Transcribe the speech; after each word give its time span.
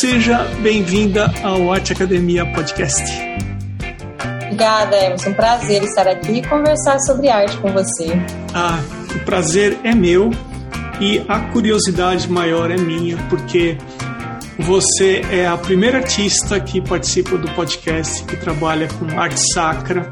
Seja 0.00 0.42
bem-vinda 0.60 1.32
ao 1.44 1.72
Arte 1.72 1.92
Academia 1.92 2.44
Podcast. 2.52 3.04
Obrigada, 4.42 4.96
Emerson. 4.96 5.30
Um 5.30 5.34
prazer 5.34 5.84
estar 5.84 6.08
aqui 6.08 6.32
e 6.38 6.42
conversar 6.42 6.98
sobre 7.00 7.28
arte 7.28 7.56
com 7.58 7.70
você. 7.70 8.08
Ah, 8.52 8.80
o 9.14 9.20
prazer 9.20 9.78
é 9.84 9.94
meu 9.94 10.30
e 11.00 11.24
a 11.28 11.38
curiosidade 11.52 12.28
maior 12.28 12.72
é 12.72 12.76
minha, 12.76 13.16
porque 13.28 13.78
você 14.58 15.22
é 15.30 15.46
a 15.46 15.56
primeira 15.56 15.98
artista 15.98 16.58
que 16.58 16.80
participa 16.80 17.38
do 17.38 17.48
podcast 17.52 18.24
que 18.24 18.36
trabalha 18.36 18.88
com 18.88 19.20
arte 19.20 19.40
sacra. 19.52 20.10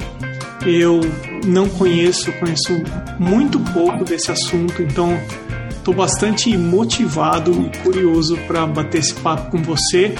Eu 0.64 1.00
não 1.44 1.68
conheço, 1.68 2.30
conheço 2.34 2.72
muito 3.18 3.58
pouco 3.72 4.04
desse 4.04 4.30
assunto, 4.30 4.80
então 4.80 5.18
estou 5.82 5.94
bastante 5.94 6.56
motivado 6.56 7.52
e 7.52 7.78
curioso 7.78 8.36
para 8.46 8.66
bater 8.66 8.98
esse 8.98 9.14
papo 9.14 9.50
com 9.50 9.62
você. 9.62 10.14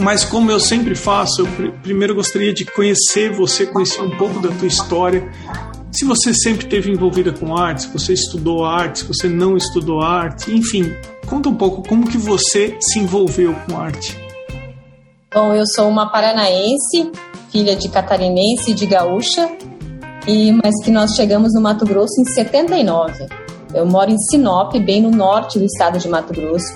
Mas 0.00 0.24
como 0.24 0.50
eu 0.50 0.58
sempre 0.58 0.94
faço, 0.94 1.42
eu 1.42 1.72
primeiro 1.82 2.14
gostaria 2.14 2.54
de 2.54 2.64
conhecer 2.64 3.32
você, 3.32 3.66
conhecer 3.66 4.00
um 4.00 4.16
pouco 4.16 4.40
da 4.40 4.48
tua 4.48 4.68
história. 4.68 5.30
Se 5.90 6.04
você 6.04 6.32
sempre 6.32 6.64
esteve 6.64 6.90
envolvida 6.90 7.32
com 7.32 7.56
arte, 7.56 7.82
se 7.82 7.88
você 7.92 8.14
estudou 8.14 8.64
arte, 8.64 9.00
se 9.00 9.04
você 9.04 9.28
não 9.28 9.56
estudou 9.56 10.00
arte, 10.00 10.50
enfim, 10.50 10.90
Conta 11.32 11.48
um 11.48 11.54
pouco 11.54 11.82
como 11.88 12.06
que 12.06 12.18
você 12.18 12.76
se 12.78 12.98
envolveu 12.98 13.54
com 13.66 13.78
arte. 13.78 14.18
Bom, 15.32 15.54
eu 15.54 15.64
sou 15.66 15.88
uma 15.88 16.10
paranaense, 16.10 17.10
filha 17.50 17.74
de 17.74 17.88
catarinense 17.88 18.72
e 18.72 18.74
de 18.74 18.84
gaúcha, 18.84 19.50
e 20.26 20.52
mas 20.52 20.74
que 20.84 20.90
nós 20.90 21.14
chegamos 21.14 21.54
no 21.54 21.62
Mato 21.62 21.86
Grosso 21.86 22.20
em 22.20 22.24
79. 22.24 23.41
Eu 23.74 23.86
moro 23.86 24.10
em 24.10 24.18
Sinop, 24.18 24.74
bem 24.74 25.00
no 25.00 25.10
norte 25.10 25.58
do 25.58 25.64
estado 25.64 25.98
de 25.98 26.08
Mato 26.08 26.32
Grosso. 26.32 26.74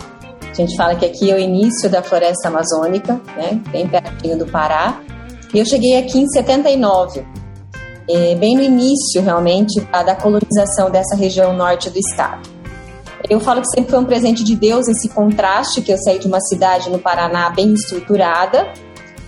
A 0.50 0.54
gente 0.54 0.74
fala 0.76 0.94
que 0.94 1.04
aqui 1.04 1.30
é 1.30 1.34
o 1.34 1.38
início 1.38 1.90
da 1.90 2.02
floresta 2.02 2.48
amazônica, 2.48 3.20
né, 3.36 3.60
bem 3.70 3.86
pertinho 3.86 4.38
do 4.38 4.46
Pará. 4.46 5.00
E 5.52 5.58
eu 5.58 5.66
cheguei 5.66 5.98
aqui 5.98 6.18
em 6.18 6.26
79, 6.28 7.26
é, 8.08 8.34
bem 8.36 8.56
no 8.56 8.62
início 8.62 9.20
realmente 9.22 9.80
da 9.92 10.14
colonização 10.14 10.90
dessa 10.90 11.14
região 11.14 11.54
norte 11.54 11.90
do 11.90 11.98
estado. 11.98 12.48
Eu 13.28 13.40
falo 13.40 13.60
que 13.60 13.68
sempre 13.68 13.90
foi 13.90 13.98
um 13.98 14.04
presente 14.04 14.42
de 14.42 14.56
Deus 14.56 14.88
esse 14.88 15.08
contraste, 15.10 15.82
que 15.82 15.92
eu 15.92 15.98
saí 15.98 16.18
de 16.18 16.26
uma 16.26 16.40
cidade 16.40 16.88
no 16.88 16.98
Paraná 16.98 17.50
bem 17.50 17.74
estruturada, 17.74 18.66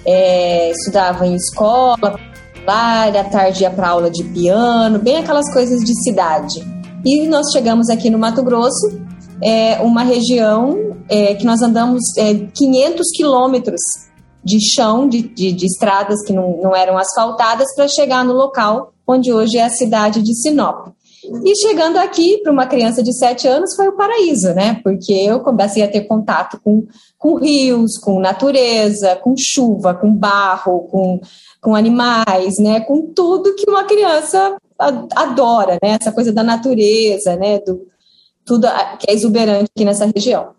é, 0.07 0.71
estudava 0.71 1.27
em 1.27 1.35
escola, 1.35 2.19
à 2.67 3.25
tarde 3.25 3.63
ia 3.63 3.71
para 3.71 3.89
aula 3.89 4.11
de 4.11 4.25
piano, 4.25 4.99
bem 4.99 5.19
aquelas 5.19 5.53
coisas 5.53 5.81
de 5.81 5.95
cidade. 6.03 6.78
E 7.05 7.27
nós 7.27 7.51
chegamos 7.53 7.89
aqui 7.89 8.11
no 8.11 8.19
Mato 8.19 8.43
Grosso, 8.43 9.01
é, 9.43 9.81
uma 9.81 10.03
região 10.03 10.97
é, 11.09 11.35
que 11.35 11.45
nós 11.45 11.63
andamos 11.63 12.03
é, 12.17 12.35
500 12.35 13.07
quilômetros 13.15 13.81
de 14.45 14.59
chão, 14.75 15.09
de, 15.09 15.23
de, 15.23 15.53
de, 15.53 15.67
estradas 15.67 16.25
que 16.27 16.33
não, 16.33 16.61
não 16.61 16.75
eram 16.75 16.97
asfaltadas, 16.97 17.75
para 17.75 17.89
chegar 17.89 18.25
no 18.25 18.33
local 18.33 18.93
onde 19.07 19.33
hoje 19.33 19.59
é 19.59 19.65
a 19.65 19.71
cidade 19.71 20.23
de 20.23 20.35
Sinop. 20.35 20.89
E 21.45 21.57
chegando 21.57 21.99
aqui, 21.99 22.39
para 22.43 22.53
uma 22.53 22.67
criança 22.67 23.03
de 23.03 23.13
7 23.13 23.47
anos, 23.49 23.75
foi 23.75 23.89
o 23.89 23.97
paraíso, 23.97 24.55
né? 24.55 24.81
Porque 24.83 25.13
eu 25.13 25.41
comecei 25.41 25.83
a 25.83 25.89
ter 25.89 26.03
contato 26.03 26.59
com, 26.63 26.87
com 27.19 27.35
rios, 27.37 27.99
com 27.99 28.21
natureza, 28.21 29.17
com 29.17 29.35
chuva, 29.37 29.95
com 29.95 30.15
barro, 30.15 30.81
com, 30.91 31.21
com 31.61 31.75
animais, 31.75 32.59
né? 32.59 32.81
Com 32.81 33.13
tudo 33.15 33.55
que 33.55 33.69
uma 33.69 33.85
criança 33.85 34.57
adora, 34.79 35.79
né? 35.83 35.97
Essa 36.01 36.13
coisa 36.13 36.33
da 36.33 36.43
natureza, 36.43 37.37
né? 37.37 37.59
Do, 37.59 37.87
tudo 38.45 38.67
que 38.99 39.11
é 39.11 39.15
exuberante 39.15 39.71
aqui 39.75 39.85
nessa 39.85 40.07
região. 40.07 40.51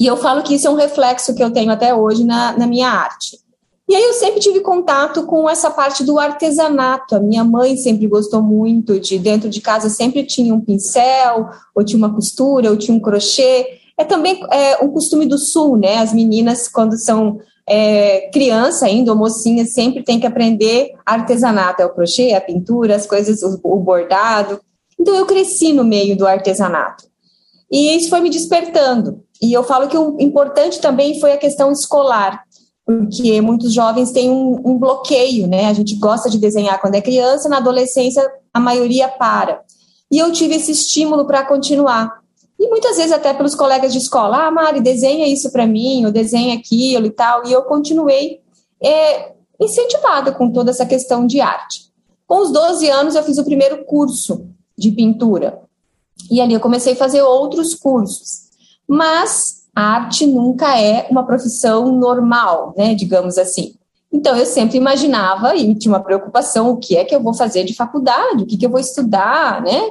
E 0.00 0.06
eu 0.06 0.16
falo 0.16 0.42
que 0.42 0.54
isso 0.54 0.66
é 0.66 0.70
um 0.70 0.74
reflexo 0.74 1.34
que 1.34 1.42
eu 1.42 1.52
tenho 1.52 1.70
até 1.70 1.94
hoje 1.94 2.24
na, 2.24 2.56
na 2.56 2.66
minha 2.66 2.88
arte. 2.88 3.38
E 3.88 3.94
aí 3.94 4.02
eu 4.02 4.14
sempre 4.14 4.40
tive 4.40 4.60
contato 4.60 5.24
com 5.26 5.48
essa 5.48 5.70
parte 5.70 6.02
do 6.02 6.18
artesanato. 6.18 7.14
A 7.14 7.20
minha 7.20 7.44
mãe 7.44 7.76
sempre 7.76 8.06
gostou 8.06 8.42
muito 8.42 8.98
de 8.98 9.18
dentro 9.18 9.50
de 9.50 9.60
casa 9.60 9.88
sempre 9.90 10.24
tinha 10.24 10.54
um 10.54 10.60
pincel, 10.60 11.50
ou 11.74 11.84
tinha 11.84 11.98
uma 11.98 12.14
costura, 12.14 12.70
ou 12.70 12.76
tinha 12.76 12.96
um 12.96 13.00
crochê. 13.00 13.80
É 13.98 14.04
também 14.04 14.40
é, 14.50 14.82
um 14.82 14.88
costume 14.88 15.26
do 15.26 15.36
sul, 15.36 15.76
né? 15.76 15.98
As 15.98 16.12
meninas 16.12 16.68
quando 16.68 16.96
são 16.96 17.38
é, 17.68 18.30
criança 18.32 18.86
ainda, 18.86 19.12
ou 19.12 19.18
mocinha, 19.18 19.64
sempre 19.64 20.02
tem 20.02 20.18
que 20.18 20.26
aprender 20.26 20.92
artesanato, 21.06 21.82
é 21.82 21.86
o 21.86 21.94
crochê, 21.94 22.32
a 22.32 22.40
pintura, 22.40 22.96
as 22.96 23.06
coisas, 23.06 23.42
o, 23.42 23.60
o 23.62 23.76
bordado. 23.78 24.60
Então 24.98 25.14
eu 25.14 25.26
cresci 25.26 25.72
no 25.72 25.84
meio 25.84 26.16
do 26.16 26.26
artesanato. 26.26 27.04
E 27.70 27.96
isso 27.96 28.10
foi 28.10 28.20
me 28.20 28.30
despertando. 28.30 29.22
E 29.40 29.52
eu 29.52 29.64
falo 29.64 29.88
que 29.88 29.96
o 29.96 30.16
importante 30.20 30.80
também 30.80 31.18
foi 31.18 31.32
a 31.32 31.38
questão 31.38 31.72
escolar 31.72 32.42
porque 32.84 33.40
muitos 33.40 33.72
jovens 33.72 34.10
têm 34.10 34.28
um, 34.28 34.60
um, 34.64 34.78
bloqueio, 34.78 35.46
né? 35.46 35.66
A 35.66 35.72
gente 35.72 35.96
gosta 35.96 36.28
de 36.28 36.38
desenhar 36.38 36.80
quando 36.80 36.96
é 36.96 37.00
criança, 37.00 37.48
na 37.48 37.58
adolescência 37.58 38.28
a 38.52 38.60
maioria 38.60 39.08
para. 39.08 39.60
E 40.10 40.18
eu 40.18 40.32
tive 40.32 40.56
esse 40.56 40.72
estímulo 40.72 41.26
para 41.26 41.44
continuar. 41.44 42.21
E 42.62 42.68
muitas 42.68 42.96
vezes 42.96 43.10
até 43.10 43.34
pelos 43.34 43.56
colegas 43.56 43.92
de 43.92 43.98
escola, 43.98 44.46
ah, 44.46 44.50
Mari, 44.52 44.80
desenha 44.80 45.26
isso 45.26 45.50
para 45.50 45.66
mim, 45.66 46.06
ou 46.06 46.12
desenha 46.12 46.54
aquilo 46.54 47.06
e 47.06 47.10
tal. 47.10 47.44
E 47.44 47.52
eu 47.52 47.62
continuei 47.62 48.40
é, 48.80 49.32
incentivada 49.58 50.30
com 50.30 50.48
toda 50.48 50.70
essa 50.70 50.86
questão 50.86 51.26
de 51.26 51.40
arte. 51.40 51.90
Com 52.24 52.40
os 52.40 52.52
12 52.52 52.88
anos 52.88 53.16
eu 53.16 53.24
fiz 53.24 53.36
o 53.36 53.44
primeiro 53.44 53.84
curso 53.84 54.46
de 54.78 54.92
pintura. 54.92 55.60
E 56.30 56.40
ali 56.40 56.54
eu 56.54 56.60
comecei 56.60 56.92
a 56.92 56.96
fazer 56.96 57.20
outros 57.20 57.74
cursos. 57.74 58.42
Mas 58.86 59.64
a 59.74 59.82
arte 59.82 60.24
nunca 60.24 60.78
é 60.80 61.08
uma 61.10 61.26
profissão 61.26 61.90
normal, 61.90 62.74
né, 62.76 62.94
digamos 62.94 63.38
assim. 63.38 63.74
Então, 64.12 64.36
eu 64.36 64.46
sempre 64.46 64.76
imaginava 64.76 65.56
e 65.56 65.74
tinha 65.74 65.92
uma 65.92 66.04
preocupação: 66.04 66.70
o 66.70 66.76
que 66.76 66.96
é 66.96 67.04
que 67.04 67.12
eu 67.12 67.20
vou 67.20 67.34
fazer 67.34 67.64
de 67.64 67.74
faculdade? 67.74 68.44
O 68.44 68.46
que, 68.46 68.56
que 68.56 68.66
eu 68.66 68.70
vou 68.70 68.78
estudar, 68.78 69.60
né? 69.62 69.90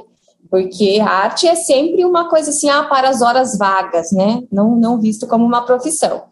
Porque 0.50 0.98
a 1.00 1.08
arte 1.08 1.46
é 1.46 1.54
sempre 1.54 2.04
uma 2.04 2.28
coisa 2.28 2.50
assim, 2.50 2.68
ah, 2.68 2.84
para 2.84 3.08
as 3.08 3.22
horas 3.22 3.56
vagas, 3.56 4.12
né? 4.12 4.42
Não, 4.52 4.76
não 4.76 5.00
visto 5.00 5.26
como 5.26 5.44
uma 5.44 5.62
profissão. 5.62 6.24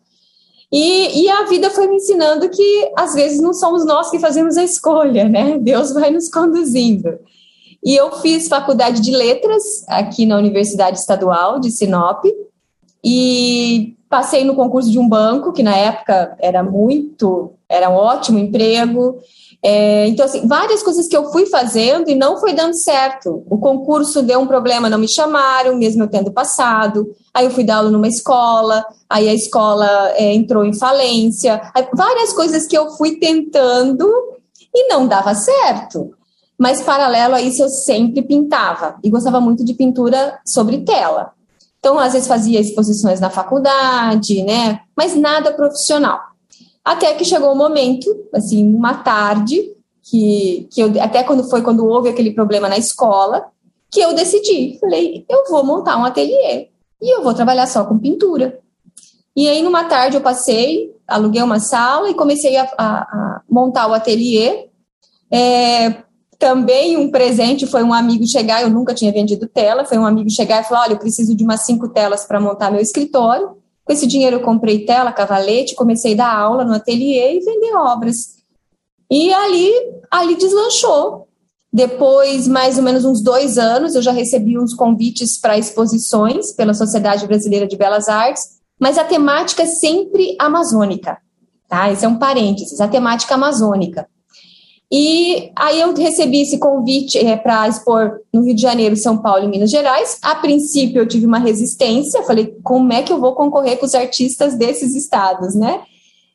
E, 0.72 1.24
e 1.24 1.28
a 1.28 1.44
vida 1.44 1.70
foi 1.70 1.88
me 1.88 1.96
ensinando 1.96 2.48
que 2.48 2.92
às 2.96 3.14
vezes 3.14 3.40
não 3.40 3.52
somos 3.52 3.84
nós 3.84 4.10
que 4.10 4.18
fazemos 4.18 4.56
a 4.56 4.62
escolha, 4.62 5.28
né? 5.28 5.58
Deus 5.62 5.92
vai 5.92 6.10
nos 6.10 6.28
conduzindo. 6.28 7.18
E 7.82 7.96
eu 7.96 8.12
fiz 8.20 8.46
faculdade 8.46 9.00
de 9.00 9.10
letras 9.10 9.62
aqui 9.88 10.26
na 10.26 10.36
Universidade 10.36 10.98
Estadual 10.98 11.58
de 11.58 11.70
Sinop, 11.70 12.24
e 13.02 13.96
passei 14.08 14.44
no 14.44 14.54
concurso 14.54 14.90
de 14.90 14.98
um 14.98 15.08
banco, 15.08 15.52
que 15.52 15.62
na 15.62 15.76
época 15.76 16.36
era 16.38 16.62
muito, 16.62 17.52
era 17.68 17.88
um 17.88 17.94
ótimo 17.94 18.38
emprego. 18.38 19.18
É, 19.62 20.06
então, 20.08 20.24
assim, 20.24 20.46
várias 20.46 20.82
coisas 20.82 21.06
que 21.06 21.16
eu 21.16 21.30
fui 21.30 21.44
fazendo 21.46 22.08
e 22.08 22.14
não 22.14 22.40
foi 22.40 22.54
dando 22.54 22.74
certo. 22.74 23.44
O 23.48 23.58
concurso 23.58 24.22
deu 24.22 24.40
um 24.40 24.46
problema, 24.46 24.88
não 24.88 24.98
me 24.98 25.08
chamaram, 25.08 25.76
mesmo 25.76 26.02
eu 26.02 26.08
tendo 26.08 26.32
passado. 26.32 27.14
Aí 27.34 27.44
eu 27.44 27.50
fui 27.50 27.62
dar 27.62 27.76
aula 27.76 27.90
numa 27.90 28.08
escola, 28.08 28.84
aí 29.08 29.28
a 29.28 29.34
escola 29.34 30.12
é, 30.14 30.32
entrou 30.32 30.64
em 30.64 30.76
falência. 30.76 31.60
Aí, 31.74 31.86
várias 31.94 32.32
coisas 32.32 32.66
que 32.66 32.76
eu 32.76 32.90
fui 32.92 33.16
tentando 33.16 34.08
e 34.74 34.88
não 34.88 35.06
dava 35.06 35.34
certo. 35.34 36.14
Mas, 36.58 36.80
paralelo 36.80 37.34
a 37.34 37.40
isso, 37.40 37.62
eu 37.62 37.68
sempre 37.68 38.22
pintava 38.22 38.96
e 39.02 39.10
gostava 39.10 39.40
muito 39.40 39.64
de 39.64 39.74
pintura 39.74 40.38
sobre 40.44 40.84
tela. 40.84 41.32
Então, 41.78 41.98
às 41.98 42.12
vezes 42.12 42.28
fazia 42.28 42.60
exposições 42.60 43.20
na 43.20 43.30
faculdade, 43.30 44.42
né? 44.42 44.80
Mas 44.94 45.16
nada 45.16 45.52
profissional. 45.52 46.20
Até 46.84 47.14
que 47.14 47.24
chegou 47.24 47.50
o 47.50 47.52
um 47.52 47.58
momento, 47.58 48.28
assim, 48.32 48.74
uma 48.74 48.94
tarde, 48.94 49.74
que, 50.02 50.68
que 50.72 50.80
eu, 50.80 50.92
até 51.00 51.22
quando 51.22 51.48
foi 51.48 51.62
quando 51.62 51.86
houve 51.86 52.08
aquele 52.08 52.32
problema 52.32 52.68
na 52.68 52.78
escola, 52.78 53.46
que 53.90 54.00
eu 54.00 54.14
decidi, 54.14 54.78
falei, 54.80 55.24
eu 55.28 55.44
vou 55.48 55.64
montar 55.64 55.98
um 55.98 56.04
ateliê 56.04 56.68
e 57.00 57.14
eu 57.14 57.22
vou 57.22 57.34
trabalhar 57.34 57.66
só 57.66 57.84
com 57.84 57.98
pintura. 57.98 58.58
E 59.36 59.48
aí, 59.48 59.62
numa 59.62 59.84
tarde, 59.84 60.16
eu 60.16 60.20
passei, 60.20 60.94
aluguei 61.06 61.42
uma 61.42 61.60
sala 61.60 62.10
e 62.10 62.14
comecei 62.14 62.56
a, 62.56 62.64
a, 62.76 63.00
a 63.02 63.42
montar 63.48 63.88
o 63.88 63.94
ateliê. 63.94 64.68
É, 65.30 66.02
também 66.38 66.96
um 66.96 67.10
presente 67.10 67.66
foi 67.66 67.82
um 67.82 67.92
amigo 67.92 68.26
chegar, 68.26 68.62
eu 68.62 68.70
nunca 68.70 68.94
tinha 68.94 69.12
vendido 69.12 69.46
tela, 69.46 69.84
foi 69.84 69.98
um 69.98 70.06
amigo 70.06 70.30
chegar 70.30 70.60
e 70.60 70.64
falar: 70.64 70.82
olha, 70.82 70.92
eu 70.94 70.98
preciso 70.98 71.36
de 71.36 71.44
umas 71.44 71.62
cinco 71.62 71.88
telas 71.88 72.24
para 72.24 72.40
montar 72.40 72.70
meu 72.70 72.80
escritório. 72.80 73.59
Com 73.90 73.94
esse 73.94 74.06
dinheiro 74.06 74.36
eu 74.36 74.40
comprei 74.40 74.84
tela, 74.84 75.10
cavalete, 75.10 75.74
comecei 75.74 76.12
a 76.12 76.18
dar 76.18 76.32
aula 76.32 76.64
no 76.64 76.74
ateliê 76.74 77.34
e 77.34 77.44
vender 77.44 77.74
obras. 77.74 78.36
E 79.10 79.34
ali, 79.34 79.72
ali 80.08 80.36
deslanchou. 80.36 81.26
Depois, 81.72 82.46
mais 82.46 82.78
ou 82.78 82.84
menos 82.84 83.04
uns 83.04 83.20
dois 83.20 83.58
anos, 83.58 83.96
eu 83.96 84.00
já 84.00 84.12
recebi 84.12 84.56
uns 84.56 84.74
convites 84.74 85.36
para 85.40 85.58
exposições 85.58 86.52
pela 86.52 86.72
Sociedade 86.72 87.26
Brasileira 87.26 87.66
de 87.66 87.76
Belas 87.76 88.08
Artes, 88.08 88.60
mas 88.78 88.96
a 88.96 89.02
temática 89.02 89.64
é 89.64 89.66
sempre 89.66 90.36
amazônica, 90.38 91.18
tá? 91.68 91.90
Esse 91.90 92.04
é 92.04 92.08
um 92.08 92.16
parênteses, 92.16 92.80
a 92.80 92.86
temática 92.86 93.34
amazônica. 93.34 94.08
E 94.92 95.52
aí 95.54 95.80
eu 95.80 95.94
recebi 95.94 96.42
esse 96.42 96.58
convite 96.58 97.16
é, 97.16 97.36
para 97.36 97.68
expor 97.68 98.20
no 98.32 98.42
Rio 98.42 98.56
de 98.56 98.62
Janeiro, 98.62 98.96
São 98.96 99.18
Paulo 99.18 99.44
e 99.44 99.48
Minas 99.48 99.70
Gerais. 99.70 100.18
A 100.20 100.34
princípio 100.34 101.00
eu 101.00 101.06
tive 101.06 101.26
uma 101.26 101.38
resistência, 101.38 102.24
falei, 102.24 102.56
como 102.64 102.92
é 102.92 103.02
que 103.02 103.12
eu 103.12 103.20
vou 103.20 103.34
concorrer 103.36 103.78
com 103.78 103.86
os 103.86 103.94
artistas 103.94 104.54
desses 104.54 104.96
estados, 104.96 105.54
né? 105.54 105.82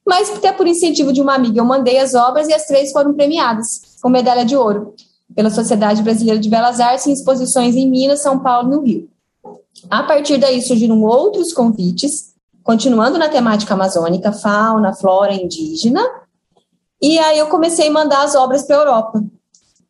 Mas 0.08 0.30
até 0.30 0.54
por 0.54 0.68
incentivo 0.68 1.12
de 1.12 1.22
uma 1.22 1.36
amiga, 1.36 1.60
eu 1.60 1.66
mandei 1.66 1.98
as 1.98 2.14
obras 2.14 2.48
e 2.48 2.54
as 2.54 2.66
três 2.66 2.92
foram 2.92 3.14
premiadas 3.14 3.98
com 4.02 4.08
medalha 4.08 4.46
de 4.46 4.56
ouro 4.56 4.94
pela 5.34 5.50
Sociedade 5.50 6.02
Brasileira 6.02 6.40
de 6.40 6.50
Belas 6.50 6.80
Artes 6.80 7.08
em 7.08 7.12
exposições 7.12 7.76
em 7.76 7.90
Minas, 7.90 8.22
São 8.22 8.40
Paulo 8.40 8.70
e 8.70 8.76
no 8.76 8.82
Rio. 8.84 9.10
A 9.90 10.04
partir 10.04 10.38
daí 10.38 10.62
surgiram 10.62 11.02
outros 11.04 11.52
convites, 11.52 12.34
continuando 12.64 13.18
na 13.18 13.28
temática 13.28 13.74
amazônica, 13.74 14.32
fauna, 14.32 14.94
flora 14.94 15.34
indígena, 15.34 16.02
e 17.06 17.20
aí 17.20 17.38
eu 17.38 17.46
comecei 17.46 17.88
a 17.88 17.92
mandar 17.92 18.24
as 18.24 18.34
obras 18.34 18.64
para 18.64 18.78
a 18.78 18.80
Europa. 18.80 19.24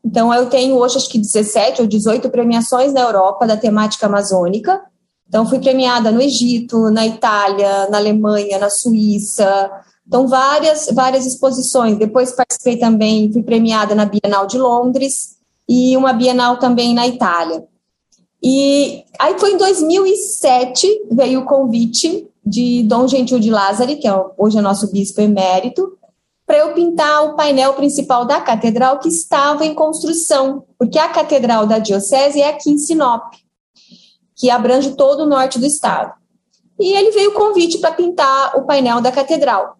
Então 0.03 0.33
eu 0.33 0.49
tenho 0.49 0.75
hoje 0.75 0.97
acho 0.97 1.09
que 1.09 1.17
17 1.17 1.81
ou 1.81 1.87
18 1.87 2.29
premiações 2.29 2.91
na 2.91 2.99
Europa 2.99 3.47
da 3.47 3.55
temática 3.55 4.05
amazônica. 4.05 4.81
Então 5.25 5.47
fui 5.47 5.59
premiada 5.59 6.11
no 6.11 6.21
Egito, 6.21 6.91
na 6.91 7.07
Itália, 7.07 7.87
na 7.89 7.99
Alemanha, 7.99 8.59
na 8.59 8.69
Suíça. 8.69 9.71
Então 10.05 10.27
várias 10.27 10.89
várias 10.91 11.25
exposições. 11.25 11.97
Depois 11.97 12.33
participei 12.33 12.75
também, 12.75 13.31
fui 13.31 13.43
premiada 13.43 13.95
na 13.95 14.03
Bienal 14.03 14.45
de 14.45 14.57
Londres 14.57 15.37
e 15.69 15.95
uma 15.95 16.11
Bienal 16.11 16.57
também 16.57 16.93
na 16.93 17.07
Itália. 17.07 17.63
E 18.43 19.05
aí 19.17 19.39
foi 19.39 19.53
em 19.53 19.57
2007 19.57 21.05
veio 21.11 21.39
o 21.39 21.45
convite 21.45 22.27
de 22.45 22.83
Dom 22.83 23.07
Gentil 23.07 23.39
de 23.39 23.49
Lázari, 23.49 23.95
que 23.95 24.07
é 24.07 24.13
hoje 24.37 24.57
é 24.57 24.61
nosso 24.61 24.91
bispo 24.91 25.21
emérito, 25.21 25.97
para 26.45 26.57
eu 26.59 26.73
pintar 26.73 27.25
o 27.25 27.35
painel 27.35 27.73
principal 27.73 28.25
da 28.25 28.39
catedral 28.39 28.99
que 28.99 29.09
estava 29.09 29.65
em 29.65 29.73
construção, 29.73 30.63
porque 30.77 30.99
a 30.99 31.09
catedral 31.09 31.65
da 31.65 31.79
diocese 31.79 32.39
é 32.39 32.49
aqui 32.49 32.69
em 32.69 32.77
Sinop, 32.77 33.33
que 34.35 34.49
abrange 34.49 34.91
todo 34.91 35.21
o 35.21 35.25
norte 35.25 35.57
do 35.57 35.65
estado. 35.65 36.13
E 36.79 36.93
ele 36.93 37.11
veio 37.11 37.31
o 37.31 37.33
convite 37.33 37.79
para 37.79 37.93
pintar 37.93 38.57
o 38.57 38.63
painel 38.63 39.01
da 39.01 39.11
catedral. 39.11 39.77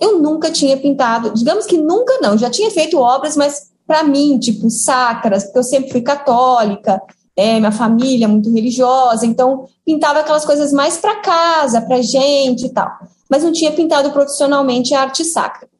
Eu 0.00 0.18
nunca 0.18 0.50
tinha 0.50 0.76
pintado, 0.76 1.32
digamos 1.32 1.64
que 1.66 1.78
nunca 1.78 2.18
não, 2.20 2.36
já 2.36 2.50
tinha 2.50 2.70
feito 2.70 2.98
obras, 2.98 3.36
mas 3.36 3.70
para 3.86 4.02
mim, 4.02 4.38
tipo, 4.38 4.68
sacras, 4.68 5.44
porque 5.44 5.58
eu 5.58 5.64
sempre 5.64 5.90
fui 5.90 6.02
católica, 6.02 7.00
né, 7.36 7.58
minha 7.58 7.72
família 7.72 8.28
muito 8.28 8.52
religiosa, 8.52 9.24
então 9.24 9.66
pintava 9.84 10.20
aquelas 10.20 10.44
coisas 10.44 10.72
mais 10.72 10.96
para 10.96 11.20
casa, 11.20 11.80
para 11.80 12.02
gente 12.02 12.66
e 12.66 12.70
tal. 12.70 12.90
Mas 13.30 13.42
não 13.42 13.52
tinha 13.52 13.72
pintado 13.72 14.10
profissionalmente 14.10 14.94
a 14.94 15.02
arte 15.02 15.24
sacra. 15.24 15.71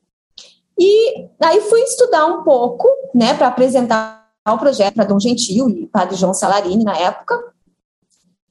E 0.84 1.29
aí 1.40 1.61
fui 1.61 1.81
estudar 1.82 2.26
um 2.26 2.43
pouco, 2.43 2.88
né, 3.14 3.34
para 3.34 3.46
apresentar 3.46 4.26
o 4.49 4.58
projeto 4.58 4.94
para 4.94 5.05
Dom 5.05 5.20
Gentil 5.20 5.70
e 5.70 5.87
Padre 5.87 6.17
João 6.17 6.34
Salarini 6.34 6.82
na 6.82 6.99
época, 6.99 7.40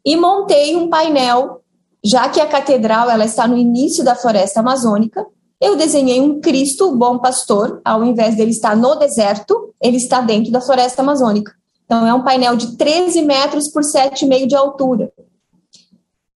e 0.05 0.15
montei 0.15 0.73
um 0.77 0.89
painel, 0.89 1.61
já 2.01 2.29
que 2.29 2.39
a 2.39 2.47
catedral 2.47 3.09
ela 3.09 3.25
está 3.25 3.45
no 3.45 3.57
início 3.57 4.01
da 4.01 4.15
floresta 4.15 4.61
amazônica. 4.61 5.27
Eu 5.59 5.75
desenhei 5.75 6.21
um 6.21 6.39
Cristo, 6.39 6.87
o 6.87 6.95
bom 6.95 7.19
pastor, 7.19 7.81
ao 7.83 8.01
invés 8.01 8.37
dele 8.37 8.51
estar 8.51 8.77
no 8.77 8.95
deserto, 8.95 9.75
ele 9.81 9.97
está 9.97 10.21
dentro 10.21 10.53
da 10.53 10.61
floresta 10.61 11.01
amazônica. 11.01 11.51
Então 11.83 12.07
é 12.07 12.13
um 12.13 12.23
painel 12.23 12.55
de 12.55 12.77
13 12.77 13.23
metros 13.23 13.67
por 13.67 13.83
7,5 13.83 14.47
de 14.47 14.55
altura. 14.55 15.11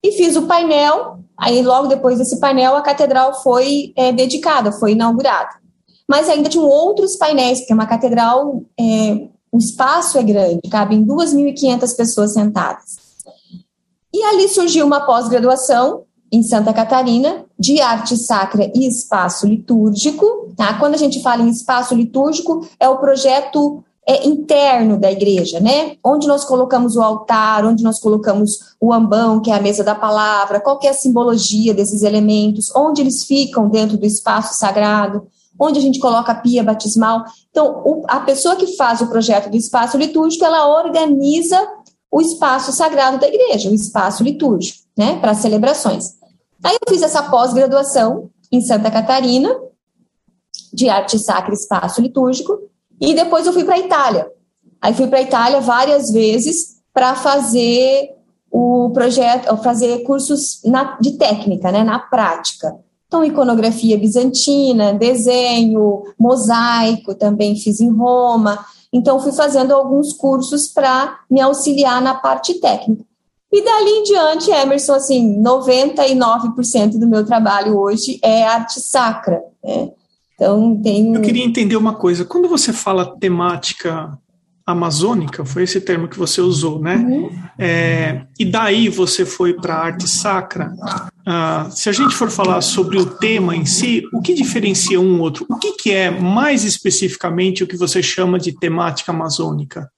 E 0.04 0.12
fiz 0.12 0.36
o 0.36 0.46
painel, 0.46 1.20
aí 1.38 1.62
logo 1.62 1.88
depois 1.88 2.18
desse 2.18 2.38
painel 2.38 2.76
a 2.76 2.82
catedral 2.82 3.42
foi 3.42 3.94
é, 3.96 4.12
dedicada, 4.12 4.74
foi 4.74 4.92
inaugurada 4.92 5.64
mas 6.08 6.30
ainda 6.30 6.50
tinham 6.50 6.68
outros 6.68 7.16
painéis, 7.16 7.60
porque 7.60 7.74
uma 7.74 7.88
catedral, 7.88 8.62
é, 8.80 9.28
o 9.52 9.58
espaço 9.58 10.18
é 10.18 10.24
grande, 10.24 10.70
cabem 10.70 11.06
2.500 11.06 11.96
pessoas 11.96 12.34
sentadas. 12.34 12.98
E 14.14 14.24
ali 14.24 14.48
surgiu 14.48 14.86
uma 14.86 15.02
pós-graduação 15.02 16.04
em 16.32 16.42
Santa 16.44 16.74
Catarina 16.74 17.46
de 17.58 17.82
arte 17.82 18.16
sacra 18.18 18.72
e 18.74 18.88
espaço 18.88 19.48
litúrgico. 19.48 20.54
Tá? 20.56 20.78
Quando 20.80 20.96
a 20.96 20.98
gente 20.98 21.22
fala 21.22 21.42
em 21.42 21.50
espaço 21.50 21.96
litúrgico, 21.96 22.68
é 22.80 22.88
o 22.88 22.98
projeto 22.98 23.84
é, 24.08 24.28
interno 24.28 24.98
da 24.98 25.12
igreja, 25.12 25.60
né? 25.60 25.98
Onde 26.04 26.28
nós 26.28 26.46
colocamos 26.46 26.96
o 26.96 27.02
altar, 27.02 27.66
onde 27.66 27.84
nós 27.84 28.00
colocamos 28.00 28.76
o 28.80 28.94
ambão, 28.94 29.42
que 29.42 29.50
é 29.50 29.56
a 29.56 29.62
mesa 29.62 29.84
da 29.84 29.96
palavra, 29.96 30.60
qual 30.60 30.80
é 30.84 30.90
a 30.90 30.94
simbologia 30.94 31.74
desses 31.74 32.04
elementos, 32.04 32.72
onde 32.76 33.02
eles 33.02 33.24
ficam 33.24 33.68
dentro 33.68 33.98
do 33.98 34.06
espaço 34.06 34.60
sagrado 34.60 35.28
onde 35.60 35.80
a 35.80 35.82
gente 35.82 36.00
coloca 36.00 36.32
a 36.32 36.36
pia 36.36 36.64
batismal. 36.64 37.24
Então, 37.50 37.82
o, 37.86 38.04
a 38.08 38.20
pessoa 38.20 38.56
que 38.56 38.76
faz 38.76 39.02
o 39.02 39.08
projeto 39.08 39.50
do 39.50 39.58
espaço 39.58 39.98
litúrgico, 39.98 40.46
ela 40.46 40.68
organiza 40.68 41.60
o 42.12 42.22
espaço 42.22 42.72
sagrado 42.72 43.18
da 43.18 43.28
igreja, 43.28 43.70
o 43.70 43.76
espaço 43.76 44.24
litúrgico, 44.24 44.80
né, 44.98 45.20
para 45.20 45.34
celebrações. 45.34 46.16
Aí 46.64 46.76
eu 46.76 46.94
fiz 46.94 47.02
essa 47.02 47.24
pós-graduação 47.24 48.30
em 48.52 48.62
Santa 48.62 48.90
Catarina, 48.90 49.54
de 50.74 50.90
arte 50.90 51.20
sacra 51.20 51.52
e 51.54 51.58
espaço 51.58 52.02
litúrgico, 52.02 52.58
e 53.00 53.14
depois 53.14 53.46
eu 53.46 53.54
fui 53.54 53.64
para 53.64 53.76
a 53.76 53.80
Itália. 53.80 54.32
Aí 54.82 54.94
fui 54.94 55.08
para 55.08 55.20
a 55.20 55.22
Itália 55.22 55.60
várias 55.60 56.12
vezes 56.12 56.76
para 56.94 57.16
fazer 57.16 58.16
o 58.50 58.90
projeto, 58.92 59.56
fazer 59.58 60.04
cursos 60.04 60.62
na, 60.64 60.98
de 61.00 61.18
técnica, 61.18 61.72
né, 61.72 61.84
na 61.84 62.00
prática. 62.00 62.74
Então, 63.08 63.24
iconografia 63.24 63.98
bizantina, 63.98 64.94
desenho, 64.94 66.04
mosaico, 66.20 67.16
também 67.16 67.56
fiz 67.56 67.80
em 67.80 67.92
Roma. 67.92 68.66
Então, 68.92 69.20
fui 69.20 69.32
fazendo 69.32 69.74
alguns 69.74 70.14
cursos 70.14 70.68
para 70.68 71.20
me 71.30 71.40
auxiliar 71.40 72.02
na 72.02 72.16
parte 72.16 72.60
técnica. 72.60 73.04
E 73.52 73.64
dali 73.64 73.90
em 73.90 74.04
diante, 74.04 74.52
Emerson, 74.52 74.94
assim, 74.94 75.42
99% 75.42 77.00
do 77.00 77.08
meu 77.08 77.26
trabalho 77.26 77.78
hoje 77.78 78.20
é 78.22 78.44
arte 78.44 78.82
sacra. 78.82 79.42
Né? 79.64 79.92
Então, 80.34 80.82
tem. 80.82 81.14
Eu 81.14 81.22
queria 81.22 81.46
entender 81.46 81.78
uma 81.78 81.94
coisa. 81.94 82.26
Quando 82.26 82.50
você 82.50 82.74
fala 82.74 83.18
temática 83.18 84.18
amazônica, 84.66 85.46
foi 85.46 85.64
esse 85.64 85.80
termo 85.80 86.08
que 86.08 86.18
você 86.18 86.42
usou, 86.42 86.82
né? 86.82 86.96
Uhum. 86.96 87.30
É, 87.58 88.26
e 88.40 88.44
daí 88.44 88.90
você 88.90 89.24
foi 89.24 89.54
para 89.54 89.76
a 89.76 89.86
arte 89.86 90.08
sacra. 90.08 90.74
Ah, 91.26 91.68
se 91.70 91.88
a 91.88 91.92
gente 91.92 92.16
for 92.16 92.32
falar 92.32 92.62
sobre 92.62 92.98
o 92.98 93.06
tema 93.06 93.56
em 93.56 93.66
si, 93.66 94.04
o 94.12 94.22
que 94.22 94.34
diferencia 94.34 95.00
um 95.00 95.22
outro? 95.22 95.46
O 95.50 95.60
que, 95.60 95.74
que 95.74 95.92
é 95.94 96.10
mais 96.10 96.64
especificamente 96.64 97.64
o 97.64 97.68
que 97.68 97.78
você 97.78 98.02
chama 98.02 98.40
de 98.40 98.54
temática 98.54 99.12
amazônica? 99.12 99.90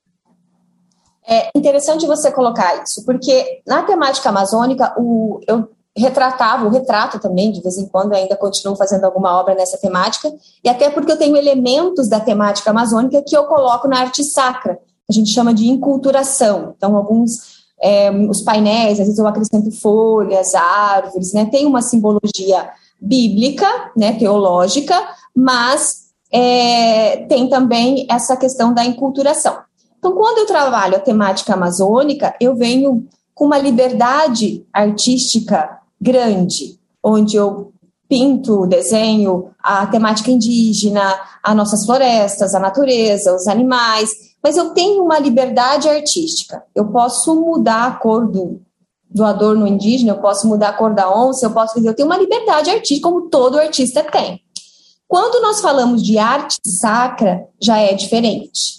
É 1.25 1.49
interessante 1.55 2.05
você 2.05 2.31
colocar 2.31 2.83
isso, 2.83 3.05
porque 3.05 3.61
na 3.65 3.83
temática 3.83 4.29
amazônica, 4.29 4.93
o, 4.97 5.39
eu 5.47 5.69
retratava, 5.97 6.65
o 6.65 6.69
retrato 6.69 7.19
também, 7.19 7.51
de 7.51 7.61
vez 7.61 7.77
em 7.77 7.87
quando 7.87 8.13
ainda 8.13 8.35
continuo 8.35 8.75
fazendo 8.75 9.03
alguma 9.03 9.39
obra 9.39 9.55
nessa 9.55 9.77
temática, 9.77 10.31
e 10.63 10.69
até 10.69 10.89
porque 10.89 11.11
eu 11.11 11.17
tenho 11.17 11.35
elementos 11.35 12.07
da 12.07 12.19
temática 12.19 12.69
amazônica 12.69 13.23
que 13.25 13.35
eu 13.35 13.45
coloco 13.45 13.87
na 13.87 13.99
arte 13.99 14.23
sacra, 14.23 14.79
a 15.09 15.13
gente 15.13 15.31
chama 15.31 15.53
de 15.53 15.67
enculturação. 15.67 16.73
Então, 16.75 16.95
alguns, 16.95 17.63
é, 17.81 18.11
os 18.11 18.41
painéis, 18.41 18.99
às 18.99 19.05
vezes 19.05 19.17
eu 19.17 19.27
acrescento 19.27 19.71
folhas, 19.71 20.53
árvores, 20.53 21.33
né? 21.33 21.45
Tem 21.45 21.65
uma 21.65 21.81
simbologia 21.81 22.69
bíblica, 22.99 23.67
né, 23.95 24.13
teológica, 24.13 24.95
mas 25.35 26.07
é, 26.31 27.25
tem 27.27 27.47
também 27.47 28.05
essa 28.09 28.35
questão 28.35 28.73
da 28.73 28.83
enculturação. 28.83 29.59
Então, 29.97 30.13
quando 30.13 30.39
eu 30.39 30.45
trabalho 30.45 30.95
a 30.95 30.99
temática 30.99 31.53
amazônica, 31.53 32.35
eu 32.41 32.55
venho 32.55 33.07
com 33.33 33.45
uma 33.45 33.57
liberdade 33.57 34.65
artística 34.73 35.77
grande, 35.99 36.79
onde 37.03 37.35
eu 37.35 37.73
pinto, 38.09 38.65
desenho 38.65 39.51
a 39.61 39.85
temática 39.87 40.31
indígena, 40.31 41.19
as 41.43 41.55
nossas 41.55 41.85
florestas, 41.85 42.55
a 42.55 42.59
natureza, 42.59 43.35
os 43.35 43.47
animais, 43.47 44.11
mas 44.41 44.55
eu 44.55 44.69
tenho 44.69 45.03
uma 45.03 45.19
liberdade 45.19 45.89
artística. 45.89 46.63
Eu 46.73 46.87
posso 46.87 47.35
mudar 47.35 47.85
a 47.85 47.91
cor 47.91 48.27
do, 48.31 48.61
do 49.09 49.23
adorno 49.25 49.67
indígena, 49.67 50.11
eu 50.11 50.21
posso 50.21 50.47
mudar 50.47 50.69
a 50.69 50.73
cor 50.73 50.93
da 50.93 51.13
onça, 51.13 51.45
eu 51.45 51.51
posso 51.51 51.77
eu 51.79 51.93
tenho 51.93 52.07
uma 52.07 52.17
liberdade 52.17 52.69
artística 52.69 53.09
como 53.09 53.29
todo 53.29 53.59
artista 53.59 54.03
tem. 54.03 54.41
Quando 55.07 55.41
nós 55.41 55.61
falamos 55.61 56.03
de 56.03 56.17
arte 56.17 56.59
sacra, 56.65 57.45
já 57.61 57.77
é 57.77 57.93
diferente. 57.93 58.77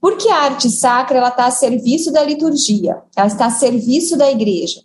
Porque 0.00 0.28
a 0.28 0.42
arte 0.42 0.70
sacra 0.70 1.18
ela 1.18 1.28
está 1.28 1.46
a 1.46 1.50
serviço 1.50 2.12
da 2.12 2.22
liturgia, 2.22 3.02
ela 3.16 3.26
está 3.26 3.46
a 3.46 3.50
serviço 3.50 4.16
da 4.16 4.30
igreja. 4.30 4.80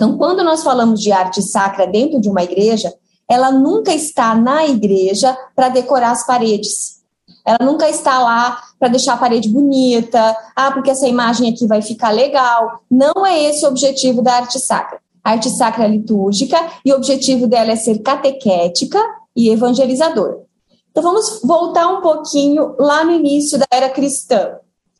Então, 0.00 0.16
quando 0.16 0.42
nós 0.42 0.62
falamos 0.62 0.98
de 0.98 1.12
arte 1.12 1.42
sacra 1.42 1.86
dentro 1.86 2.18
de 2.22 2.30
uma 2.30 2.42
igreja, 2.42 2.90
ela 3.28 3.52
nunca 3.52 3.92
está 3.92 4.34
na 4.34 4.66
igreja 4.66 5.36
para 5.54 5.68
decorar 5.68 6.12
as 6.12 6.24
paredes. 6.24 7.02
Ela 7.44 7.58
nunca 7.66 7.86
está 7.86 8.18
lá 8.18 8.62
para 8.78 8.88
deixar 8.88 9.12
a 9.12 9.18
parede 9.18 9.50
bonita, 9.50 10.34
ah, 10.56 10.72
porque 10.72 10.88
essa 10.88 11.06
imagem 11.06 11.52
aqui 11.52 11.66
vai 11.66 11.82
ficar 11.82 12.12
legal. 12.12 12.80
Não 12.90 13.26
é 13.26 13.42
esse 13.42 13.66
o 13.66 13.68
objetivo 13.68 14.22
da 14.22 14.36
arte 14.36 14.58
sacra. 14.58 14.98
A 15.22 15.32
arte 15.32 15.50
sacra 15.50 15.84
é 15.84 15.88
litúrgica 15.88 16.56
e 16.82 16.94
o 16.94 16.96
objetivo 16.96 17.46
dela 17.46 17.72
é 17.72 17.76
ser 17.76 17.98
catequética 17.98 18.98
e 19.36 19.50
evangelizadora. 19.50 20.38
Então 20.90 21.02
vamos 21.02 21.42
voltar 21.44 21.88
um 21.88 22.00
pouquinho 22.00 22.74
lá 22.78 23.04
no 23.04 23.12
início 23.12 23.58
da 23.58 23.66
era 23.70 23.90
cristã, 23.90 24.52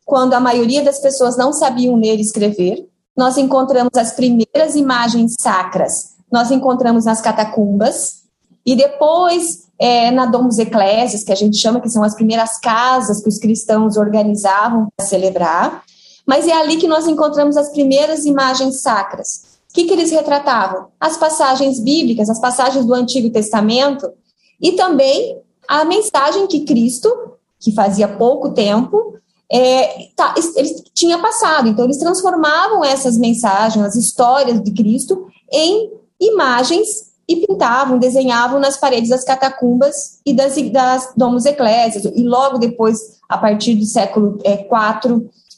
quando 0.04 0.34
a 0.34 0.40
maioria 0.40 0.82
das 0.82 1.00
pessoas 1.00 1.38
não 1.38 1.54
sabiam 1.54 1.96
ler 1.96 2.18
e 2.18 2.20
escrever. 2.20 2.89
Nós 3.16 3.36
encontramos 3.36 3.92
as 3.96 4.12
primeiras 4.12 4.74
imagens 4.74 5.34
sacras, 5.38 6.16
nós 6.30 6.50
encontramos 6.50 7.04
nas 7.04 7.20
catacumbas, 7.20 8.20
e 8.64 8.76
depois 8.76 9.68
é, 9.78 10.10
na 10.10 10.26
Domus 10.26 10.58
Ecclesias, 10.58 11.24
que 11.24 11.32
a 11.32 11.36
gente 11.36 11.56
chama 11.56 11.80
que 11.80 11.88
são 11.88 12.02
as 12.04 12.14
primeiras 12.14 12.58
casas 12.58 13.22
que 13.22 13.28
os 13.28 13.38
cristãos 13.38 13.96
organizavam 13.96 14.88
para 14.94 15.06
celebrar, 15.06 15.82
mas 16.26 16.46
é 16.46 16.52
ali 16.52 16.76
que 16.76 16.86
nós 16.86 17.08
encontramos 17.08 17.56
as 17.56 17.70
primeiras 17.70 18.24
imagens 18.24 18.82
sacras. 18.82 19.58
O 19.70 19.74
que, 19.74 19.84
que 19.84 19.92
eles 19.92 20.10
retratavam? 20.10 20.88
As 21.00 21.16
passagens 21.16 21.80
bíblicas, 21.80 22.28
as 22.28 22.38
passagens 22.38 22.84
do 22.84 22.92
Antigo 22.92 23.30
Testamento 23.30 24.12
e 24.60 24.72
também 24.72 25.40
a 25.68 25.84
mensagem 25.84 26.46
que 26.46 26.64
Cristo, 26.64 27.10
que 27.58 27.72
fazia 27.72 28.08
pouco 28.08 28.50
tempo, 28.50 29.14
é, 29.50 30.08
tá, 30.14 30.34
ele 30.56 30.74
tinha 30.94 31.18
passado. 31.18 31.68
Então, 31.68 31.84
eles 31.84 31.98
transformavam 31.98 32.84
essas 32.84 33.18
mensagens, 33.18 33.84
as 33.84 33.96
histórias 33.96 34.62
de 34.62 34.70
Cristo, 34.70 35.26
em 35.52 35.90
imagens 36.20 37.10
e 37.28 37.46
pintavam, 37.46 37.98
desenhavam 37.98 38.60
nas 38.60 38.76
paredes 38.76 39.10
das 39.10 39.24
catacumbas 39.24 40.20
e 40.24 40.32
das, 40.32 40.54
das 40.70 41.12
domos 41.16 41.44
eclésias. 41.46 42.04
E 42.04 42.22
logo 42.22 42.58
depois, 42.58 43.18
a 43.28 43.38
partir 43.38 43.74
do 43.74 43.84
século 43.84 44.38
IV, 44.44 44.44
é, 44.44 44.68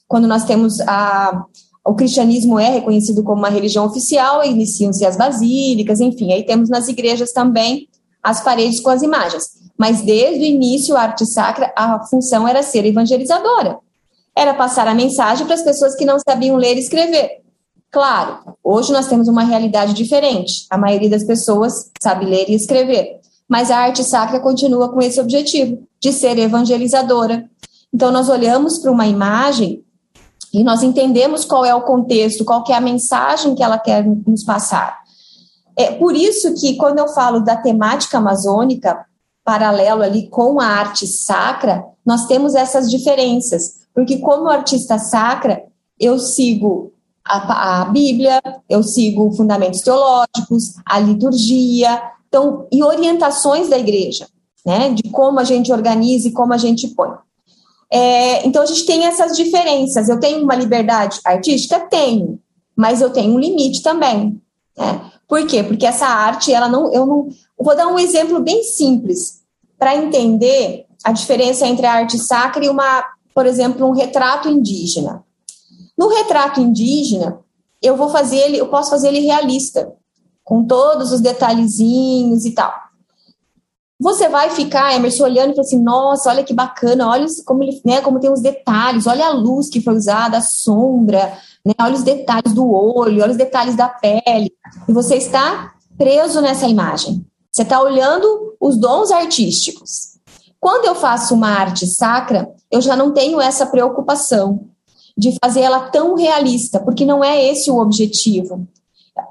quando 0.08 0.26
nós 0.26 0.44
temos 0.44 0.80
a, 0.82 1.44
o 1.84 1.94
cristianismo 1.94 2.58
é 2.58 2.68
reconhecido 2.68 3.22
como 3.22 3.38
uma 3.38 3.48
religião 3.48 3.86
oficial, 3.86 4.44
iniciam-se 4.44 5.04
as 5.04 5.16
basílicas, 5.16 6.00
enfim, 6.00 6.32
aí 6.32 6.44
temos 6.44 6.68
nas 6.68 6.88
igrejas 6.88 7.32
também 7.32 7.88
as 8.22 8.42
paredes 8.42 8.80
com 8.80 8.90
as 8.90 9.02
imagens. 9.02 9.44
Mas 9.76 10.02
desde 10.02 10.40
o 10.40 10.46
início, 10.46 10.96
a 10.96 11.02
arte 11.02 11.26
sacra, 11.26 11.72
a 11.76 12.04
função 12.06 12.46
era 12.46 12.62
ser 12.62 12.84
evangelizadora. 12.84 13.78
Era 14.36 14.54
passar 14.54 14.86
a 14.86 14.94
mensagem 14.94 15.44
para 15.44 15.54
as 15.54 15.62
pessoas 15.62 15.94
que 15.94 16.04
não 16.04 16.18
sabiam 16.18 16.56
ler 16.56 16.76
e 16.76 16.80
escrever. 16.80 17.42
Claro, 17.90 18.38
hoje 18.64 18.92
nós 18.92 19.06
temos 19.06 19.28
uma 19.28 19.44
realidade 19.44 19.92
diferente. 19.92 20.66
A 20.70 20.78
maioria 20.78 21.10
das 21.10 21.24
pessoas 21.24 21.90
sabe 22.00 22.24
ler 22.24 22.48
e 22.48 22.54
escrever, 22.54 23.20
mas 23.46 23.70
a 23.70 23.76
arte 23.76 24.02
sacra 24.02 24.40
continua 24.40 24.88
com 24.90 25.02
esse 25.02 25.20
objetivo 25.20 25.82
de 26.00 26.12
ser 26.12 26.38
evangelizadora. 26.38 27.44
Então 27.92 28.10
nós 28.10 28.30
olhamos 28.30 28.78
para 28.78 28.90
uma 28.90 29.06
imagem 29.06 29.84
e 30.54 30.64
nós 30.64 30.82
entendemos 30.82 31.44
qual 31.44 31.64
é 31.64 31.74
o 31.74 31.82
contexto, 31.82 32.44
qual 32.44 32.64
é 32.68 32.72
a 32.72 32.80
mensagem 32.80 33.54
que 33.54 33.62
ela 33.62 33.78
quer 33.78 34.06
nos 34.26 34.42
passar. 34.42 35.01
É 35.76 35.92
por 35.92 36.14
isso 36.14 36.54
que 36.54 36.76
quando 36.76 36.98
eu 36.98 37.08
falo 37.08 37.40
da 37.40 37.56
temática 37.56 38.18
amazônica, 38.18 39.04
paralelo 39.44 40.02
ali 40.02 40.28
com 40.28 40.60
a 40.60 40.66
arte 40.66 41.06
sacra, 41.06 41.84
nós 42.04 42.26
temos 42.26 42.54
essas 42.54 42.90
diferenças, 42.90 43.82
porque 43.94 44.18
como 44.18 44.48
artista 44.48 44.98
sacra, 44.98 45.64
eu 45.98 46.18
sigo 46.18 46.92
a, 47.24 47.82
a 47.82 47.84
Bíblia, 47.86 48.40
eu 48.68 48.82
sigo 48.82 49.32
fundamentos 49.32 49.80
teológicos, 49.80 50.74
a 50.84 50.98
liturgia, 50.98 52.02
então, 52.28 52.66
e 52.72 52.82
orientações 52.82 53.68
da 53.68 53.78
igreja, 53.78 54.26
né, 54.64 54.90
de 54.90 55.10
como 55.10 55.38
a 55.38 55.44
gente 55.44 55.72
organiza 55.72 56.28
e 56.28 56.32
como 56.32 56.52
a 56.52 56.58
gente 56.58 56.88
põe. 56.88 57.10
É, 57.92 58.46
então, 58.46 58.62
a 58.62 58.66
gente 58.66 58.86
tem 58.86 59.04
essas 59.04 59.36
diferenças. 59.36 60.08
Eu 60.08 60.18
tenho 60.18 60.42
uma 60.42 60.54
liberdade 60.54 61.20
artística? 61.26 61.78
Tenho, 61.78 62.40
mas 62.74 63.02
eu 63.02 63.10
tenho 63.10 63.34
um 63.34 63.38
limite 63.38 63.82
também. 63.82 64.40
Né? 64.76 65.12
Por 65.32 65.46
quê? 65.46 65.62
Porque 65.62 65.86
essa 65.86 66.04
arte, 66.04 66.52
ela 66.52 66.68
não. 66.68 66.92
Eu 66.92 67.06
não. 67.06 67.28
Eu 67.58 67.64
vou 67.64 67.74
dar 67.74 67.86
um 67.86 67.98
exemplo 67.98 68.38
bem 68.38 68.62
simples 68.62 69.40
para 69.78 69.96
entender 69.96 70.84
a 71.02 71.10
diferença 71.10 71.66
entre 71.66 71.86
a 71.86 71.94
arte 71.94 72.18
sacra 72.18 72.62
e 72.62 72.68
uma, 72.68 73.02
por 73.34 73.46
exemplo, 73.46 73.86
um 73.86 73.92
retrato 73.92 74.50
indígena. 74.50 75.24
No 75.96 76.08
retrato 76.08 76.60
indígena, 76.60 77.38
eu 77.80 77.96
vou 77.96 78.10
fazer 78.10 78.36
ele, 78.40 78.58
eu 78.58 78.68
posso 78.68 78.90
fazer 78.90 79.08
ele 79.08 79.20
realista, 79.20 79.94
com 80.44 80.66
todos 80.66 81.12
os 81.12 81.22
detalhezinhos 81.22 82.44
e 82.44 82.50
tal. 82.50 82.70
Você 84.02 84.28
vai 84.28 84.50
ficar, 84.50 84.96
Emerson, 84.96 85.22
olhando 85.22 85.52
e 85.52 85.54
falando 85.54 85.60
assim, 85.60 85.80
nossa, 85.80 86.28
olha 86.28 86.42
que 86.42 86.52
bacana, 86.52 87.08
olha 87.08 87.24
como 87.46 87.62
ele, 87.62 87.80
né, 87.84 88.00
como 88.00 88.18
tem 88.18 88.32
os 88.32 88.40
detalhes, 88.40 89.06
olha 89.06 89.26
a 89.26 89.32
luz 89.32 89.70
que 89.70 89.80
foi 89.80 89.94
usada, 89.94 90.38
a 90.38 90.42
sombra, 90.42 91.38
né, 91.64 91.72
olha 91.80 91.94
os 91.94 92.02
detalhes 92.02 92.52
do 92.52 92.68
olho, 92.68 93.22
olha 93.22 93.30
os 93.30 93.36
detalhes 93.36 93.76
da 93.76 93.88
pele. 93.88 94.52
E 94.88 94.92
você 94.92 95.14
está 95.14 95.74
preso 95.96 96.40
nessa 96.40 96.66
imagem. 96.66 97.24
Você 97.52 97.62
está 97.62 97.80
olhando 97.80 98.56
os 98.60 98.76
dons 98.76 99.12
artísticos. 99.12 100.18
Quando 100.58 100.84
eu 100.84 100.96
faço 100.96 101.32
uma 101.34 101.50
arte 101.50 101.86
sacra, 101.86 102.52
eu 102.72 102.80
já 102.80 102.96
não 102.96 103.12
tenho 103.12 103.40
essa 103.40 103.66
preocupação 103.66 104.66
de 105.16 105.36
fazer 105.40 105.60
ela 105.60 105.90
tão 105.90 106.16
realista, 106.16 106.80
porque 106.80 107.04
não 107.04 107.22
é 107.22 107.40
esse 107.44 107.70
o 107.70 107.78
objetivo. 107.78 108.66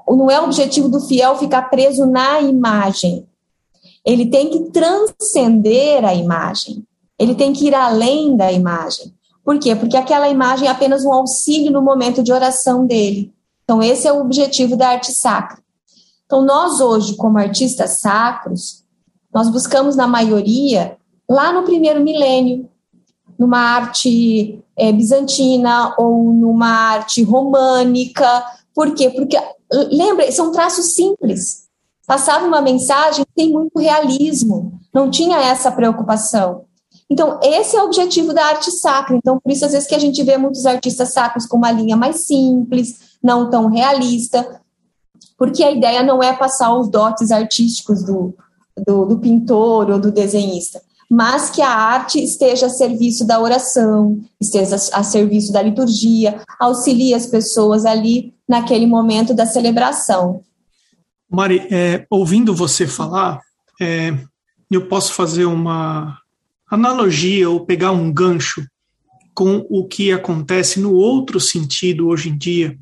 Não 0.08 0.30
é 0.30 0.40
o 0.40 0.44
objetivo 0.44 0.88
do 0.88 1.00
fiel 1.00 1.36
ficar 1.36 1.68
preso 1.68 2.06
na 2.06 2.40
imagem. 2.40 3.26
Ele 4.04 4.26
tem 4.26 4.50
que 4.50 4.70
transcender 4.70 6.04
a 6.04 6.14
imagem. 6.14 6.84
Ele 7.18 7.34
tem 7.34 7.52
que 7.52 7.66
ir 7.66 7.74
além 7.74 8.36
da 8.36 8.50
imagem. 8.50 9.14
Por 9.44 9.58
quê? 9.58 9.74
Porque 9.74 9.96
aquela 9.96 10.28
imagem 10.28 10.68
é 10.68 10.70
apenas 10.70 11.04
um 11.04 11.12
auxílio 11.12 11.70
no 11.70 11.82
momento 11.82 12.22
de 12.22 12.32
oração 12.32 12.86
dele. 12.86 13.32
Então, 13.64 13.82
esse 13.82 14.06
é 14.06 14.12
o 14.12 14.20
objetivo 14.20 14.76
da 14.76 14.88
arte 14.88 15.12
sacra. 15.12 15.58
Então, 16.26 16.44
nós 16.44 16.80
hoje, 16.80 17.16
como 17.16 17.38
artistas 17.38 18.00
sacros, 18.00 18.84
nós 19.32 19.48
buscamos, 19.48 19.96
na 19.96 20.06
maioria, 20.06 20.96
lá 21.28 21.52
no 21.52 21.62
primeiro 21.62 22.02
milênio, 22.02 22.68
numa 23.38 23.58
arte 23.58 24.62
é, 24.76 24.92
bizantina 24.92 25.94
ou 25.98 26.32
numa 26.32 26.68
arte 26.68 27.22
românica. 27.22 28.44
Por 28.74 28.94
quê? 28.94 29.10
Porque, 29.10 29.36
lembra, 29.90 30.30
são 30.30 30.52
traços 30.52 30.94
simples. 30.94 31.61
Passava 32.12 32.46
uma 32.46 32.60
mensagem 32.60 33.24
tem 33.34 33.50
muito 33.50 33.78
realismo, 33.78 34.78
não 34.92 35.10
tinha 35.10 35.38
essa 35.38 35.72
preocupação. 35.72 36.66
Então, 37.08 37.40
esse 37.42 37.74
é 37.74 37.80
o 37.82 37.86
objetivo 37.86 38.34
da 38.34 38.44
arte 38.44 38.70
sacra. 38.70 39.16
Então, 39.16 39.40
por 39.40 39.50
isso, 39.50 39.64
às 39.64 39.72
vezes, 39.72 39.88
que 39.88 39.94
a 39.94 39.98
gente 39.98 40.22
vê 40.22 40.36
muitos 40.36 40.66
artistas 40.66 41.14
sacros 41.14 41.46
com 41.46 41.56
uma 41.56 41.72
linha 41.72 41.96
mais 41.96 42.26
simples, 42.26 43.16
não 43.22 43.48
tão 43.48 43.70
realista, 43.70 44.60
porque 45.38 45.64
a 45.64 45.70
ideia 45.70 46.02
não 46.02 46.22
é 46.22 46.34
passar 46.34 46.78
os 46.78 46.90
dotes 46.90 47.30
artísticos 47.30 48.04
do, 48.04 48.34
do, 48.86 49.06
do 49.06 49.18
pintor 49.18 49.88
ou 49.88 49.98
do 49.98 50.12
desenhista, 50.12 50.82
mas 51.08 51.48
que 51.48 51.62
a 51.62 51.70
arte 51.70 52.22
esteja 52.22 52.66
a 52.66 52.68
serviço 52.68 53.26
da 53.26 53.40
oração, 53.40 54.20
esteja 54.38 54.76
a 54.92 55.02
serviço 55.02 55.50
da 55.50 55.62
liturgia, 55.62 56.42
auxilie 56.60 57.14
as 57.14 57.24
pessoas 57.24 57.86
ali 57.86 58.34
naquele 58.46 58.86
momento 58.86 59.32
da 59.32 59.46
celebração. 59.46 60.42
Mari, 61.32 61.66
é, 61.70 62.06
ouvindo 62.10 62.54
você 62.54 62.86
falar, 62.86 63.40
é, 63.80 64.14
eu 64.70 64.86
posso 64.86 65.14
fazer 65.14 65.46
uma 65.46 66.18
analogia 66.70 67.48
ou 67.48 67.64
pegar 67.64 67.90
um 67.90 68.12
gancho 68.12 68.66
com 69.32 69.66
o 69.70 69.88
que 69.88 70.12
acontece 70.12 70.78
no 70.78 70.92
outro 70.92 71.40
sentido 71.40 72.08
hoje 72.08 72.28
em 72.28 72.36
dia, 72.36 72.76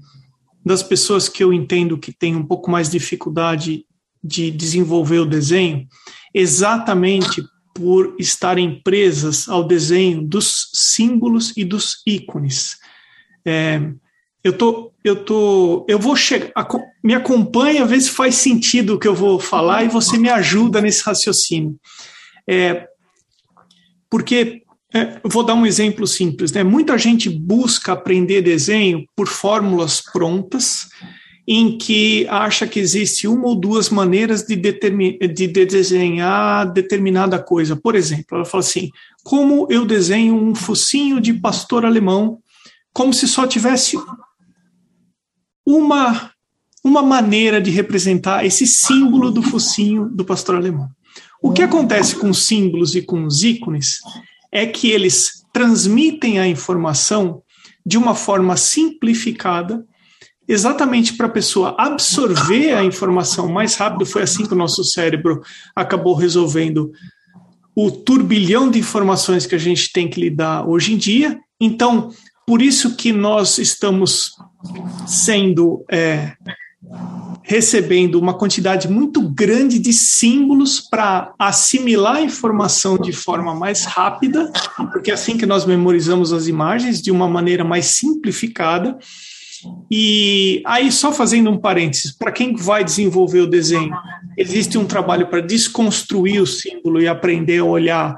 das 0.66 0.82
pessoas 0.82 1.28
que 1.28 1.44
eu 1.44 1.52
entendo 1.52 1.96
que 1.96 2.12
têm 2.12 2.34
um 2.34 2.44
pouco 2.44 2.68
mais 2.68 2.90
dificuldade 2.90 3.86
de 4.22 4.50
desenvolver 4.50 5.20
o 5.20 5.26
desenho, 5.26 5.86
exatamente 6.34 7.44
por 7.72 8.16
estarem 8.18 8.82
presas 8.82 9.48
ao 9.48 9.62
desenho 9.62 10.22
dos 10.22 10.70
símbolos 10.74 11.56
e 11.56 11.64
dos 11.64 12.02
ícones. 12.04 12.78
É, 13.44 13.92
eu 14.42 14.56
tô, 14.56 14.92
eu 15.04 15.24
tô, 15.24 15.84
eu 15.88 15.98
vou 15.98 16.16
chegar, 16.16 16.50
me 17.02 17.14
acompanha, 17.14 17.84
vê 17.84 18.00
se 18.00 18.10
faz 18.10 18.36
sentido 18.36 18.94
o 18.94 18.98
que 18.98 19.08
eu 19.08 19.14
vou 19.14 19.38
falar 19.38 19.84
e 19.84 19.88
você 19.88 20.16
me 20.16 20.30
ajuda 20.30 20.80
nesse 20.80 21.02
raciocínio. 21.02 21.76
É, 22.48 22.86
porque 24.08 24.62
é, 24.92 25.20
vou 25.24 25.44
dar 25.44 25.54
um 25.54 25.66
exemplo 25.66 26.06
simples, 26.06 26.52
né? 26.52 26.64
Muita 26.64 26.98
gente 26.98 27.28
busca 27.28 27.92
aprender 27.92 28.42
desenho 28.42 29.04
por 29.14 29.28
fórmulas 29.28 30.00
prontas 30.00 30.88
em 31.46 31.76
que 31.76 32.26
acha 32.28 32.66
que 32.66 32.80
existe 32.80 33.28
uma 33.28 33.48
ou 33.48 33.56
duas 33.56 33.90
maneiras 33.90 34.42
de, 34.42 34.56
de 34.56 35.46
desenhar 35.48 36.72
determinada 36.72 37.38
coisa. 37.38 37.76
Por 37.76 37.94
exemplo, 37.94 38.36
ela 38.36 38.44
fala 38.44 38.62
assim: 38.62 38.88
como 39.22 39.66
eu 39.70 39.84
desenho 39.84 40.34
um 40.34 40.54
focinho 40.54 41.20
de 41.20 41.34
pastor 41.34 41.84
alemão, 41.84 42.38
como 42.92 43.12
se 43.12 43.28
só 43.28 43.46
tivesse 43.46 43.96
uma, 45.74 46.30
uma 46.84 47.02
maneira 47.02 47.60
de 47.60 47.70
representar 47.70 48.44
esse 48.44 48.66
símbolo 48.66 49.30
do 49.30 49.42
focinho 49.42 50.08
do 50.08 50.24
pastor 50.24 50.56
alemão. 50.56 50.88
O 51.42 51.52
que 51.52 51.62
acontece 51.62 52.16
com 52.16 52.30
os 52.30 52.46
símbolos 52.46 52.94
e 52.94 53.02
com 53.02 53.24
os 53.24 53.42
ícones 53.42 53.98
é 54.52 54.66
que 54.66 54.90
eles 54.90 55.44
transmitem 55.52 56.38
a 56.38 56.46
informação 56.46 57.42
de 57.84 57.96
uma 57.96 58.14
forma 58.14 58.56
simplificada 58.56 59.84
exatamente 60.46 61.14
para 61.14 61.26
a 61.26 61.30
pessoa 61.30 61.76
absorver 61.78 62.74
a 62.74 62.84
informação 62.84 63.48
mais 63.48 63.76
rápido. 63.76 64.04
Foi 64.04 64.22
assim 64.22 64.44
que 64.44 64.52
o 64.52 64.56
nosso 64.56 64.82
cérebro 64.82 65.40
acabou 65.76 66.14
resolvendo 66.14 66.90
o 67.74 67.90
turbilhão 67.90 68.68
de 68.68 68.78
informações 68.80 69.46
que 69.46 69.54
a 69.54 69.58
gente 69.58 69.92
tem 69.92 70.08
que 70.08 70.20
lidar 70.20 70.68
hoje 70.68 70.92
em 70.92 70.96
dia. 70.96 71.38
Então, 71.60 72.10
por 72.44 72.60
isso 72.60 72.96
que 72.96 73.12
nós 73.12 73.58
estamos 73.58 74.32
sendo 75.06 75.84
é, 75.90 76.32
recebendo 77.42 78.18
uma 78.18 78.34
quantidade 78.34 78.88
muito 78.88 79.20
grande 79.22 79.78
de 79.78 79.92
símbolos 79.92 80.80
para 80.80 81.32
assimilar 81.38 82.16
a 82.16 82.22
informação 82.22 82.96
de 82.96 83.12
forma 83.12 83.54
mais 83.54 83.84
rápida, 83.84 84.50
porque 84.92 85.10
é 85.10 85.14
assim 85.14 85.36
que 85.36 85.46
nós 85.46 85.64
memorizamos 85.64 86.32
as 86.32 86.46
imagens 86.46 87.02
de 87.02 87.10
uma 87.10 87.28
maneira 87.28 87.64
mais 87.64 87.86
simplificada. 87.86 88.96
E 89.90 90.62
aí, 90.64 90.90
só 90.90 91.12
fazendo 91.12 91.50
um 91.50 91.58
parênteses, 91.58 92.16
para 92.16 92.32
quem 92.32 92.54
vai 92.54 92.82
desenvolver 92.82 93.40
o 93.40 93.50
desenho, 93.50 93.92
existe 94.36 94.78
um 94.78 94.86
trabalho 94.86 95.26
para 95.26 95.42
desconstruir 95.42 96.40
o 96.40 96.46
símbolo 96.46 97.00
e 97.00 97.08
aprender 97.08 97.58
a 97.58 97.64
olhar 97.64 98.16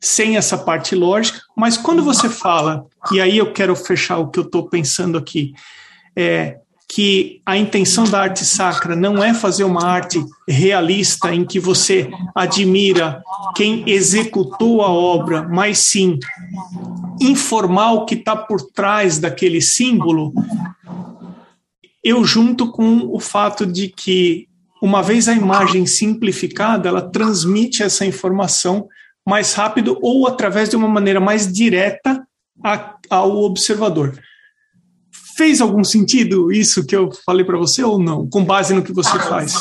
sem 0.00 0.36
essa 0.36 0.56
parte 0.56 0.94
lógica, 0.94 1.40
mas 1.56 1.76
quando 1.76 2.02
você 2.02 2.28
fala, 2.28 2.86
e 3.12 3.20
aí 3.20 3.38
eu 3.38 3.52
quero 3.52 3.74
fechar 3.74 4.18
o 4.18 4.28
que 4.28 4.38
eu 4.38 4.44
estou 4.44 4.68
pensando 4.68 5.18
aqui, 5.18 5.52
é 6.16 6.58
que 6.90 7.42
a 7.44 7.56
intenção 7.56 8.04
da 8.04 8.22
arte 8.22 8.46
sacra 8.46 8.96
não 8.96 9.22
é 9.22 9.34
fazer 9.34 9.64
uma 9.64 9.84
arte 9.84 10.24
realista 10.48 11.34
em 11.34 11.44
que 11.44 11.60
você 11.60 12.10
admira 12.34 13.22
quem 13.54 13.84
executou 13.86 14.80
a 14.80 14.88
obra, 14.88 15.46
mas 15.46 15.78
sim 15.78 16.18
informar 17.20 17.92
o 17.92 18.06
que 18.06 18.14
está 18.14 18.34
por 18.34 18.62
trás 18.72 19.18
daquele 19.18 19.60
símbolo, 19.60 20.32
eu 22.02 22.24
junto 22.24 22.70
com 22.70 23.06
o 23.12 23.20
fato 23.20 23.66
de 23.66 23.88
que, 23.88 24.48
uma 24.80 25.02
vez 25.02 25.28
a 25.28 25.34
imagem 25.34 25.84
simplificada, 25.84 26.88
ela 26.88 27.02
transmite 27.02 27.82
essa 27.82 28.06
informação 28.06 28.88
mais 29.28 29.52
rápido 29.52 29.98
ou 30.00 30.26
através 30.26 30.70
de 30.70 30.76
uma 30.76 30.88
maneira 30.88 31.20
mais 31.20 31.52
direta 31.52 32.26
a, 32.64 32.94
ao 33.10 33.36
observador. 33.36 34.18
Fez 35.36 35.60
algum 35.60 35.84
sentido 35.84 36.50
isso 36.50 36.84
que 36.86 36.96
eu 36.96 37.10
falei 37.26 37.44
para 37.44 37.58
você 37.58 37.84
ou 37.84 37.98
não, 37.98 38.28
com 38.28 38.42
base 38.42 38.72
no 38.72 38.82
que 38.82 38.92
você 38.92 39.18
faz? 39.20 39.52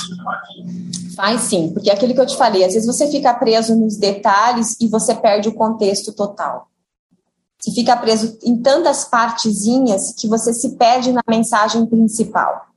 Faz 1.16 1.42
sim, 1.42 1.72
porque 1.74 1.90
é 1.90 1.94
aquilo 1.94 2.14
que 2.14 2.22
eu 2.22 2.26
te 2.26 2.38
falei, 2.38 2.64
às 2.64 2.74
vezes 2.74 2.88
você 2.88 3.12
fica 3.12 3.34
preso 3.34 3.76
nos 3.76 3.98
detalhes 3.98 4.78
e 4.80 4.88
você 4.88 5.14
perde 5.14 5.50
o 5.50 5.54
contexto 5.54 6.14
total. 6.14 6.70
Você 7.60 7.72
fica 7.72 7.98
preso 7.98 8.38
em 8.44 8.56
tantas 8.62 9.04
partezinhas 9.04 10.14
que 10.18 10.28
você 10.28 10.54
se 10.54 10.78
perde 10.78 11.12
na 11.12 11.22
mensagem 11.30 11.86
principal. 11.86 12.68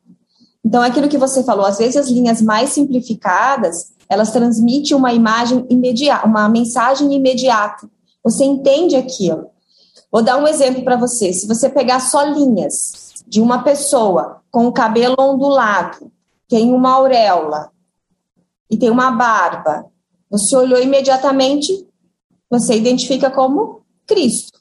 Então, 0.65 0.83
é 0.83 0.89
aquilo 0.89 1.09
que 1.09 1.19
você 1.19 1.45
falou, 1.45 1.65
às 1.65 1.79
vezes 1.79 1.97
as 1.97 2.09
linhas 2.09 2.43
mais 2.43 2.71
simplificadas, 2.71 3.93
elas 4.11 4.33
transmitem 4.33 4.97
uma 4.97 5.13
imagem 5.13 5.65
imediata, 5.71 6.27
uma 6.27 6.49
mensagem 6.49 7.15
imediata. 7.15 7.89
Você 8.25 8.45
entende 8.45 8.97
aquilo. 8.97 9.47
Vou 10.11 10.21
dar 10.21 10.37
um 10.37 10.49
exemplo 10.49 10.83
para 10.83 10.97
você. 10.97 11.33
Se 11.33 11.47
você 11.47 11.71
pegar 11.71 12.01
só 12.01 12.25
linhas 12.25 13.15
de 13.29 13.41
uma 13.41 13.63
pessoa 13.63 14.43
com 14.51 14.67
o 14.67 14.73
cabelo 14.73 15.15
ondulado, 15.17 16.11
tem 16.49 16.75
uma 16.75 16.95
auréola 16.95 17.71
e 18.69 18.77
tem 18.77 18.91
uma 18.91 19.13
barba, 19.13 19.87
você 20.29 20.57
olhou 20.57 20.83
imediatamente, 20.83 21.87
você 22.51 22.75
identifica 22.75 23.31
como 23.31 23.83
Cristo. 24.07 24.59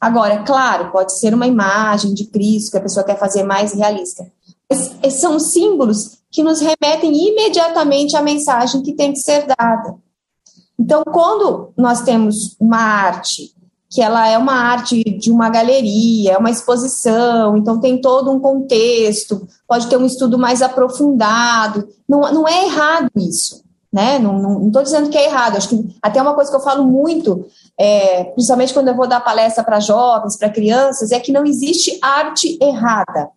Agora, 0.00 0.44
claro, 0.44 0.92
pode 0.92 1.18
ser 1.18 1.34
uma 1.34 1.46
imagem 1.46 2.14
de 2.14 2.26
Cristo 2.26 2.70
que 2.70 2.78
a 2.78 2.82
pessoa 2.82 3.04
quer 3.04 3.18
fazer 3.18 3.42
mais 3.42 3.72
realista. 3.72 4.30
Mas 4.70 5.14
são 5.14 5.38
símbolos 5.38 6.18
que 6.30 6.42
nos 6.42 6.60
remetem 6.60 7.28
imediatamente 7.28 8.16
à 8.16 8.22
mensagem 8.22 8.82
que 8.82 8.94
tem 8.94 9.12
que 9.12 9.18
ser 9.18 9.46
dada. 9.46 9.94
Então, 10.78 11.04
quando 11.04 11.72
nós 11.76 12.02
temos 12.02 12.56
uma 12.58 12.78
arte, 12.78 13.54
que 13.88 14.02
ela 14.02 14.28
é 14.28 14.36
uma 14.36 14.54
arte 14.54 15.04
de 15.04 15.30
uma 15.30 15.48
galeria, 15.48 16.32
é 16.32 16.38
uma 16.38 16.50
exposição, 16.50 17.56
então 17.56 17.78
tem 17.78 18.00
todo 18.00 18.32
um 18.32 18.40
contexto, 18.40 19.46
pode 19.68 19.86
ter 19.86 19.96
um 19.96 20.06
estudo 20.06 20.36
mais 20.36 20.62
aprofundado, 20.62 21.86
não, 22.08 22.20
não 22.32 22.48
é 22.48 22.66
errado 22.66 23.08
isso 23.16 23.64
né? 23.94 24.18
Não 24.18 24.66
estou 24.66 24.82
dizendo 24.82 25.08
que 25.08 25.16
é 25.16 25.26
errado. 25.26 25.56
Acho 25.56 25.68
que 25.68 25.96
até 26.02 26.20
uma 26.20 26.34
coisa 26.34 26.50
que 26.50 26.56
eu 26.56 26.60
falo 26.60 26.84
muito, 26.84 27.46
é, 27.78 28.24
principalmente 28.24 28.74
quando 28.74 28.88
eu 28.88 28.96
vou 28.96 29.06
dar 29.06 29.20
palestra 29.20 29.62
para 29.62 29.78
jovens, 29.78 30.36
para 30.36 30.50
crianças, 30.50 31.12
é 31.12 31.20
que 31.20 31.30
não 31.30 31.46
existe 31.46 31.96
arte 32.02 32.58
errada. 32.60 33.30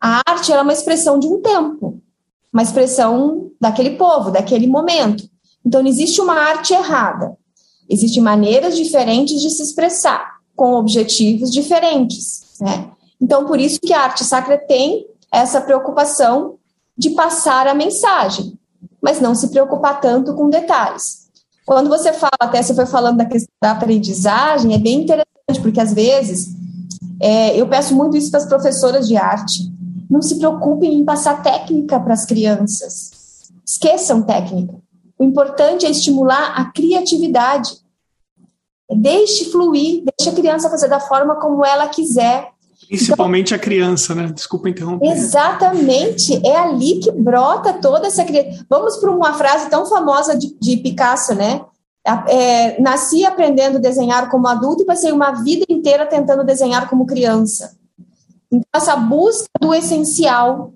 A 0.00 0.22
arte 0.26 0.52
é 0.52 0.60
uma 0.60 0.72
expressão 0.72 1.18
de 1.18 1.26
um 1.26 1.40
tempo, 1.40 2.00
uma 2.52 2.62
expressão 2.62 3.50
daquele 3.60 3.96
povo, 3.96 4.30
daquele 4.30 4.66
momento. 4.66 5.28
Então, 5.64 5.82
não 5.82 5.88
existe 5.88 6.20
uma 6.20 6.34
arte 6.34 6.72
errada. 6.72 7.36
Existem 7.88 8.22
maneiras 8.22 8.76
diferentes 8.76 9.40
de 9.40 9.50
se 9.50 9.62
expressar, 9.62 10.38
com 10.56 10.74
objetivos 10.74 11.50
diferentes. 11.50 12.58
Né? 12.60 12.90
Então, 13.20 13.44
por 13.46 13.60
isso 13.60 13.80
que 13.80 13.92
a 13.92 14.00
arte 14.00 14.24
sacra 14.24 14.56
tem 14.56 15.06
essa 15.32 15.60
preocupação 15.60 16.56
de 16.96 17.10
passar 17.10 17.66
a 17.66 17.74
mensagem 17.74 18.58
mas 19.00 19.20
não 19.20 19.34
se 19.34 19.48
preocupar 19.48 20.00
tanto 20.00 20.34
com 20.34 20.50
detalhes. 20.50 21.28
Quando 21.64 21.88
você 21.88 22.12
fala, 22.12 22.32
até 22.40 22.62
você 22.62 22.74
foi 22.74 22.86
falando 22.86 23.18
da 23.18 23.24
questão 23.24 23.52
da 23.62 23.72
aprendizagem, 23.72 24.74
é 24.74 24.78
bem 24.78 25.02
interessante, 25.02 25.62
porque 25.62 25.80
às 25.80 25.92
vezes 25.92 26.48
é, 27.20 27.56
eu 27.56 27.68
peço 27.68 27.94
muito 27.94 28.16
isso 28.16 28.30
para 28.30 28.40
as 28.40 28.46
professoras 28.46 29.06
de 29.06 29.16
arte. 29.16 29.70
Não 30.10 30.20
se 30.20 30.36
preocupem 30.38 30.94
em 30.94 31.04
passar 31.04 31.40
técnica 31.40 32.00
para 32.00 32.12
as 32.12 32.26
crianças. 32.26 33.12
Esqueçam 33.64 34.22
técnica. 34.22 34.74
O 35.16 35.22
importante 35.22 35.86
é 35.86 35.90
estimular 35.90 36.54
a 36.56 36.72
criatividade. 36.72 37.70
Deixe 38.92 39.44
fluir, 39.52 40.02
deixe 40.02 40.30
a 40.30 40.34
criança 40.34 40.68
fazer 40.68 40.88
da 40.88 40.98
forma 40.98 41.36
como 41.36 41.64
ela 41.64 41.86
quiser. 41.86 42.48
Principalmente 42.88 43.54
então, 43.54 43.56
a 43.56 43.60
criança, 43.60 44.14
né? 44.16 44.32
Desculpa 44.34 44.68
interromper. 44.68 45.12
Exatamente, 45.12 46.44
é 46.44 46.56
ali 46.56 46.98
que 46.98 47.12
brota 47.12 47.74
toda 47.74 48.08
essa 48.08 48.24
criança. 48.24 48.66
Vamos 48.68 48.96
para 48.96 49.12
uma 49.12 49.34
frase 49.34 49.70
tão 49.70 49.86
famosa 49.86 50.36
de, 50.36 50.56
de 50.58 50.78
Picasso, 50.78 51.34
né? 51.36 51.60
É, 52.26 52.80
nasci 52.80 53.24
aprendendo 53.24 53.76
a 53.76 53.80
desenhar 53.80 54.28
como 54.28 54.48
adulto 54.48 54.82
e 54.82 54.86
passei 54.86 55.12
uma 55.12 55.30
vida 55.42 55.64
inteira 55.68 56.06
tentando 56.06 56.42
desenhar 56.42 56.88
como 56.88 57.06
criança. 57.06 57.78
Então, 58.50 58.68
essa 58.74 58.96
busca 58.96 59.48
do 59.60 59.74
essencial. 59.74 60.72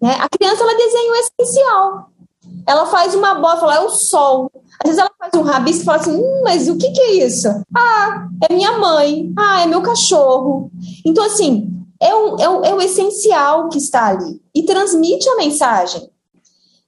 Né? 0.00 0.16
A 0.20 0.28
criança 0.28 0.62
ela 0.62 0.76
desenha 0.76 1.12
o 1.12 1.16
essencial. 1.16 2.10
Ela 2.66 2.86
faz 2.86 3.14
uma 3.14 3.34
bola, 3.34 3.58
fala, 3.58 3.76
é 3.76 3.80
o 3.80 3.90
sol. 3.90 4.50
Às 4.82 4.90
vezes 4.90 4.98
ela 4.98 5.10
faz 5.18 5.34
um 5.34 5.42
rabisco 5.42 5.82
e 5.82 5.84
fala 5.84 5.98
assim: 5.98 6.16
hum, 6.16 6.42
mas 6.44 6.68
o 6.68 6.76
que, 6.76 6.90
que 6.90 7.00
é 7.00 7.26
isso? 7.26 7.48
Ah, 7.74 8.28
é 8.48 8.52
minha 8.52 8.78
mãe. 8.78 9.32
Ah, 9.38 9.62
é 9.62 9.66
meu 9.66 9.82
cachorro. 9.82 10.70
Então, 11.04 11.24
assim, 11.24 11.70
é, 12.00 12.14
um, 12.14 12.36
é, 12.38 12.48
um, 12.48 12.64
é 12.64 12.74
o 12.74 12.80
essencial 12.80 13.68
que 13.68 13.78
está 13.78 14.08
ali 14.08 14.40
e 14.54 14.64
transmite 14.64 15.28
a 15.28 15.36
mensagem. 15.36 16.10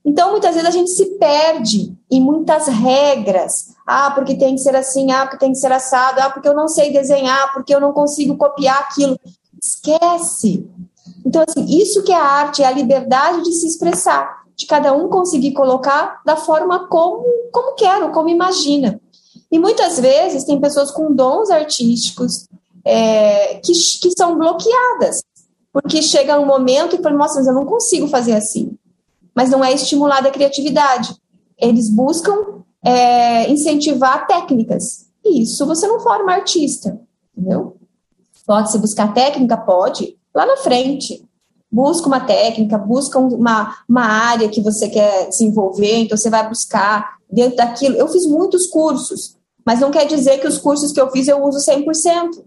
Então, 0.04 0.30
muitas 0.30 0.54
vezes 0.54 0.68
a 0.68 0.72
gente 0.72 0.90
se 0.90 1.18
perde 1.18 1.92
em 2.10 2.20
muitas 2.20 2.68
regras. 2.68 3.74
Ah, 3.86 4.10
porque 4.12 4.36
tem 4.36 4.54
que 4.54 4.60
ser 4.60 4.76
assim, 4.76 5.10
ah, 5.10 5.22
porque 5.22 5.38
tem 5.38 5.52
que 5.52 5.58
ser 5.58 5.72
assado, 5.72 6.20
ah, 6.20 6.30
porque 6.30 6.48
eu 6.48 6.54
não 6.54 6.68
sei 6.68 6.92
desenhar, 6.92 7.52
porque 7.52 7.74
eu 7.74 7.80
não 7.80 7.92
consigo 7.92 8.36
copiar 8.36 8.78
aquilo. 8.80 9.18
Esquece. 9.62 10.68
Então, 11.24 11.44
assim, 11.46 11.64
isso 11.64 12.02
que 12.02 12.12
é 12.12 12.16
a 12.16 12.24
arte, 12.24 12.62
é 12.62 12.66
a 12.66 12.72
liberdade 12.72 13.42
de 13.42 13.52
se 13.52 13.66
expressar 13.66 14.46
de 14.56 14.66
cada 14.66 14.92
um 14.94 15.08
conseguir 15.08 15.52
colocar 15.52 16.22
da 16.24 16.34
forma 16.34 16.88
como, 16.88 17.24
como 17.52 17.74
quer 17.74 18.02
ou 18.02 18.10
como 18.10 18.30
imagina. 18.30 18.98
E 19.52 19.58
muitas 19.58 20.00
vezes 20.00 20.44
tem 20.44 20.58
pessoas 20.58 20.90
com 20.90 21.14
dons 21.14 21.50
artísticos 21.50 22.48
é, 22.84 23.56
que, 23.56 23.72
que 23.72 24.10
são 24.16 24.38
bloqueadas, 24.38 25.22
porque 25.72 26.00
chega 26.00 26.40
um 26.40 26.46
momento 26.46 26.96
e 26.96 27.02
fala, 27.02 27.16
nossa, 27.16 27.38
mas 27.38 27.46
eu 27.46 27.52
não 27.52 27.66
consigo 27.66 28.08
fazer 28.08 28.32
assim. 28.32 28.76
Mas 29.34 29.50
não 29.50 29.62
é 29.62 29.72
estimulada 29.72 30.28
a 30.28 30.32
criatividade. 30.32 31.14
Eles 31.58 31.90
buscam 31.90 32.62
é, 32.82 33.50
incentivar 33.50 34.26
técnicas. 34.26 35.06
E 35.22 35.42
isso 35.42 35.66
você 35.66 35.86
não 35.86 36.00
forma 36.00 36.32
artista, 36.32 36.98
entendeu? 37.36 37.76
Pode-se 38.46 38.78
buscar 38.78 39.12
técnica? 39.12 39.56
Pode, 39.56 40.16
lá 40.34 40.46
na 40.46 40.56
frente 40.56 41.26
busca 41.70 42.06
uma 42.06 42.20
técnica, 42.20 42.78
busca 42.78 43.18
uma, 43.18 43.76
uma 43.88 44.04
área 44.04 44.48
que 44.48 44.60
você 44.60 44.88
quer 44.88 45.28
desenvolver, 45.28 45.96
então 45.98 46.16
você 46.16 46.30
vai 46.30 46.48
buscar 46.48 47.16
dentro 47.30 47.56
daquilo. 47.56 47.96
Eu 47.96 48.08
fiz 48.08 48.26
muitos 48.26 48.66
cursos, 48.66 49.36
mas 49.64 49.80
não 49.80 49.90
quer 49.90 50.06
dizer 50.06 50.38
que 50.38 50.46
os 50.46 50.58
cursos 50.58 50.92
que 50.92 51.00
eu 51.00 51.10
fiz 51.10 51.28
eu 51.28 51.44
uso 51.44 51.58
100%. 51.58 52.44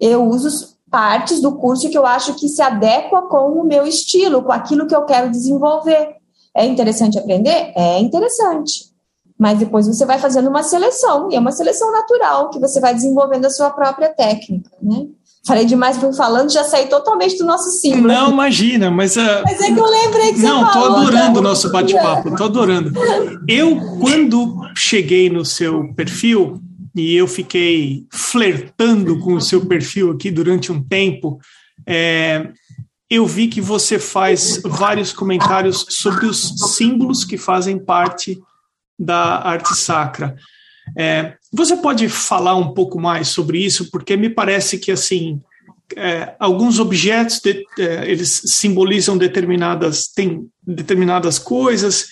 Eu 0.00 0.24
uso 0.26 0.76
partes 0.90 1.40
do 1.40 1.56
curso 1.56 1.88
que 1.90 1.98
eu 1.98 2.06
acho 2.06 2.34
que 2.34 2.48
se 2.48 2.62
adequa 2.62 3.22
com 3.22 3.60
o 3.60 3.64
meu 3.64 3.86
estilo, 3.86 4.42
com 4.42 4.52
aquilo 4.52 4.86
que 4.86 4.94
eu 4.94 5.04
quero 5.04 5.30
desenvolver. 5.30 6.16
É 6.54 6.64
interessante 6.66 7.18
aprender? 7.18 7.72
É 7.74 7.98
interessante. 7.98 8.92
Mas 9.38 9.58
depois 9.58 9.86
você 9.86 10.04
vai 10.04 10.18
fazendo 10.18 10.48
uma 10.48 10.62
seleção, 10.62 11.30
e 11.30 11.34
é 11.34 11.40
uma 11.40 11.50
seleção 11.50 11.90
natural, 11.90 12.50
que 12.50 12.60
você 12.60 12.78
vai 12.78 12.94
desenvolvendo 12.94 13.46
a 13.46 13.50
sua 13.50 13.70
própria 13.70 14.08
técnica, 14.10 14.70
né? 14.80 15.08
Falei 15.44 15.64
demais, 15.64 15.96
fui 15.96 16.12
falando, 16.12 16.52
já 16.52 16.62
saí 16.62 16.86
totalmente 16.86 17.36
do 17.36 17.44
nosso 17.44 17.68
símbolo. 17.70 18.06
Não, 18.06 18.30
imagina, 18.30 18.90
mas. 18.90 19.16
Uh... 19.16 19.42
Mas 19.44 19.60
é 19.60 19.72
que 19.72 19.78
eu 19.78 19.84
lembrei 19.84 20.32
que 20.32 20.38
você. 20.38 20.46
Não, 20.46 20.70
tô 20.70 20.78
adorando 20.84 21.40
o 21.40 21.42
nosso 21.42 21.70
bate-papo, 21.72 22.36
tô 22.36 22.44
adorando. 22.44 22.92
Eu, 23.48 23.76
quando 23.98 24.60
cheguei 24.76 25.28
no 25.28 25.44
seu 25.44 25.92
perfil, 25.94 26.60
e 26.94 27.14
eu 27.16 27.26
fiquei 27.26 28.06
flertando 28.12 29.18
com 29.18 29.34
o 29.34 29.40
seu 29.40 29.66
perfil 29.66 30.12
aqui 30.12 30.30
durante 30.30 30.70
um 30.70 30.82
tempo, 30.82 31.40
é, 31.86 32.50
eu 33.10 33.26
vi 33.26 33.48
que 33.48 33.60
você 33.60 33.98
faz 33.98 34.60
vários 34.64 35.12
comentários 35.12 35.86
sobre 35.88 36.26
os 36.26 36.76
símbolos 36.76 37.24
que 37.24 37.36
fazem 37.36 37.78
parte 37.78 38.38
da 38.98 39.40
arte 39.46 39.74
sacra. 39.74 40.36
É, 40.96 41.36
você 41.52 41.76
pode 41.76 42.08
falar 42.08 42.56
um 42.56 42.72
pouco 42.72 42.98
mais 42.98 43.28
sobre 43.28 43.64
isso, 43.64 43.90
porque 43.90 44.16
me 44.16 44.30
parece 44.30 44.78
que 44.78 44.90
assim 44.90 45.40
é, 45.96 46.34
alguns 46.38 46.78
objetos 46.78 47.40
de, 47.40 47.64
é, 47.78 48.10
eles 48.10 48.42
simbolizam 48.46 49.18
determinadas 49.18 50.06
tem 50.08 50.48
determinadas 50.66 51.38
coisas. 51.38 52.06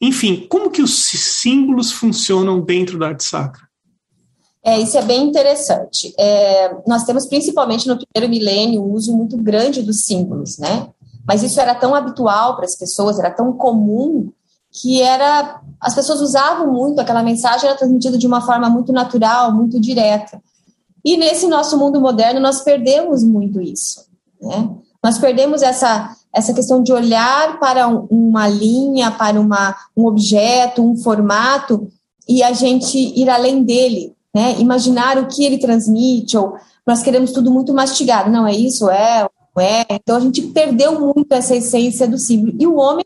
Enfim, 0.00 0.46
como 0.48 0.70
que 0.70 0.82
os 0.82 1.04
símbolos 1.04 1.92
funcionam 1.92 2.60
dentro 2.60 2.98
da 2.98 3.08
arte 3.08 3.24
sacra? 3.24 3.66
É, 4.64 4.80
isso 4.80 4.98
é 4.98 5.02
bem 5.02 5.28
interessante. 5.28 6.12
É, 6.18 6.74
nós 6.86 7.04
temos, 7.04 7.26
principalmente 7.26 7.86
no 7.86 7.96
primeiro 7.96 8.30
milênio, 8.30 8.82
um 8.82 8.92
uso 8.92 9.16
muito 9.16 9.36
grande 9.36 9.80
dos 9.80 10.04
símbolos, 10.04 10.58
né? 10.58 10.88
Mas 11.26 11.42
isso 11.42 11.60
era 11.60 11.74
tão 11.74 11.94
habitual 11.94 12.56
para 12.56 12.64
as 12.64 12.76
pessoas, 12.76 13.18
era 13.18 13.30
tão 13.30 13.52
comum, 13.52 14.32
que 14.76 15.00
era 15.00 15.60
as 15.80 15.94
pessoas 15.94 16.20
usavam 16.20 16.72
muito, 16.72 17.00
aquela 17.00 17.22
mensagem 17.22 17.68
era 17.68 17.78
transmitida 17.78 18.18
de 18.18 18.26
uma 18.26 18.40
forma 18.40 18.68
muito 18.68 18.92
natural, 18.92 19.52
muito 19.52 19.80
direta. 19.80 20.40
E 21.04 21.16
nesse 21.16 21.46
nosso 21.46 21.78
mundo 21.78 22.00
moderno, 22.00 22.40
nós 22.40 22.62
perdemos 22.62 23.22
muito 23.22 23.60
isso, 23.60 24.06
né? 24.40 24.68
Nós 25.02 25.18
perdemos 25.18 25.62
essa, 25.62 26.16
essa 26.34 26.52
questão 26.52 26.82
de 26.82 26.92
olhar 26.92 27.60
para 27.60 27.86
uma 27.86 28.48
linha, 28.48 29.10
para 29.10 29.40
uma, 29.40 29.76
um 29.96 30.06
objeto, 30.06 30.82
um 30.82 30.96
formato, 30.96 31.88
e 32.28 32.42
a 32.42 32.52
gente 32.52 32.98
ir 32.98 33.30
além 33.30 33.62
dele, 33.62 34.14
né? 34.34 34.58
Imaginar 34.58 35.18
o 35.18 35.28
que 35.28 35.44
ele 35.44 35.58
transmite, 35.58 36.36
ou 36.36 36.56
nós 36.84 37.02
queremos 37.02 37.30
tudo 37.30 37.50
muito 37.50 37.72
mastigado. 37.72 38.30
Não, 38.30 38.46
é 38.46 38.54
isso, 38.54 38.90
é, 38.90 39.28
não 39.54 39.62
é. 39.62 39.86
Então 39.90 40.16
a 40.16 40.20
gente 40.20 40.42
perdeu 40.42 40.98
muito 40.98 41.32
essa 41.32 41.54
essência 41.54 42.08
do 42.08 42.18
símbolo. 42.18 42.56
E 42.58 42.66
o 42.66 42.76
homem, 42.76 43.04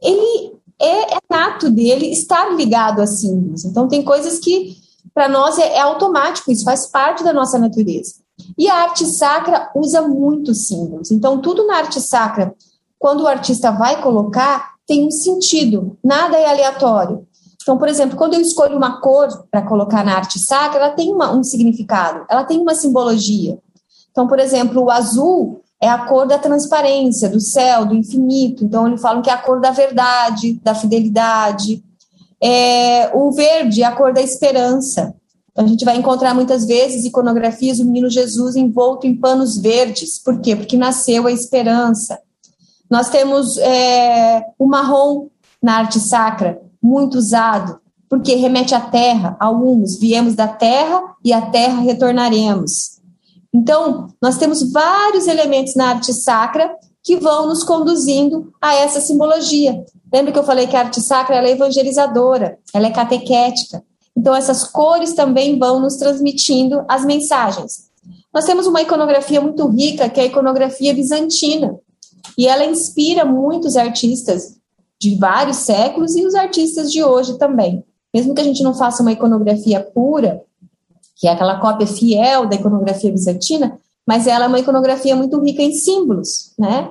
ele 0.00 0.61
é, 0.82 1.14
é 1.14 1.18
nato 1.30 1.70
dele 1.70 2.06
estar 2.12 2.54
ligado 2.54 3.00
a 3.00 3.06
símbolos. 3.06 3.64
Então 3.64 3.88
tem 3.88 4.02
coisas 4.02 4.38
que 4.38 4.76
para 5.14 5.28
nós 5.28 5.58
é, 5.58 5.76
é 5.76 5.80
automático, 5.80 6.50
isso 6.50 6.64
faz 6.64 6.86
parte 6.86 7.22
da 7.22 7.32
nossa 7.32 7.58
natureza. 7.58 8.14
E 8.56 8.68
a 8.68 8.82
arte 8.82 9.06
sacra 9.06 9.70
usa 9.74 10.02
muitos 10.02 10.66
símbolos. 10.66 11.10
Então, 11.10 11.40
tudo 11.40 11.66
na 11.66 11.76
arte 11.76 12.00
sacra, 12.00 12.54
quando 12.98 13.22
o 13.22 13.26
artista 13.26 13.70
vai 13.70 14.00
colocar, 14.00 14.72
tem 14.86 15.06
um 15.06 15.10
sentido, 15.10 15.96
nada 16.02 16.36
é 16.36 16.48
aleatório. 16.50 17.26
Então, 17.62 17.78
por 17.78 17.88
exemplo, 17.88 18.16
quando 18.16 18.34
eu 18.34 18.40
escolho 18.40 18.76
uma 18.76 19.00
cor 19.00 19.46
para 19.50 19.62
colocar 19.62 20.04
na 20.04 20.16
arte 20.16 20.38
sacra, 20.38 20.80
ela 20.80 20.94
tem 20.94 21.12
uma, 21.12 21.32
um 21.32 21.44
significado, 21.44 22.24
ela 22.28 22.44
tem 22.44 22.58
uma 22.58 22.74
simbologia. 22.74 23.58
Então, 24.10 24.26
por 24.26 24.38
exemplo, 24.38 24.82
o 24.82 24.90
azul 24.90 25.61
é 25.82 25.88
a 25.88 26.06
cor 26.06 26.28
da 26.28 26.38
transparência, 26.38 27.28
do 27.28 27.40
céu, 27.40 27.84
do 27.84 27.92
infinito. 27.92 28.64
Então, 28.64 28.86
eles 28.86 29.00
falam 29.00 29.20
que 29.20 29.28
é 29.28 29.32
a 29.32 29.38
cor 29.38 29.60
da 29.60 29.72
verdade, 29.72 30.60
da 30.62 30.76
fidelidade. 30.76 31.82
É, 32.40 33.10
o 33.12 33.32
verde 33.32 33.82
é 33.82 33.86
a 33.86 33.90
cor 33.90 34.12
da 34.12 34.22
esperança. 34.22 35.12
Então, 35.50 35.64
a 35.64 35.68
gente 35.68 35.84
vai 35.84 35.96
encontrar 35.96 36.34
muitas 36.34 36.64
vezes 36.64 37.04
iconografias 37.04 37.78
do 37.78 37.84
menino 37.84 38.08
Jesus 38.08 38.54
envolto 38.54 39.08
em 39.08 39.16
panos 39.16 39.58
verdes. 39.58 40.20
Por 40.20 40.40
quê? 40.40 40.54
Porque 40.54 40.76
nasceu 40.76 41.26
a 41.26 41.32
esperança. 41.32 42.20
Nós 42.88 43.08
temos 43.08 43.58
é, 43.58 44.46
o 44.56 44.68
marrom 44.68 45.26
na 45.60 45.78
arte 45.78 45.98
sacra, 45.98 46.60
muito 46.80 47.18
usado, 47.18 47.80
porque 48.08 48.36
remete 48.36 48.72
à 48.72 48.80
terra, 48.80 49.36
ao 49.40 49.56
humus, 49.56 49.98
viemos 49.98 50.36
da 50.36 50.46
terra 50.46 51.02
e 51.24 51.32
à 51.32 51.40
terra 51.40 51.80
retornaremos. 51.80 53.01
Então, 53.54 54.08
nós 54.20 54.38
temos 54.38 54.72
vários 54.72 55.26
elementos 55.26 55.74
na 55.74 55.88
arte 55.90 56.12
sacra 56.12 56.74
que 57.02 57.16
vão 57.16 57.48
nos 57.48 57.64
conduzindo 57.64 58.52
a 58.60 58.74
essa 58.74 59.00
simbologia. 59.00 59.84
Lembra 60.12 60.32
que 60.32 60.38
eu 60.38 60.44
falei 60.44 60.66
que 60.66 60.76
a 60.76 60.80
arte 60.80 61.00
sacra 61.00 61.36
é 61.36 61.50
evangelizadora, 61.50 62.58
ela 62.72 62.86
é 62.86 62.90
catequética. 62.90 63.82
Então, 64.16 64.34
essas 64.34 64.64
cores 64.64 65.14
também 65.14 65.58
vão 65.58 65.80
nos 65.80 65.96
transmitindo 65.96 66.84
as 66.88 67.04
mensagens. 67.04 67.90
Nós 68.32 68.44
temos 68.44 68.66
uma 68.66 68.80
iconografia 68.80 69.40
muito 69.40 69.66
rica, 69.68 70.08
que 70.08 70.20
é 70.20 70.24
a 70.24 70.26
iconografia 70.26 70.94
bizantina, 70.94 71.78
e 72.38 72.46
ela 72.46 72.64
inspira 72.64 73.24
muitos 73.24 73.76
artistas 73.76 74.56
de 74.98 75.16
vários 75.16 75.58
séculos 75.58 76.14
e 76.16 76.24
os 76.24 76.34
artistas 76.34 76.90
de 76.90 77.02
hoje 77.02 77.36
também. 77.36 77.84
Mesmo 78.14 78.34
que 78.34 78.40
a 78.40 78.44
gente 78.44 78.62
não 78.62 78.74
faça 78.74 79.02
uma 79.02 79.12
iconografia 79.12 79.80
pura, 79.80 80.42
que 81.22 81.28
é 81.28 81.30
aquela 81.30 81.60
cópia 81.60 81.86
fiel 81.86 82.48
da 82.48 82.56
iconografia 82.56 83.12
bizantina, 83.12 83.78
mas 84.04 84.26
ela 84.26 84.46
é 84.46 84.48
uma 84.48 84.58
iconografia 84.58 85.14
muito 85.14 85.40
rica 85.40 85.62
em 85.62 85.72
símbolos, 85.72 86.52
né? 86.58 86.90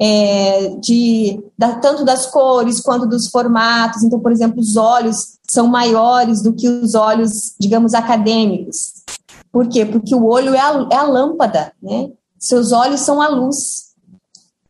É, 0.00 0.76
de, 0.80 1.42
da, 1.58 1.74
tanto 1.74 2.04
das 2.04 2.26
cores 2.26 2.80
quanto 2.80 3.04
dos 3.04 3.28
formatos. 3.28 4.04
Então, 4.04 4.20
por 4.20 4.30
exemplo, 4.30 4.60
os 4.60 4.76
olhos 4.76 5.38
são 5.50 5.66
maiores 5.66 6.40
do 6.40 6.52
que 6.52 6.68
os 6.68 6.94
olhos, 6.94 7.56
digamos, 7.58 7.94
acadêmicos. 7.94 9.02
Por 9.50 9.66
quê? 9.66 9.84
Porque 9.84 10.14
o 10.14 10.24
olho 10.24 10.54
é 10.54 10.60
a, 10.60 10.86
é 10.92 10.96
a 10.96 11.02
lâmpada, 11.02 11.72
né? 11.82 12.10
Seus 12.38 12.70
olhos 12.70 13.00
são 13.00 13.20
a 13.20 13.26
luz. 13.26 13.86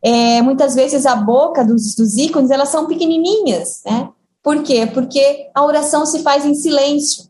É, 0.01 0.41
muitas 0.41 0.73
vezes 0.73 1.05
a 1.05 1.15
boca 1.15 1.63
dos, 1.63 1.93
dos 1.93 2.17
ícones 2.17 2.49
elas 2.49 2.69
são 2.69 2.87
pequenininhas, 2.87 3.81
né? 3.85 4.09
Por 4.41 4.63
quê? 4.63 4.87
Porque 4.87 5.47
a 5.53 5.63
oração 5.63 6.07
se 6.07 6.23
faz 6.23 6.43
em 6.43 6.55
silêncio. 6.55 7.24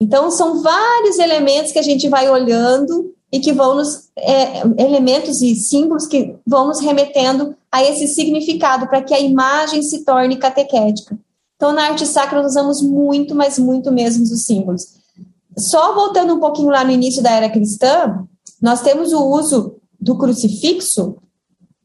Então 0.00 0.30
são 0.30 0.62
vários 0.62 1.18
elementos 1.18 1.72
que 1.72 1.78
a 1.78 1.82
gente 1.82 2.08
vai 2.08 2.28
olhando 2.30 3.12
e 3.32 3.40
que 3.40 3.52
vão 3.52 3.74
nos 3.74 4.08
é, 4.16 4.60
elementos 4.78 5.42
e 5.42 5.54
símbolos 5.54 6.06
que 6.06 6.36
vão 6.46 6.68
nos 6.68 6.80
remetendo 6.80 7.54
a 7.70 7.82
esse 7.82 8.08
significado 8.08 8.86
para 8.86 9.02
que 9.02 9.12
a 9.12 9.20
imagem 9.20 9.82
se 9.82 10.04
torne 10.04 10.36
catequética. 10.36 11.18
Então 11.56 11.72
na 11.72 11.88
arte 11.88 12.06
sacra 12.06 12.40
nós 12.40 12.52
usamos 12.52 12.80
muito, 12.80 13.34
mas 13.34 13.58
muito 13.58 13.90
mesmo 13.90 14.22
os 14.22 14.44
símbolos. 14.44 14.98
Só 15.58 15.94
voltando 15.94 16.34
um 16.34 16.40
pouquinho 16.40 16.70
lá 16.70 16.84
no 16.84 16.92
início 16.92 17.22
da 17.22 17.32
era 17.32 17.50
cristã, 17.50 18.24
nós 18.62 18.80
temos 18.80 19.12
o 19.12 19.24
uso 19.24 19.76
do 20.00 20.16
crucifixo 20.16 21.16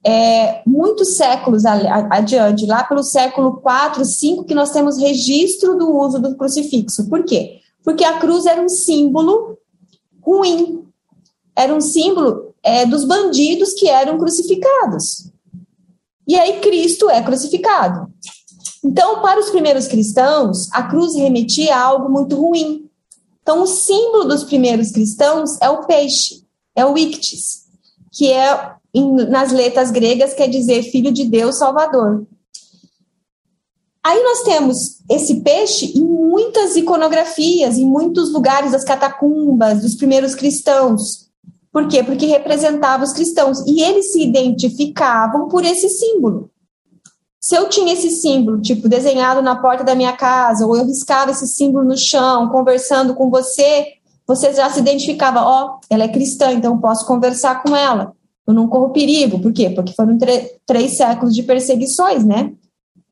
é, 0.06 0.62
muitos 0.68 1.16
séculos 1.16 1.64
adiante, 1.66 2.66
lá 2.66 2.84
pelo 2.84 3.04
século 3.04 3.62
4, 3.62 4.04
5, 4.04 4.44
que 4.44 4.54
nós 4.54 4.72
temos 4.72 4.98
registro 4.98 5.78
do 5.78 5.98
uso 5.98 6.20
do 6.20 6.36
crucifixo. 6.36 7.08
Por 7.08 7.24
quê? 7.24 7.60
Porque 7.84 8.04
a 8.04 8.20
cruz 8.20 8.46
era 8.46 8.62
um 8.62 8.70
símbolo 8.70 9.58
ruim, 10.22 10.88
era 11.56 11.74
um 11.74 11.82
símbolo 11.82 12.54
é, 12.64 12.86
dos 12.86 13.06
bandidos 13.06 13.74
que 13.74 13.88
eram 13.88 14.18
crucificados. 14.18 15.30
E 16.28 16.36
aí 16.36 16.62
Cristo 16.62 17.10
é 17.10 17.22
crucificado. 17.22 18.12
Então, 18.84 19.22
para 19.22 19.40
os 19.40 19.50
primeiros 19.50 19.88
cristãos, 19.88 20.70
a 20.72 20.84
cruz 20.84 21.16
remetia 21.16 21.76
a 21.76 21.82
algo 21.82 22.10
muito 22.10 22.36
ruim. 22.36 22.90
Então, 23.42 23.64
o 23.64 23.68
símbolo 23.68 24.26
dos 24.26 24.44
primeiros 24.44 24.92
cristãos 24.92 25.58
é 25.62 25.70
o 25.70 25.86
peixe, 25.86 26.44
é 26.76 26.86
o 26.86 26.98
ictis, 26.98 27.64
que 28.12 28.32
é 28.32 28.74
nas 29.30 29.52
letras 29.52 29.90
gregas 29.90 30.34
quer 30.34 30.48
dizer 30.48 30.84
filho 30.84 31.12
de 31.12 31.26
Deus 31.26 31.58
Salvador. 31.58 32.26
Aí 34.06 34.22
nós 34.22 34.42
temos 34.44 35.02
esse 35.10 35.42
peixe 35.42 35.98
em 35.98 36.04
muitas 36.04 36.76
iconografias, 36.76 37.78
em 37.78 37.86
muitos 37.86 38.34
lugares 38.34 38.72
das 38.72 38.84
catacumbas, 38.84 39.82
dos 39.82 39.96
primeiros 39.96 40.36
cristãos. 40.36 41.30
Por 41.72 41.88
quê? 41.88 42.04
Porque 42.04 42.26
representava 42.26 43.04
os 43.04 43.14
cristãos. 43.14 43.64
E 43.66 43.82
eles 43.82 44.12
se 44.12 44.22
identificavam 44.22 45.48
por 45.48 45.64
esse 45.64 45.88
símbolo. 45.90 46.50
Se 47.40 47.56
eu 47.56 47.68
tinha 47.70 47.94
esse 47.94 48.10
símbolo, 48.10 48.62
tipo, 48.62 48.90
desenhado 48.90 49.42
na 49.42 49.56
porta 49.56 49.84
da 49.84 49.96
minha 49.96 50.14
casa, 50.14 50.66
ou 50.66 50.76
eu 50.76 50.86
riscava 50.86 51.32
esse 51.32 51.48
símbolo 51.48 51.84
no 51.86 51.98
chão, 51.98 52.50
conversando 52.50 53.16
com 53.16 53.30
você, 53.30 53.88
você 54.28 54.54
já 54.54 54.70
se 54.70 54.80
identificava, 54.80 55.42
ó, 55.42 55.66
oh, 55.66 55.80
ela 55.90 56.04
é 56.04 56.08
cristã, 56.08 56.52
então 56.52 56.80
posso 56.80 57.06
conversar 57.06 57.64
com 57.64 57.76
ela 57.76 58.14
eu 58.46 58.54
não 58.54 58.68
corro 58.68 58.90
perigo. 58.90 59.40
Por 59.40 59.54
quê? 59.54 59.70
Porque 59.70 59.94
foram 59.94 60.18
três 60.66 60.92
séculos 60.98 61.34
de 61.34 61.44
perseguições, 61.44 62.24
né? 62.24 62.54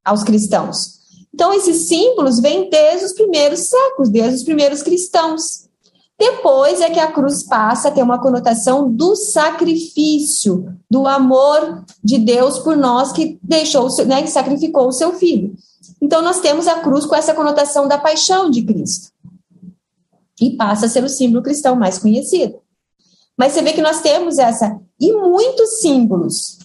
Aos 0.04 0.24
cristãos. 0.24 1.00
Então, 1.34 1.54
esses 1.54 1.88
símbolos 1.88 2.40
vêm 2.40 2.70
desde 2.70 3.06
os 3.06 3.14
primeiros 3.14 3.62
séculos, 3.70 4.10
desde 4.10 4.38
os 4.38 4.44
primeiros 4.44 4.84
cristãos. 4.84 5.70
Depois 6.22 6.82
é 6.82 6.90
que 6.92 7.00
a 7.00 7.12
cruz 7.12 7.42
passa 7.42 7.88
a 7.88 7.92
ter 7.92 8.04
uma 8.04 8.22
conotação 8.22 8.92
do 8.92 9.16
sacrifício, 9.16 10.78
do 10.88 11.08
amor 11.08 11.84
de 12.04 12.20
Deus 12.20 12.60
por 12.60 12.78
nós 12.78 13.12
que 13.12 13.40
deixou, 13.42 13.88
né, 14.06 14.22
que 14.22 14.30
sacrificou 14.30 14.88
o 14.88 14.92
seu 14.92 15.14
filho. 15.14 15.56
Então 16.00 16.22
nós 16.22 16.40
temos 16.40 16.68
a 16.68 16.80
cruz 16.80 17.08
com 17.08 17.16
essa 17.16 17.34
conotação 17.34 17.88
da 17.88 17.98
paixão 17.98 18.52
de 18.52 18.62
Cristo. 18.62 19.12
E 20.40 20.56
passa 20.56 20.86
a 20.86 20.90
ser 20.90 21.04
o 21.04 21.10
símbolo 21.10 21.42
cristão 21.42 21.76
mais 21.76 21.98
conhecido. 21.98 22.60
Mas 23.36 23.54
você 23.54 23.64
vê 23.64 23.74
que 23.74 23.82
nós 23.82 24.02
temos 24.02 24.38
essa. 24.38 24.80
E 25.00 25.14
muitos 25.14 25.80
símbolos 25.80 26.60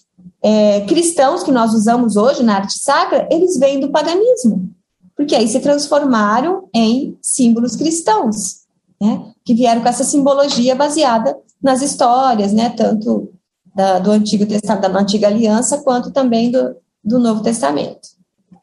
é, 0.47 0.83
cristãos 0.83 1.43
que 1.43 1.51
nós 1.51 1.75
usamos 1.75 2.15
hoje 2.15 2.45
na 2.45 2.55
arte 2.55 2.79
sacra, 2.79 3.27
eles 3.33 3.59
vêm 3.59 3.81
do 3.81 3.91
paganismo. 3.91 4.71
Porque 5.17 5.35
aí 5.35 5.49
se 5.49 5.59
transformaram 5.59 6.69
em 6.73 7.19
símbolos 7.21 7.75
cristãos, 7.75 8.61
né? 9.01 9.33
Que 9.45 9.55
vieram 9.55 9.83
com 9.83 9.89
essa 9.89 10.05
simbologia 10.05 10.77
baseada 10.77 11.37
nas 11.61 11.83
histórias, 11.83 12.53
né? 12.53 12.71
Tanto 12.71 13.33
da, 13.75 13.99
do 13.99 14.13
Antigo 14.13 14.47
Testamento, 14.47 14.93
da 14.93 15.01
Antiga 15.01 15.27
Aliança, 15.27 15.79
quanto 15.79 16.13
também 16.13 16.53
do, 16.53 16.77
do 17.03 17.19
Novo 17.19 17.43
Testamento. 17.43 18.09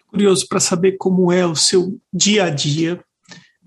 Curioso 0.10 0.48
para 0.48 0.62
saber 0.62 0.94
como 0.94 1.34
é 1.34 1.46
o 1.46 1.56
seu 1.56 1.98
dia 2.14 2.46
a 2.46 2.50
dia 2.50 3.04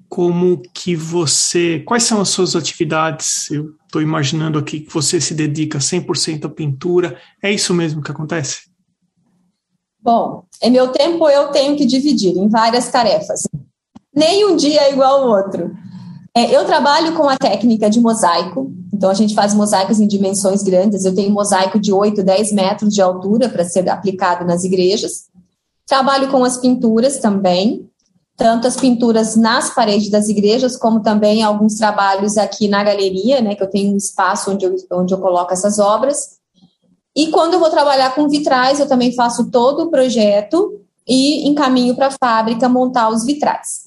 como 0.08 0.62
que 0.72 0.94
você, 0.94 1.80
quais 1.80 2.04
são 2.04 2.20
as 2.20 2.28
suas 2.28 2.54
atividades? 2.54 3.50
Eu 3.50 3.74
estou 3.96 4.02
imaginando 4.02 4.58
aqui 4.58 4.80
que 4.80 4.92
você 4.92 5.20
se 5.20 5.34
dedica 5.34 5.78
100% 5.78 6.44
à 6.44 6.48
pintura. 6.48 7.16
É 7.42 7.50
isso 7.50 7.72
mesmo 7.72 8.02
que 8.02 8.10
acontece? 8.10 8.68
Bom, 10.00 10.44
em 10.62 10.70
meu 10.70 10.88
tempo 10.88 11.28
eu 11.28 11.48
tenho 11.48 11.76
que 11.76 11.86
dividir 11.86 12.36
em 12.36 12.48
várias 12.48 12.90
tarefas. 12.90 13.42
Nem 14.14 14.44
um 14.46 14.56
dia 14.56 14.82
é 14.82 14.92
igual 14.92 15.22
ao 15.22 15.28
outro. 15.28 15.74
É, 16.34 16.54
eu 16.54 16.64
trabalho 16.66 17.14
com 17.14 17.28
a 17.28 17.36
técnica 17.36 17.88
de 17.88 17.98
mosaico, 17.98 18.70
então 18.92 19.08
a 19.08 19.14
gente 19.14 19.34
faz 19.34 19.54
mosaicos 19.54 19.98
em 19.98 20.06
dimensões 20.06 20.62
grandes. 20.62 21.04
Eu 21.04 21.14
tenho 21.14 21.32
mosaico 21.32 21.78
de 21.78 21.92
8, 21.92 22.22
10 22.22 22.52
metros 22.52 22.92
de 22.92 23.00
altura 23.00 23.48
para 23.48 23.64
ser 23.64 23.88
aplicado 23.88 24.44
nas 24.44 24.62
igrejas. 24.62 25.24
Trabalho 25.86 26.30
com 26.30 26.44
as 26.44 26.58
pinturas 26.58 27.18
também, 27.18 27.88
tanto 28.36 28.66
as 28.66 28.76
pinturas 28.76 29.34
nas 29.34 29.74
paredes 29.74 30.10
das 30.10 30.28
igrejas, 30.28 30.76
como 30.76 31.00
também 31.00 31.42
alguns 31.42 31.76
trabalhos 31.76 32.36
aqui 32.36 32.68
na 32.68 32.84
galeria, 32.84 33.40
né, 33.40 33.54
que 33.54 33.62
eu 33.62 33.70
tenho 33.70 33.94
um 33.94 33.96
espaço 33.96 34.50
onde 34.50 34.66
eu, 34.66 34.76
onde 34.92 35.14
eu 35.14 35.18
coloco 35.18 35.52
essas 35.52 35.78
obras. 35.78 36.36
E 37.14 37.28
quando 37.28 37.54
eu 37.54 37.60
vou 37.60 37.70
trabalhar 37.70 38.14
com 38.14 38.28
vitrais, 38.28 38.78
eu 38.78 38.86
também 38.86 39.12
faço 39.12 39.50
todo 39.50 39.84
o 39.84 39.90
projeto 39.90 40.80
e 41.08 41.48
encaminho 41.48 41.96
para 41.96 42.08
a 42.08 42.10
fábrica 42.10 42.68
montar 42.68 43.08
os 43.08 43.24
vitrais. 43.24 43.86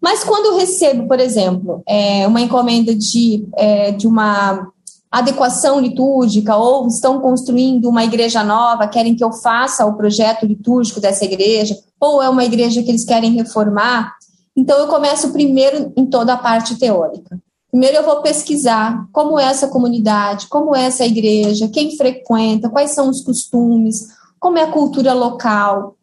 Mas 0.00 0.24
quando 0.24 0.46
eu 0.46 0.56
recebo, 0.56 1.06
por 1.06 1.20
exemplo, 1.20 1.82
é, 1.86 2.26
uma 2.26 2.40
encomenda 2.40 2.94
de, 2.94 3.46
é, 3.54 3.90
de 3.90 4.06
uma 4.06 4.66
adequação 5.10 5.80
litúrgica 5.80 6.56
ou 6.56 6.86
estão 6.86 7.20
construindo 7.20 7.88
uma 7.88 8.04
igreja 8.04 8.44
nova, 8.44 8.86
querem 8.86 9.16
que 9.16 9.24
eu 9.24 9.32
faça 9.32 9.84
o 9.84 9.96
projeto 9.96 10.46
litúrgico 10.46 11.00
dessa 11.00 11.24
igreja, 11.24 11.76
ou 11.98 12.22
é 12.22 12.28
uma 12.28 12.44
igreja 12.44 12.82
que 12.82 12.90
eles 12.90 13.04
querem 13.04 13.32
reformar. 13.32 14.14
Então, 14.56 14.78
eu 14.78 14.86
começo 14.86 15.32
primeiro 15.32 15.92
em 15.96 16.06
toda 16.06 16.34
a 16.34 16.38
parte 16.38 16.78
teórica. 16.78 17.38
Primeiro, 17.70 17.98
eu 17.98 18.04
vou 18.04 18.20
pesquisar 18.20 19.06
como 19.12 19.38
é 19.38 19.44
essa 19.44 19.68
comunidade, 19.68 20.48
como 20.48 20.74
é 20.74 20.86
essa 20.86 21.04
igreja, 21.04 21.68
quem 21.68 21.96
frequenta, 21.96 22.68
quais 22.68 22.92
são 22.92 23.08
os 23.08 23.20
costumes, 23.20 24.08
como 24.38 24.58
é 24.58 24.62
a 24.62 24.70
cultura 24.72 25.12
local. 25.12 25.96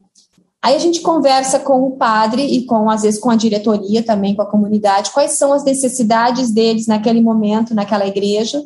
Aí 0.61 0.75
a 0.75 0.79
gente 0.79 1.01
conversa 1.01 1.59
com 1.59 1.83
o 1.83 1.91
padre 1.91 2.41
e 2.41 2.65
com, 2.65 2.89
às 2.89 3.01
vezes, 3.01 3.19
com 3.19 3.29
a 3.29 3.35
diretoria 3.35 4.01
também, 4.03 4.35
com 4.35 4.41
a 4.41 4.49
comunidade, 4.49 5.11
quais 5.11 5.33
são 5.33 5.53
as 5.53 5.63
necessidades 5.63 6.51
deles 6.51 6.87
naquele 6.87 7.21
momento, 7.21 7.75
naquela 7.75 8.07
igreja. 8.07 8.63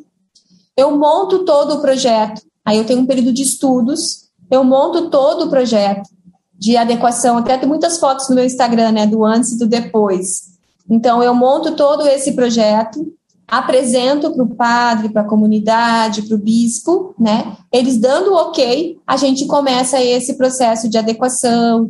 Eu 0.75 0.97
monto 0.97 1.45
todo 1.45 1.75
o 1.75 1.81
projeto. 1.81 2.41
Aí 2.65 2.77
eu 2.77 2.85
tenho 2.85 3.01
um 3.01 3.05
período 3.05 3.33
de 3.33 3.41
estudos, 3.41 4.29
eu 4.49 4.63
monto 4.63 5.09
todo 5.09 5.45
o 5.45 5.49
projeto 5.49 6.09
de 6.53 6.77
adequação. 6.77 7.37
Até 7.37 7.57
tem 7.57 7.67
muitas 7.67 7.97
fotos 7.97 8.29
no 8.29 8.35
meu 8.35 8.45
Instagram, 8.45 8.91
né, 8.91 9.07
do 9.07 9.25
antes 9.25 9.53
e 9.53 9.57
do 9.57 9.67
depois. 9.67 10.51
Então, 10.89 11.23
eu 11.23 11.33
monto 11.33 11.75
todo 11.75 12.05
esse 12.05 12.33
projeto, 12.33 13.13
apresento 13.47 14.31
para 14.31 14.43
o 14.43 14.55
padre, 14.55 15.09
para 15.09 15.21
a 15.21 15.27
comunidade, 15.27 16.23
para 16.23 16.35
o 16.35 16.39
bispo, 16.39 17.15
né? 17.17 17.57
Eles 17.71 17.97
dando 17.97 18.31
o 18.31 18.35
ok, 18.35 18.99
a 19.07 19.17
gente 19.17 19.45
começa 19.45 20.01
esse 20.01 20.35
processo 20.35 20.89
de 20.89 20.97
adequação. 20.97 21.89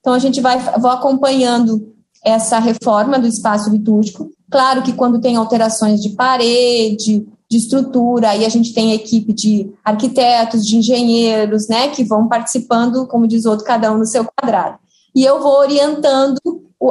Então, 0.00 0.12
a 0.12 0.18
gente 0.18 0.40
vai 0.40 0.58
vou 0.78 0.90
acompanhando 0.90 1.94
essa 2.24 2.58
reforma 2.58 3.18
do 3.18 3.26
espaço 3.26 3.70
litúrgico. 3.70 4.30
Claro 4.50 4.82
que 4.82 4.92
quando 4.92 5.20
tem 5.20 5.36
alterações 5.36 6.02
de 6.02 6.10
parede, 6.10 7.26
de 7.50 7.56
estrutura, 7.56 8.30
aí 8.30 8.44
a 8.44 8.48
gente 8.48 8.72
tem 8.72 8.92
a 8.92 8.94
equipe 8.94 9.32
de 9.32 9.72
arquitetos, 9.84 10.64
de 10.64 10.76
engenheiros, 10.76 11.66
né, 11.68 11.88
que 11.88 12.04
vão 12.04 12.28
participando, 12.28 13.08
como 13.08 13.26
diz 13.26 13.44
outro, 13.44 13.64
cada 13.64 13.92
um 13.92 13.98
no 13.98 14.06
seu 14.06 14.24
quadrado. 14.24 14.78
E 15.14 15.24
eu 15.24 15.42
vou 15.42 15.58
orientando 15.58 16.38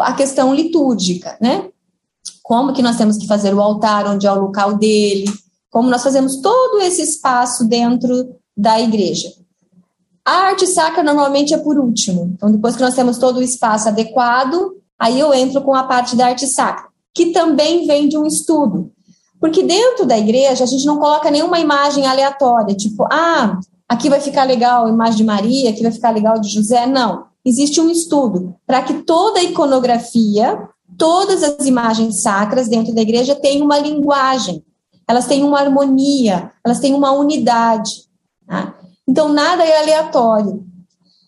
a 0.02 0.14
questão 0.14 0.54
litúrgica, 0.54 1.38
né? 1.40 1.70
Como 2.44 2.74
que 2.74 2.82
nós 2.82 2.98
temos 2.98 3.18
que 3.18 3.26
fazer 3.26 3.54
o 3.54 3.62
altar, 3.62 4.06
onde 4.08 4.28
é 4.28 4.32
o 4.32 4.42
local 4.42 4.76
dele, 4.76 5.32
como 5.70 5.90
nós 5.90 6.04
fazemos 6.04 6.42
todo 6.42 6.82
esse 6.82 7.02
espaço 7.02 7.66
dentro 7.66 8.36
da 8.58 8.82
igreja. 8.82 9.32
A 10.26 10.48
arte 10.48 10.68
sacra 10.68 11.02
normalmente 11.02 11.54
é 11.54 11.58
por 11.58 11.80
último. 11.80 12.34
Então, 12.36 12.52
depois 12.52 12.76
que 12.76 12.82
nós 12.82 12.94
temos 12.94 13.18
todo 13.18 13.38
o 13.38 13.44
espaço 13.44 13.88
adequado, 13.88 14.76
aí 15.00 15.20
eu 15.20 15.34
entro 15.34 15.62
com 15.62 15.74
a 15.74 15.84
parte 15.84 16.16
da 16.16 16.28
arte 16.28 16.46
sacra, 16.48 16.88
que 17.14 17.28
também 17.28 17.88
vem 17.88 18.10
de 18.10 18.18
um 18.18 18.26
estudo. 18.26 18.92
Porque 19.40 19.64
dentro 19.64 20.06
da 20.06 20.18
igreja 20.18 20.64
a 20.64 20.68
gente 20.68 20.86
não 20.86 20.98
coloca 20.98 21.32
nenhuma 21.32 21.60
imagem 21.60 22.06
aleatória, 22.06 22.76
tipo, 22.76 23.06
ah, 23.12 23.60
aqui 23.88 24.10
vai 24.10 24.20
ficar 24.20 24.44
legal 24.44 24.86
a 24.86 24.90
imagem 24.90 25.18
de 25.18 25.24
Maria, 25.24 25.70
aqui 25.70 25.82
vai 25.82 25.92
ficar 25.92 26.12
legal 26.12 26.40
de 26.40 26.50
José. 26.50 26.86
Não. 26.86 27.28
Existe 27.44 27.80
um 27.80 27.90
estudo 27.90 28.54
para 28.68 28.84
que 28.84 29.02
toda 29.04 29.40
a 29.40 29.44
iconografia, 29.44 30.70
todas 30.98 31.42
as 31.42 31.66
imagens 31.66 32.22
sacras 32.22 32.68
dentro 32.68 32.94
da 32.94 33.02
igreja 33.02 33.34
tenham 33.34 33.66
uma 33.66 33.80
linguagem, 33.80 34.64
elas 35.08 35.26
têm 35.26 35.44
uma 35.44 35.60
harmonia, 35.60 36.52
elas 36.64 36.80
têm 36.80 36.94
uma 36.94 37.12
unidade. 37.12 38.08
Tá? 38.46 38.76
Então, 39.08 39.30
nada 39.30 39.64
é 39.64 39.80
aleatório. 39.80 40.64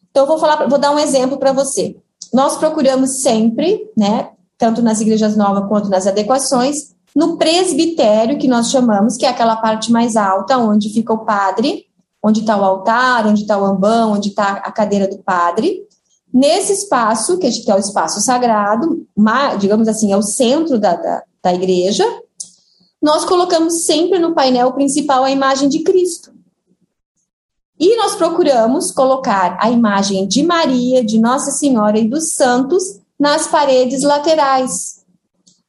Então, 0.09 0.23
eu 0.23 0.27
vou 0.27 0.37
falar, 0.37 0.67
vou 0.67 0.77
dar 0.77 0.91
um 0.91 0.99
exemplo 0.99 1.37
para 1.37 1.53
você. 1.53 1.95
Nós 2.33 2.57
procuramos 2.57 3.21
sempre, 3.21 3.89
né, 3.97 4.29
tanto 4.57 4.81
nas 4.81 5.01
igrejas 5.01 5.35
novas 5.35 5.67
quanto 5.67 5.89
nas 5.89 6.05
adequações, 6.05 6.93
no 7.15 7.37
presbitério, 7.37 8.37
que 8.37 8.47
nós 8.47 8.69
chamamos, 8.69 9.17
que 9.17 9.25
é 9.25 9.29
aquela 9.29 9.57
parte 9.57 9.91
mais 9.91 10.15
alta, 10.15 10.57
onde 10.57 10.89
fica 10.89 11.13
o 11.13 11.25
padre, 11.25 11.85
onde 12.23 12.41
está 12.41 12.57
o 12.57 12.63
altar, 12.63 13.27
onde 13.27 13.41
está 13.41 13.57
o 13.57 13.65
ambão, 13.65 14.13
onde 14.13 14.29
está 14.29 14.53
a 14.53 14.71
cadeira 14.71 15.07
do 15.07 15.17
padre. 15.17 15.85
Nesse 16.33 16.71
espaço, 16.73 17.37
que 17.37 17.47
é 17.47 17.75
o 17.75 17.79
espaço 17.79 18.21
sagrado, 18.21 19.05
digamos 19.59 19.87
assim, 19.87 20.13
é 20.13 20.17
o 20.17 20.21
centro 20.21 20.79
da, 20.79 20.95
da, 20.95 21.23
da 21.43 21.53
igreja, 21.53 22.05
nós 23.01 23.25
colocamos 23.25 23.85
sempre 23.85 24.19
no 24.19 24.33
painel 24.33 24.71
principal 24.73 25.23
a 25.23 25.31
imagem 25.31 25.67
de 25.67 25.79
Cristo. 25.79 26.31
E 27.79 27.97
nós 27.97 28.15
procuramos 28.15 28.91
colocar 28.91 29.57
a 29.59 29.71
imagem 29.71 30.27
de 30.27 30.43
Maria, 30.43 31.03
de 31.03 31.19
Nossa 31.19 31.49
Senhora 31.49 31.97
e 31.97 32.07
dos 32.07 32.33
santos 32.33 33.01
nas 33.19 33.47
paredes 33.47 34.03
laterais, 34.03 35.00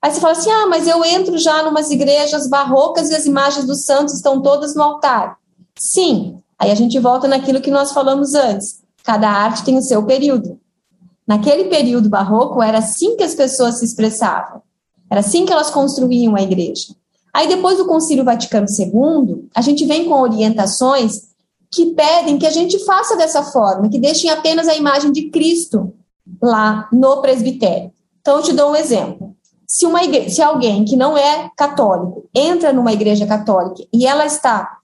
Aí 0.02 0.10
você 0.10 0.20
fala 0.20 0.32
assim: 0.32 0.50
ah, 0.50 0.66
mas 0.66 0.88
eu 0.88 1.04
entro 1.04 1.38
já 1.38 1.62
numas 1.62 1.90
igrejas 1.90 2.48
barrocas 2.48 3.10
e 3.10 3.14
as 3.14 3.24
imagens 3.24 3.64
dos 3.64 3.84
santos 3.84 4.14
estão 4.14 4.42
todas 4.42 4.74
no 4.74 4.82
altar. 4.82 5.38
Sim, 5.78 6.38
aí 6.58 6.72
a 6.72 6.74
gente 6.74 6.98
volta 6.98 7.28
naquilo 7.28 7.60
que 7.60 7.70
nós 7.70 7.92
falamos 7.92 8.34
antes. 8.34 8.82
Cada 9.04 9.30
arte 9.30 9.64
tem 9.64 9.78
o 9.78 9.82
seu 9.82 10.04
período. 10.04 10.58
Naquele 11.26 11.64
período 11.64 12.08
barroco, 12.08 12.62
era 12.62 12.78
assim 12.78 13.16
que 13.16 13.22
as 13.22 13.34
pessoas 13.34 13.78
se 13.78 13.84
expressavam. 13.84 14.60
Era 15.08 15.20
assim 15.20 15.46
que 15.46 15.52
elas 15.52 15.70
construíam 15.70 16.34
a 16.34 16.42
igreja. 16.42 16.94
Aí, 17.32 17.48
depois 17.48 17.78
do 17.78 17.86
Concílio 17.86 18.24
Vaticano 18.24 18.66
II, 18.66 19.48
a 19.54 19.60
gente 19.62 19.86
vem 19.86 20.08
com 20.08 20.20
orientações 20.20 21.28
que 21.70 21.86
pedem 21.94 22.38
que 22.38 22.46
a 22.46 22.50
gente 22.50 22.78
faça 22.84 23.16
dessa 23.16 23.42
forma, 23.42 23.88
que 23.88 23.98
deixem 23.98 24.30
apenas 24.30 24.68
a 24.68 24.74
imagem 24.74 25.10
de 25.10 25.30
Cristo 25.30 25.94
lá 26.40 26.88
no 26.92 27.22
presbitério. 27.22 27.90
Então, 28.20 28.36
eu 28.36 28.42
te 28.42 28.52
dou 28.52 28.72
um 28.72 28.76
exemplo. 28.76 29.31
Se, 29.66 29.86
uma 29.86 30.02
igreja, 30.02 30.30
se 30.30 30.42
alguém 30.42 30.84
que 30.84 30.96
não 30.96 31.16
é 31.16 31.50
católico 31.56 32.28
entra 32.34 32.72
numa 32.72 32.92
igreja 32.92 33.26
católica 33.26 33.82
e 33.92 34.06
ela 34.06 34.26
está 34.26 34.78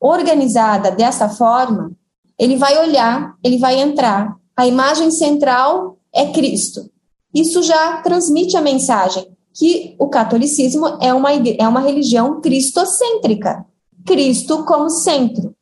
organizada 0.00 0.90
dessa 0.90 1.28
forma, 1.28 1.92
ele 2.38 2.56
vai 2.56 2.78
olhar, 2.78 3.34
ele 3.42 3.58
vai 3.58 3.80
entrar. 3.80 4.36
A 4.56 4.66
imagem 4.66 5.10
central 5.10 5.98
é 6.12 6.26
Cristo. 6.26 6.90
Isso 7.34 7.62
já 7.62 8.02
transmite 8.02 8.56
a 8.56 8.60
mensagem 8.60 9.26
que 9.54 9.94
o 9.98 10.08
catolicismo 10.08 10.98
é 11.00 11.14
uma, 11.14 11.30
é 11.32 11.66
uma 11.66 11.80
religião 11.80 12.40
cristocêntrica. 12.40 13.64
Cristo 14.04 14.64
como 14.64 14.90
centro. 14.90 15.54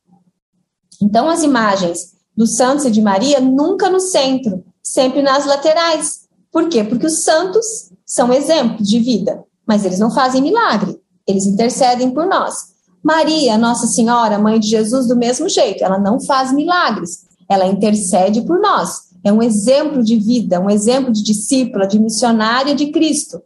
Então, 1.01 1.29
as 1.29 1.43
imagens 1.43 2.13
dos 2.35 2.55
santos 2.55 2.85
e 2.85 2.91
de 2.91 3.01
Maria 3.01 3.39
nunca 3.39 3.89
no 3.89 3.99
centro, 3.99 4.63
sempre 4.81 5.21
nas 5.21 5.45
laterais. 5.45 6.27
Por 6.51 6.67
quê? 6.67 6.83
Porque 6.83 7.05
os 7.05 7.23
santos 7.23 7.91
são 8.13 8.31
exemplos 8.31 8.87
de 8.87 8.99
vida, 8.99 9.43
mas 9.65 9.83
eles 9.83 9.97
não 9.97 10.11
fazem 10.11 10.39
milagre, 10.39 11.01
eles 11.27 11.47
intercedem 11.47 12.11
por 12.11 12.27
nós. 12.27 12.71
Maria, 13.03 13.57
Nossa 13.57 13.87
Senhora, 13.87 14.37
mãe 14.37 14.59
de 14.59 14.67
Jesus, 14.67 15.07
do 15.07 15.15
mesmo 15.15 15.49
jeito, 15.49 15.83
ela 15.83 15.97
não 15.97 16.19
faz 16.19 16.53
milagres, 16.53 17.25
ela 17.49 17.65
intercede 17.65 18.43
por 18.43 18.59
nós. 18.59 19.11
É 19.23 19.33
um 19.33 19.41
exemplo 19.41 20.03
de 20.03 20.15
vida, 20.15 20.59
um 20.59 20.69
exemplo 20.69 21.11
de 21.11 21.23
discípula, 21.23 21.87
de 21.87 21.99
missionária 21.99 22.75
de 22.75 22.91
Cristo. 22.91 23.41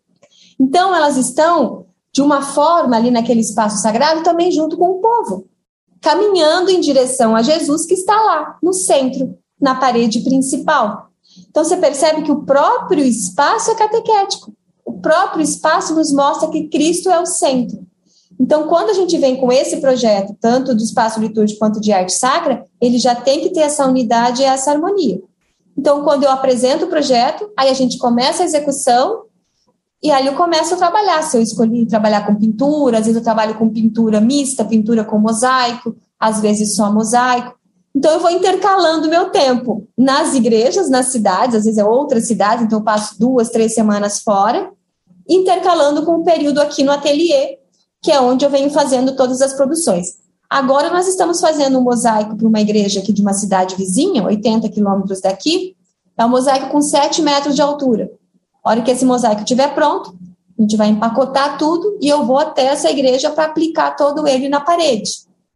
Então, 0.60 0.94
elas 0.94 1.16
estão 1.16 1.86
de 2.12 2.22
uma 2.22 2.42
forma 2.42 2.98
ali 2.98 3.10
naquele 3.10 3.40
espaço 3.40 3.82
sagrado, 3.82 4.22
também 4.22 4.52
junto 4.52 4.76
com 4.76 4.90
o 4.90 5.00
povo, 5.00 5.48
caminhando 6.02 6.70
em 6.70 6.82
direção 6.82 7.38
a 7.38 7.42
Jesus 7.42 7.86
que 7.86 7.94
está 7.94 8.22
lá, 8.22 8.58
no 8.62 8.74
centro, 8.74 9.38
na 9.62 9.76
parede 9.76 10.20
principal. 10.26 11.08
Então 11.50 11.64
você 11.64 11.78
percebe 11.78 12.24
que 12.24 12.32
o 12.32 12.44
próprio 12.44 13.04
espaço 13.04 13.72
é 13.72 13.76
catequético. 13.76 14.57
O 14.98 15.00
próprio 15.00 15.44
espaço 15.44 15.94
nos 15.94 16.12
mostra 16.12 16.50
que 16.50 16.68
Cristo 16.70 17.08
é 17.08 17.20
o 17.20 17.26
centro. 17.28 17.86
Então, 18.40 18.68
quando 18.68 18.90
a 18.90 18.94
gente 18.94 19.16
vem 19.20 19.36
com 19.36 19.52
esse 19.52 19.78
projeto, 19.78 20.36
tanto 20.42 20.74
do 20.74 20.82
espaço 20.82 21.20
litúrgico 21.20 21.60
quanto 21.60 21.80
de 21.80 21.92
arte 21.92 22.14
sacra, 22.14 22.66
ele 22.82 22.98
já 22.98 23.14
tem 23.14 23.42
que 23.42 23.52
ter 23.52 23.60
essa 23.60 23.86
unidade 23.86 24.42
e 24.42 24.46
essa 24.46 24.72
harmonia. 24.72 25.22
Então, 25.78 26.04
quando 26.04 26.24
eu 26.24 26.32
apresento 26.32 26.86
o 26.86 26.90
projeto, 26.90 27.48
aí 27.56 27.70
a 27.70 27.74
gente 27.76 28.00
começa 28.00 28.42
a 28.42 28.46
execução 28.48 29.26
e 30.02 30.10
aí 30.10 30.26
eu 30.26 30.36
começo 30.36 30.74
a 30.74 30.78
trabalhar. 30.78 31.22
Se 31.22 31.38
eu 31.38 31.44
escolhi 31.44 31.86
trabalhar 31.86 32.26
com 32.26 32.34
pintura, 32.34 32.98
às 32.98 33.06
vezes 33.06 33.18
eu 33.18 33.24
trabalho 33.24 33.54
com 33.54 33.70
pintura 33.70 34.20
mista, 34.20 34.66
pintura 34.66 35.06
com 35.06 35.20
mosaico, 35.20 35.96
às 36.20 36.42
vezes 36.42 36.76
só 36.76 36.92
mosaico. 36.92 37.56
Então 37.96 38.12
eu 38.14 38.20
vou 38.20 38.32
intercalando 38.32 39.08
meu 39.08 39.30
tempo 39.30 39.88
nas 39.96 40.34
igrejas, 40.34 40.90
nas 40.90 41.08
cidades, 41.08 41.56
às 41.56 41.66
vezes 41.66 41.78
é 41.78 41.86
outras 41.86 42.28
cidades, 42.28 42.66
então 42.66 42.80
eu 42.80 42.84
passo 42.84 43.20
duas, 43.20 43.50
três 43.50 43.76
semanas 43.76 44.20
fora, 44.20 44.72
intercalando 45.28 46.04
com 46.04 46.18
o 46.18 46.24
período 46.24 46.60
aqui 46.62 46.84
no 46.84 46.92
ateliê, 46.92 47.58
que 48.02 48.12
é 48.12 48.20
onde 48.20 48.46
eu 48.46 48.50
venho 48.50 48.70
fazendo 48.70 49.16
todas 49.16 49.42
as 49.42 49.54
produções. 49.54 50.16
Agora 50.50 50.90
nós 50.90 51.08
estamos 51.08 51.42
fazendo 51.42 51.78
um 51.78 51.84
mosaico 51.84 52.38
para 52.38 52.48
uma 52.48 52.62
igreja 52.62 53.02
aqui 53.02 53.12
de 53.12 53.22
uma 53.22 53.34
cidade 53.34 53.76
vizinha, 53.76 54.24
80 54.24 54.70
quilômetros 54.70 55.20
daqui. 55.20 55.76
É 56.18 56.26
um 56.26 56.30
mosaico 56.30 56.70
com 56.70 56.82
7 56.82 57.22
metros 57.22 57.56
de 57.56 57.62
altura. 57.62 58.10
A 58.64 58.70
hora 58.70 58.82
que 58.82 58.90
esse 58.90 59.06
mosaico 59.06 59.42
estiver 59.42 59.74
pronto, 59.76 60.16
a 60.58 60.62
gente 60.62 60.78
vai 60.78 60.88
empacotar 60.88 61.58
tudo 61.58 61.98
e 62.02 62.08
eu 62.08 62.26
vou 62.26 62.38
até 62.38 62.66
essa 62.68 62.90
igreja 62.90 63.30
para 63.30 63.46
aplicar 63.46 63.92
todo 63.96 64.28
ele 64.28 64.50
na 64.50 64.62
parede. 64.62 65.12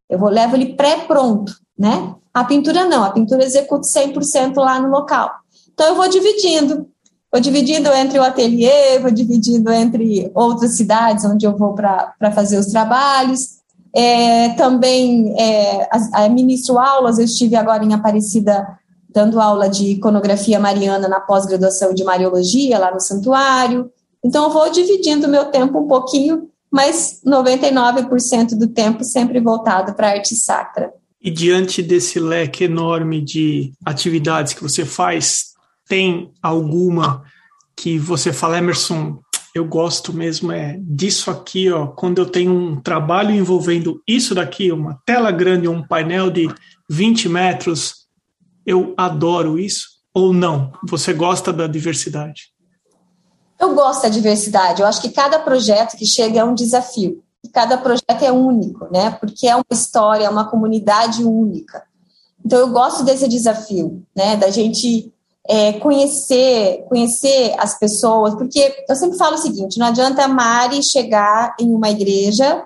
Eu 0.10 0.19
vou 0.19 0.29
levo 0.29 0.55
ele 0.55 0.75
pré-pronto, 0.75 1.53
né? 1.77 2.13
A 2.34 2.43
pintura 2.43 2.86
não, 2.86 3.03
a 3.03 3.12
pintura 3.12 3.43
executo 3.43 3.88
100% 3.88 4.55
lá 4.57 4.79
no 4.79 4.89
local. 4.89 5.31
Então 5.73 5.88
eu 5.88 5.95
vou 5.95 6.07
dividindo, 6.07 6.88
vou 7.31 7.41
dividindo 7.41 7.89
entre 7.93 8.19
o 8.19 8.23
ateliê, 8.23 8.99
vou 8.99 9.11
dividindo 9.11 9.71
entre 9.71 10.29
outras 10.33 10.75
cidades 10.75 11.23
onde 11.25 11.45
eu 11.45 11.57
vou 11.57 11.73
para 11.73 12.31
fazer 12.33 12.57
os 12.57 12.67
trabalhos. 12.67 13.61
É, 13.93 14.49
também 14.49 15.33
é, 15.37 15.89
a, 16.13 16.29
ministro 16.29 16.77
aulas, 16.77 17.17
eu 17.17 17.25
estive 17.25 17.55
agora 17.55 17.83
em 17.83 17.93
Aparecida 17.93 18.65
dando 19.13 19.39
aula 19.39 19.69
de 19.69 19.91
iconografia 19.91 20.59
mariana 20.59 21.07
na 21.07 21.19
pós-graduação 21.19 21.93
de 21.93 22.03
Mariologia, 22.03 22.79
lá 22.79 22.93
no 22.93 22.99
santuário. 22.99 23.91
Então, 24.23 24.45
eu 24.45 24.49
vou 24.49 24.71
dividindo 24.71 25.27
meu 25.27 25.45
tempo 25.45 25.79
um 25.79 25.87
pouquinho, 25.87 26.47
mas 26.71 27.19
99% 27.25 28.57
do 28.57 28.67
tempo 28.67 29.03
sempre 29.03 29.39
voltado 29.39 29.93
para 29.93 30.07
a 30.07 30.11
arte 30.11 30.35
sacra. 30.35 30.93
E 31.21 31.29
diante 31.29 31.83
desse 31.83 32.19
leque 32.19 32.63
enorme 32.63 33.21
de 33.21 33.73
atividades 33.85 34.53
que 34.53 34.63
você 34.63 34.85
faz, 34.85 35.50
tem 35.91 36.32
alguma 36.41 37.21
que 37.75 37.99
você 37.99 38.32
fala, 38.32 38.60
Emerson, 38.60 39.19
eu 39.54 39.65
gosto 39.65 40.13
mesmo 40.13 40.49
é 40.49 40.77
disso 40.80 41.30
aqui, 41.30 41.69
ó, 41.69 41.88
quando 41.88 42.19
eu 42.19 42.25
tenho 42.25 42.54
um 42.54 42.80
trabalho 42.80 43.32
envolvendo 43.32 44.01
isso 44.08 44.34
daqui, 44.34 44.71
uma 44.71 45.01
tela 45.06 45.32
grande, 45.32 45.67
um 45.67 45.86
painel 45.86 46.32
de 46.32 46.47
20 46.89 47.27
metros, 47.27 48.08
eu 48.65 48.93
adoro 48.95 49.60
isso 49.60 49.89
ou 50.13 50.32
não? 50.32 50.71
Você 50.88 51.12
gosta 51.12 51.51
da 51.51 51.67
diversidade? 51.67 52.54
Eu 53.60 53.75
gosto 53.75 54.04
da 54.04 54.10
diversidade. 54.10 54.82
Eu 54.82 54.88
acho 54.88 55.01
que 55.01 55.10
cada 55.10 55.39
projeto 55.39 55.97
que 55.97 56.06
chega 56.06 56.39
é 56.39 56.43
um 56.45 56.56
desafio. 56.56 57.21
Cada 57.51 57.77
projeto 57.77 58.23
é 58.23 58.32
único, 58.32 58.88
né? 58.93 59.12
Porque 59.12 59.45
é 59.45 59.56
uma 59.58 59.65
história, 59.69 60.23
é 60.23 60.30
uma 60.30 60.49
comunidade 60.49 61.21
única. 61.21 61.84
Então 62.45 62.60
eu 62.60 62.69
gosto 62.69 63.04
desse 63.04 63.27
desafio, 63.27 64.01
né? 64.15 64.38
Da 64.38 64.49
gente 64.49 65.12
é, 65.47 65.73
conhecer, 65.73 66.86
conhecer 66.88 67.56
as 67.58 67.77
pessoas, 67.77 68.36
porque 68.36 68.84
eu 68.88 68.95
sempre 68.95 69.17
falo 69.17 69.36
o 69.36 69.39
seguinte: 69.39 69.80
não 69.80 69.88
adianta 69.88 70.23
a 70.23 70.27
Mari 70.27 70.84
chegar 70.84 71.56
em 71.60 71.73
uma 71.73 71.89
igreja, 71.89 72.65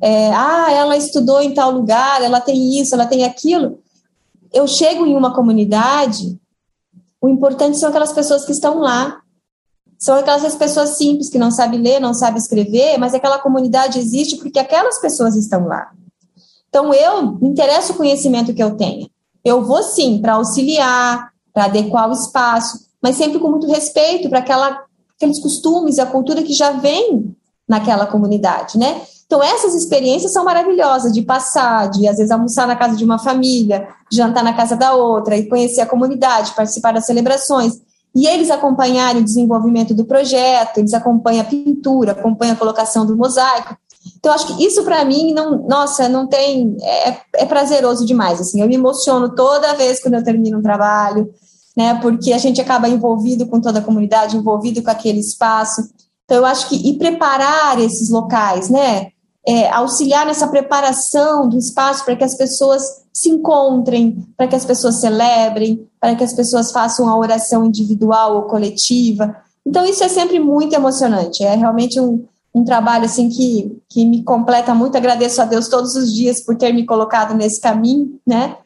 é, 0.00 0.32
ah, 0.32 0.72
ela 0.72 0.96
estudou 0.96 1.40
em 1.40 1.54
tal 1.54 1.70
lugar, 1.70 2.22
ela 2.22 2.40
tem 2.40 2.80
isso, 2.80 2.94
ela 2.94 3.06
tem 3.06 3.24
aquilo 3.24 3.78
eu 4.52 4.66
chego 4.66 5.06
em 5.06 5.16
uma 5.16 5.34
comunidade, 5.34 6.38
o 7.20 7.28
importante 7.28 7.78
são 7.78 7.88
aquelas 7.88 8.12
pessoas 8.12 8.44
que 8.44 8.52
estão 8.52 8.78
lá. 8.78 9.20
São 9.98 10.16
aquelas 10.16 10.54
pessoas 10.56 10.96
simples 10.96 11.28
que 11.28 11.38
não 11.38 11.50
sabem 11.50 11.80
ler, 11.80 12.00
não 12.00 12.14
sabem 12.14 12.38
escrever, 12.38 12.96
mas 12.98 13.12
aquela 13.12 13.38
comunidade 13.38 13.98
existe 13.98 14.36
porque 14.36 14.58
aquelas 14.58 14.98
pessoas 14.98 15.36
estão 15.36 15.66
lá. 15.66 15.92
Então, 16.68 16.94
eu 16.94 17.32
me 17.36 17.48
interessa 17.48 17.92
o 17.92 17.96
conhecimento 17.96 18.54
que 18.54 18.62
eu 18.62 18.76
tenho. 18.76 19.10
Eu 19.44 19.62
vou 19.62 19.82
sim 19.82 20.18
para 20.20 20.34
auxiliar, 20.34 21.29
para 21.52 21.64
adequar 21.64 22.08
o 22.08 22.12
espaço, 22.12 22.86
mas 23.02 23.16
sempre 23.16 23.38
com 23.38 23.50
muito 23.50 23.66
respeito 23.66 24.28
para 24.28 24.40
aqueles 24.40 25.38
costumes, 25.38 25.98
a 25.98 26.06
cultura 26.06 26.42
que 26.42 26.52
já 26.52 26.72
vem 26.72 27.34
naquela 27.68 28.06
comunidade, 28.06 28.78
né? 28.78 29.00
Então, 29.30 29.40
essas 29.40 29.76
experiências 29.76 30.32
são 30.32 30.44
maravilhosas 30.44 31.12
de 31.12 31.22
passar, 31.22 31.88
de 31.88 32.08
às 32.08 32.16
vezes 32.16 32.32
almoçar 32.32 32.66
na 32.66 32.74
casa 32.74 32.96
de 32.96 33.04
uma 33.04 33.16
família, 33.16 33.86
jantar 34.10 34.42
na 34.42 34.52
casa 34.52 34.74
da 34.74 34.92
outra 34.92 35.36
e 35.36 35.48
conhecer 35.48 35.80
a 35.80 35.86
comunidade, 35.86 36.52
participar 36.52 36.92
das 36.92 37.06
celebrações. 37.06 37.80
E 38.12 38.26
eles 38.26 38.50
acompanharem 38.50 39.22
o 39.22 39.24
desenvolvimento 39.24 39.94
do 39.94 40.04
projeto, 40.04 40.78
eles 40.78 40.92
acompanham 40.92 41.42
a 41.42 41.44
pintura, 41.44 42.10
acompanham 42.10 42.54
a 42.54 42.58
colocação 42.58 43.06
do 43.06 43.16
mosaico. 43.16 43.76
Então, 44.18 44.32
acho 44.32 44.46
que 44.46 44.64
isso 44.64 44.82
para 44.84 45.04
mim, 45.04 45.32
não, 45.32 45.66
nossa, 45.66 46.08
não 46.08 46.26
tem. 46.26 46.76
É, 46.82 47.16
é 47.34 47.46
prazeroso 47.46 48.06
demais. 48.06 48.40
Assim, 48.40 48.60
eu 48.60 48.68
me 48.68 48.74
emociono 48.74 49.34
toda 49.34 49.74
vez 49.74 50.00
quando 50.02 50.14
eu 50.14 50.24
termino 50.24 50.58
um 50.58 50.62
trabalho, 50.62 51.30
né? 51.76 51.98
Porque 52.00 52.32
a 52.32 52.38
gente 52.38 52.60
acaba 52.60 52.88
envolvido 52.88 53.46
com 53.46 53.60
toda 53.60 53.78
a 53.78 53.82
comunidade, 53.82 54.36
envolvido 54.36 54.82
com 54.82 54.90
aquele 54.90 55.20
espaço. 55.20 55.82
Então, 56.24 56.38
eu 56.38 56.46
acho 56.46 56.68
que 56.68 56.76
e 56.76 56.96
preparar 56.96 57.78
esses 57.78 58.10
locais, 58.10 58.70
né? 58.70 59.12
é, 59.46 59.68
auxiliar 59.70 60.26
nessa 60.26 60.48
preparação 60.48 61.48
do 61.48 61.58
espaço 61.58 62.04
para 62.04 62.16
que 62.16 62.24
as 62.24 62.36
pessoas 62.36 62.82
se 63.12 63.28
encontrem, 63.28 64.24
para 64.36 64.46
que 64.46 64.54
as 64.54 64.64
pessoas 64.64 65.00
celebrem, 65.00 65.86
para 65.98 66.14
que 66.14 66.24
as 66.24 66.32
pessoas 66.32 66.70
façam 66.70 67.08
a 67.08 67.16
oração 67.16 67.64
individual 67.64 68.36
ou 68.36 68.42
coletiva. 68.42 69.34
Então, 69.66 69.84
isso 69.84 70.02
é 70.04 70.08
sempre 70.08 70.38
muito 70.38 70.74
emocionante. 70.74 71.42
É 71.42 71.54
realmente 71.54 72.00
um, 72.00 72.24
um 72.54 72.64
trabalho 72.64 73.04
assim 73.04 73.28
que, 73.28 73.80
que 73.88 74.04
me 74.04 74.22
completa 74.22 74.74
muito. 74.74 74.96
Agradeço 74.96 75.40
a 75.40 75.44
Deus 75.44 75.68
todos 75.68 75.94
os 75.94 76.12
dias 76.12 76.40
por 76.40 76.56
ter 76.56 76.72
me 76.72 76.84
colocado 76.84 77.34
nesse 77.34 77.60
caminho, 77.60 78.18
né? 78.26 78.56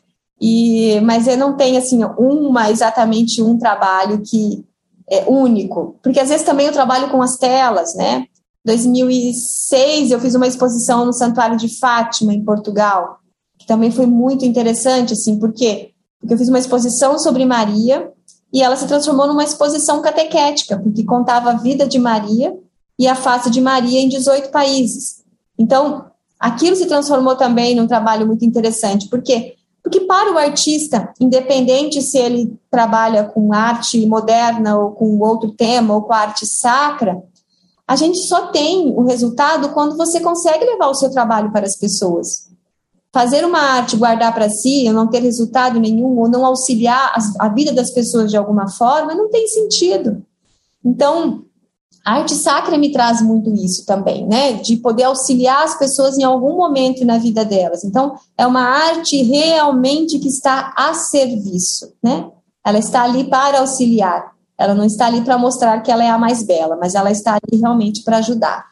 E, 0.40 1.00
mas 1.02 1.26
eu 1.26 1.36
não 1.36 1.56
tenho 1.56 1.78
assim 1.78 2.02
uma 2.18 2.70
exatamente 2.70 3.42
um 3.42 3.58
trabalho 3.58 4.20
que 4.22 4.64
é 5.08 5.24
único, 5.28 5.96
porque 6.02 6.18
às 6.18 6.30
vezes 6.30 6.46
também 6.46 6.66
eu 6.66 6.72
trabalho 6.72 7.10
com 7.10 7.22
as 7.22 7.36
telas, 7.36 7.94
né? 7.94 8.26
2006 8.64 10.10
eu 10.10 10.20
fiz 10.20 10.34
uma 10.34 10.46
exposição 10.46 11.04
no 11.04 11.12
Santuário 11.12 11.56
de 11.58 11.68
Fátima, 11.78 12.32
em 12.32 12.42
Portugal, 12.42 13.18
que 13.58 13.66
também 13.66 13.90
foi 13.90 14.06
muito 14.06 14.44
interessante, 14.44 15.12
assim, 15.12 15.38
por 15.38 15.52
quê? 15.52 15.90
Porque 16.18 16.32
eu 16.32 16.38
fiz 16.38 16.48
uma 16.48 16.58
exposição 16.58 17.18
sobre 17.18 17.44
Maria 17.44 18.10
e 18.50 18.62
ela 18.62 18.76
se 18.76 18.86
transformou 18.86 19.26
numa 19.26 19.44
exposição 19.44 20.00
catequética, 20.00 20.78
porque 20.78 21.04
contava 21.04 21.50
a 21.50 21.56
vida 21.56 21.86
de 21.86 21.98
Maria 21.98 22.56
e 22.98 23.07
a 23.09 23.14
face 23.14 23.50
de 23.50 23.61
Maria 23.61 24.00
em 24.00 24.09
18 24.09 24.50
países. 24.50 25.24
Então, 25.59 26.07
aquilo 26.38 26.76
se 26.76 26.87
transformou 26.87 27.37
também 27.37 27.74
num 27.74 27.87
trabalho 27.87 28.26
muito 28.26 28.44
interessante, 28.44 29.09
por 29.09 29.22
quê? 29.22 29.54
Porque 29.83 30.00
para 30.00 30.33
o 30.33 30.38
artista, 30.38 31.12
independente 31.20 32.00
se 32.00 32.16
ele 32.16 32.59
trabalha 32.70 33.24
com 33.24 33.52
arte 33.52 34.07
moderna 34.07 34.78
ou 34.78 34.92
com 34.92 35.18
outro 35.18 35.52
tema 35.52 35.94
ou 35.94 36.02
com 36.02 36.12
arte 36.14 36.46
sacra, 36.46 37.22
a 37.87 37.94
gente 37.94 38.18
só 38.20 38.46
tem 38.46 38.94
o 38.96 39.04
resultado 39.04 39.70
quando 39.70 39.96
você 39.96 40.20
consegue 40.20 40.64
levar 40.64 40.88
o 40.88 40.94
seu 40.94 41.11
trabalho 41.11 41.52
para 41.52 41.66
as 41.66 41.77
pessoas. 41.77 42.48
Fazer 43.12 43.44
uma 43.44 43.60
arte, 43.60 43.96
guardar 43.96 44.35
para 44.35 44.48
si, 44.48 44.90
não 44.90 45.06
ter 45.06 45.21
resultado 45.21 45.79
nenhum, 45.79 46.18
ou 46.18 46.29
não 46.29 46.46
auxiliar 46.46 47.14
a 47.38 47.48
vida 47.48 47.71
das 47.71 47.90
pessoas 47.90 48.31
de 48.31 48.38
alguma 48.38 48.68
forma, 48.68 49.14
não 49.14 49.29
tem 49.29 49.46
sentido. 49.46 50.25
Então, 50.83 51.44
a 52.05 52.17
arte 52.17 52.35
sacra 52.35 52.77
me 52.77 52.92
traz 52.92 53.23
muito 53.23 53.50
isso 53.55 53.87
também, 53.87 54.27
né? 54.27 54.52
De 54.52 54.77
poder 54.77 55.05
auxiliar 55.05 55.65
as 55.65 55.79
pessoas 55.79 56.19
em 56.19 56.23
algum 56.23 56.55
momento 56.55 57.02
na 57.02 57.17
vida 57.17 57.46
delas. 57.46 57.83
Então, 57.83 58.15
é 58.37 58.46
uma 58.46 58.61
arte 58.61 59.23
realmente 59.23 60.19
que 60.19 60.29
está 60.29 60.75
a 60.77 60.92
serviço, 60.92 61.94
né? 62.02 62.29
Ela 62.63 62.79
está 62.79 63.05
ali 63.05 63.25
para 63.25 63.61
auxiliar. 63.61 64.35
Ela 64.59 64.75
não 64.75 64.85
está 64.85 65.07
ali 65.07 65.23
para 65.23 65.38
mostrar 65.38 65.81
que 65.81 65.90
ela 65.90 66.05
é 66.05 66.11
a 66.11 66.19
mais 66.19 66.42
bela, 66.42 66.77
mas 66.77 66.94
ela 66.94 67.11
está 67.11 67.33
ali 67.33 67.59
realmente 67.59 68.02
para 68.02 68.19
ajudar. 68.19 68.67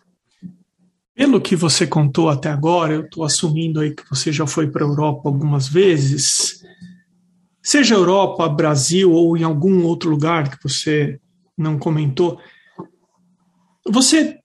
Pelo 1.14 1.41
que 1.41 1.57
você 1.57 1.87
contou 1.87 2.28
até 2.28 2.51
agora, 2.51 2.93
eu 2.93 3.03
estou 3.03 3.24
assumindo 3.24 3.80
aí 3.80 3.95
que 3.95 4.03
você 4.11 4.30
já 4.30 4.47
foi 4.47 4.70
para 4.70 4.85
a 4.85 4.89
Europa 4.89 5.28
algumas 5.28 5.68
vezes. 5.68 6.62
Seja 7.62 7.95
Europa, 7.95 8.47
Brasil 8.49 9.11
ou 9.11 9.37
em 9.37 9.43
algum 9.43 9.85
outro 9.85 10.11
lugar 10.11 10.51
que 10.51 10.62
você 10.62 11.18
não 11.57 11.78
comentou, 11.78 12.39
você 13.89 14.39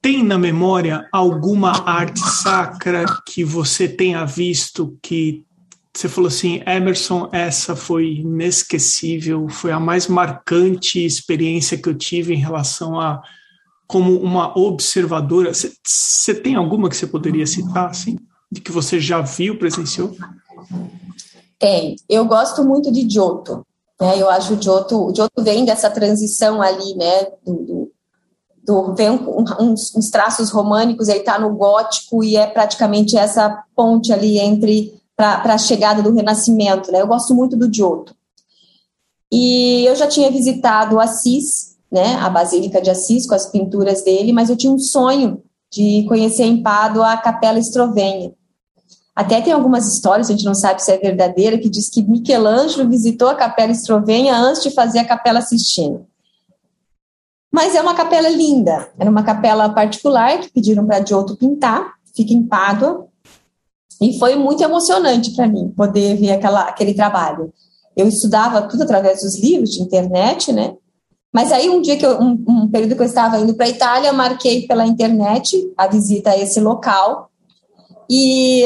tem 0.00 0.22
na 0.22 0.38
memória 0.38 1.06
alguma 1.12 1.72
arte 1.88 2.20
sacra 2.20 3.04
que 3.26 3.44
você 3.44 3.88
tenha 3.88 4.24
visto 4.24 4.98
que 5.02 5.44
você 5.92 6.08
falou 6.08 6.28
assim, 6.28 6.62
Emerson, 6.66 7.28
essa 7.32 7.74
foi 7.74 8.18
inesquecível, 8.18 9.48
foi 9.48 9.72
a 9.72 9.80
mais 9.80 10.06
marcante 10.06 11.04
experiência 11.04 11.76
que 11.76 11.88
eu 11.88 11.98
tive 11.98 12.32
em 12.32 12.38
relação 12.38 12.98
a 12.98 13.20
como 13.88 14.20
uma 14.20 14.56
observadora. 14.56 15.52
Você 15.52 16.34
tem 16.34 16.54
alguma 16.54 16.88
que 16.88 16.96
você 16.96 17.08
poderia 17.08 17.44
citar, 17.44 17.90
assim, 17.90 18.16
de 18.50 18.60
que 18.60 18.70
você 18.70 19.00
já 19.00 19.20
viu, 19.20 19.58
presenciou? 19.58 20.16
Tem. 21.58 21.96
Eu 22.08 22.24
gosto 22.24 22.64
muito 22.64 22.92
de 22.92 23.08
Giotto. 23.10 23.66
Né? 24.00 24.16
Eu 24.16 24.30
acho 24.30 24.54
o 24.54 24.62
Giotto, 24.62 25.10
o 25.10 25.14
Giotto 25.14 25.42
vem 25.42 25.64
dessa 25.64 25.90
transição 25.90 26.62
ali, 26.62 26.94
né, 26.94 27.24
do, 27.44 27.54
do, 27.64 27.92
do 28.70 28.94
vem 28.94 29.10
um, 29.10 29.44
uns, 29.60 29.94
uns, 29.96 30.10
traços 30.10 30.50
românicos, 30.50 31.08
ele 31.08 31.20
está 31.20 31.38
no 31.38 31.54
gótico 31.54 32.22
e 32.22 32.36
é 32.36 32.46
praticamente 32.46 33.16
essa 33.16 33.64
ponte 33.74 34.12
ali 34.12 34.38
entre 34.38 34.94
para 35.16 35.54
a 35.54 35.58
chegada 35.58 36.02
do 36.02 36.14
Renascimento. 36.14 36.90
Né? 36.90 37.02
Eu 37.02 37.06
gosto 37.06 37.34
muito 37.34 37.56
do 37.56 37.72
Giotto. 37.72 38.14
E 39.30 39.84
eu 39.84 39.94
já 39.94 40.06
tinha 40.06 40.30
visitado 40.30 40.98
Assis, 40.98 41.76
né, 41.90 42.16
a 42.16 42.30
Basílica 42.30 42.80
de 42.80 42.90
Assis, 42.90 43.26
com 43.26 43.34
as 43.34 43.46
pinturas 43.46 44.02
dele, 44.02 44.32
mas 44.32 44.48
eu 44.48 44.56
tinha 44.56 44.72
um 44.72 44.78
sonho 44.78 45.42
de 45.70 46.04
conhecer 46.08 46.44
em 46.44 46.62
Pádua 46.62 47.12
a 47.12 47.16
Capela 47.16 47.58
Estrovenha. 47.58 48.32
Até 49.14 49.40
tem 49.40 49.52
algumas 49.52 49.92
histórias, 49.92 50.28
a 50.28 50.32
gente 50.32 50.44
não 50.44 50.54
sabe 50.54 50.82
se 50.82 50.90
é 50.90 50.98
verdadeira, 50.98 51.58
que 51.58 51.68
diz 51.68 51.88
que 51.88 52.02
Michelangelo 52.02 52.88
visitou 52.88 53.28
a 53.28 53.34
Capela 53.34 53.70
Estrovenha 53.70 54.36
antes 54.36 54.62
de 54.62 54.70
fazer 54.70 55.00
a 55.00 55.04
Capela 55.04 55.42
Sistina. 55.42 56.00
Mas 57.52 57.74
é 57.74 57.80
uma 57.80 57.94
capela 57.94 58.28
linda, 58.28 58.90
era 58.98 59.10
uma 59.10 59.24
capela 59.24 59.68
particular 59.70 60.38
que 60.38 60.52
pediram 60.52 60.86
para 60.86 61.04
Giotto 61.04 61.36
pintar, 61.36 61.94
fica 62.14 62.32
em 62.32 62.44
Pádua, 62.44 63.08
e 64.00 64.18
foi 64.18 64.36
muito 64.36 64.62
emocionante 64.62 65.32
para 65.32 65.46
mim 65.46 65.68
poder 65.76 66.16
ver 66.16 66.32
aquela, 66.32 66.62
aquele 66.62 66.94
trabalho. 66.94 67.52
Eu 67.96 68.08
estudava 68.08 68.62
tudo 68.62 68.84
através 68.84 69.22
dos 69.22 69.38
livros 69.38 69.70
de 69.70 69.82
internet, 69.82 70.52
né? 70.52 70.74
Mas 71.32 71.52
aí 71.52 71.68
um 71.68 71.82
dia 71.82 71.96
que 71.96 72.06
eu, 72.06 72.18
um, 72.18 72.42
um 72.48 72.68
período 72.68 72.96
que 72.96 73.02
eu 73.02 73.06
estava 73.06 73.38
indo 73.38 73.54
para 73.54 73.66
a 73.66 73.70
Itália, 73.70 74.12
marquei 74.12 74.66
pela 74.66 74.86
internet 74.86 75.70
a 75.76 75.86
visita 75.86 76.30
a 76.30 76.38
esse 76.38 76.60
local. 76.60 77.30
E, 78.08 78.64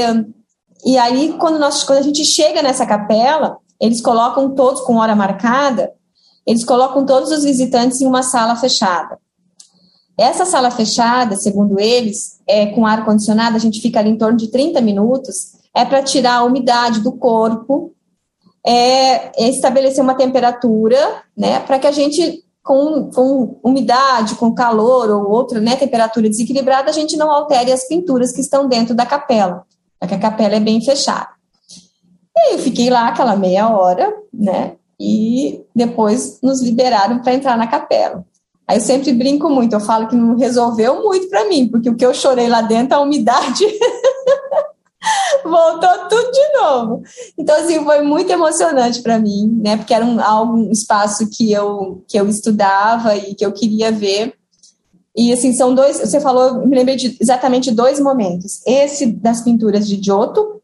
e 0.84 0.96
aí 0.96 1.34
quando 1.38 1.58
nós 1.58 1.82
quando 1.82 1.98
a 1.98 2.02
gente 2.02 2.24
chega 2.24 2.62
nessa 2.62 2.86
capela, 2.86 3.58
eles 3.80 4.00
colocam 4.00 4.54
todos 4.54 4.82
com 4.82 4.96
hora 4.96 5.16
marcada, 5.16 5.92
eles 6.46 6.64
colocam 6.64 7.06
todos 7.06 7.30
os 7.30 7.44
visitantes 7.44 8.00
em 8.00 8.06
uma 8.06 8.22
sala 8.22 8.56
fechada. 8.56 9.18
Essa 10.16 10.44
sala 10.44 10.70
fechada, 10.70 11.34
segundo 11.36 11.80
eles, 11.80 12.40
é, 12.46 12.66
com 12.66 12.86
ar 12.86 13.04
condicionado, 13.04 13.56
a 13.56 13.60
gente 13.60 13.80
fica 13.80 13.98
ali 13.98 14.10
em 14.10 14.18
torno 14.18 14.36
de 14.36 14.48
30 14.48 14.80
minutos, 14.80 15.54
é 15.74 15.84
para 15.84 16.02
tirar 16.02 16.36
a 16.36 16.44
umidade 16.44 17.00
do 17.00 17.12
corpo, 17.12 17.92
é, 18.64 19.48
estabelecer 19.48 20.02
uma 20.02 20.14
temperatura, 20.14 21.22
né, 21.36 21.58
para 21.60 21.78
que 21.80 21.86
a 21.86 21.92
gente, 21.92 22.44
com, 22.62 23.10
com, 23.10 23.58
umidade, 23.62 24.36
com 24.36 24.54
calor 24.54 25.10
ou 25.10 25.30
outra 25.30 25.60
né, 25.60 25.74
temperatura 25.74 26.28
desequilibrada, 26.28 26.90
a 26.90 26.94
gente 26.94 27.16
não 27.16 27.30
altere 27.30 27.72
as 27.72 27.88
pinturas 27.88 28.32
que 28.32 28.40
estão 28.40 28.68
dentro 28.68 28.94
da 28.94 29.04
capela, 29.04 29.64
porque 29.98 30.14
a 30.14 30.18
capela 30.18 30.54
é 30.54 30.60
bem 30.60 30.80
fechada. 30.80 31.28
E 32.36 32.40
aí 32.40 32.52
eu 32.54 32.58
fiquei 32.60 32.88
lá 32.88 33.08
aquela 33.08 33.36
meia 33.36 33.68
hora, 33.68 34.14
né, 34.32 34.76
e 34.98 35.62
depois 35.74 36.38
nos 36.42 36.62
liberaram 36.62 37.20
para 37.20 37.34
entrar 37.34 37.56
na 37.56 37.66
capela. 37.66 38.24
Aí 38.66 38.78
eu 38.78 38.80
sempre 38.80 39.12
brinco 39.12 39.50
muito, 39.50 39.74
eu 39.74 39.80
falo 39.80 40.08
que 40.08 40.16
não 40.16 40.36
resolveu 40.36 41.02
muito 41.02 41.28
para 41.28 41.46
mim, 41.48 41.68
porque 41.68 41.90
o 41.90 41.96
que 41.96 42.04
eu 42.04 42.14
chorei 42.14 42.48
lá 42.48 42.62
dentro, 42.62 42.96
a 42.96 43.00
umidade 43.00 43.64
voltou 45.44 46.08
tudo 46.08 46.30
de 46.30 46.52
novo. 46.58 47.02
Então, 47.36 47.54
assim, 47.56 47.84
foi 47.84 48.00
muito 48.02 48.30
emocionante 48.30 49.02
para 49.02 49.18
mim, 49.18 49.60
né? 49.62 49.76
Porque 49.76 49.92
era 49.92 50.04
um, 50.04 50.18
um 50.54 50.72
espaço 50.72 51.28
que 51.30 51.52
eu, 51.52 52.02
que 52.08 52.18
eu 52.18 52.26
estudava 52.26 53.14
e 53.14 53.34
que 53.34 53.44
eu 53.44 53.52
queria 53.52 53.92
ver. 53.92 54.34
E, 55.14 55.32
assim, 55.32 55.52
são 55.52 55.74
dois... 55.74 56.00
Você 56.00 56.18
falou, 56.20 56.66
me 56.66 56.74
lembrei 56.74 56.96
de 56.96 57.16
exatamente 57.20 57.70
dois 57.70 58.00
momentos. 58.00 58.62
Esse 58.66 59.06
das 59.06 59.42
pinturas 59.42 59.86
de 59.86 60.02
Giotto 60.02 60.62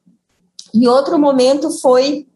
e 0.73 0.89
outro 0.89 1.19
momento 1.19 1.71
foi 1.71 2.27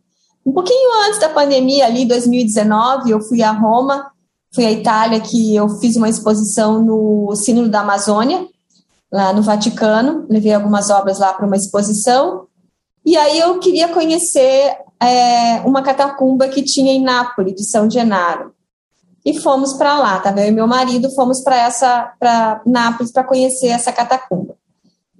um 0.44 0.52
pouquinho 0.52 1.06
antes 1.06 1.20
da 1.20 1.28
pandemia, 1.28 1.86
ali, 1.86 2.04
2019, 2.04 3.10
eu 3.10 3.20
fui 3.20 3.42
a 3.42 3.50
Roma 3.50 4.12
fui 4.54 4.64
à 4.64 4.70
Itália, 4.70 5.20
que 5.20 5.54
eu 5.54 5.68
fiz 5.80 5.96
uma 5.96 6.08
exposição 6.08 6.80
no 6.80 7.34
Sínodo 7.34 7.68
da 7.68 7.80
Amazônia, 7.80 8.46
lá 9.10 9.32
no 9.32 9.42
Vaticano, 9.42 10.26
levei 10.30 10.54
algumas 10.54 10.90
obras 10.90 11.18
lá 11.18 11.32
para 11.32 11.44
uma 11.44 11.56
exposição, 11.56 12.46
e 13.04 13.16
aí 13.16 13.38
eu 13.38 13.58
queria 13.58 13.88
conhecer 13.88 14.76
é, 15.00 15.60
uma 15.64 15.82
catacumba 15.82 16.48
que 16.48 16.62
tinha 16.62 16.92
em 16.92 17.02
Nápoles, 17.02 17.54
de 17.54 17.64
São 17.64 17.90
Genaro. 17.90 18.54
E 19.26 19.40
fomos 19.40 19.72
para 19.72 19.98
lá, 19.98 20.20
tá? 20.20 20.30
Eu 20.30 20.48
e 20.48 20.50
meu 20.50 20.66
marido 20.66 21.10
fomos 21.10 21.40
para 21.40 21.56
essa, 21.56 22.14
para 22.18 22.62
Nápoles 22.64 23.10
para 23.10 23.24
conhecer 23.24 23.68
essa 23.68 23.92
catacumba. 23.92 24.54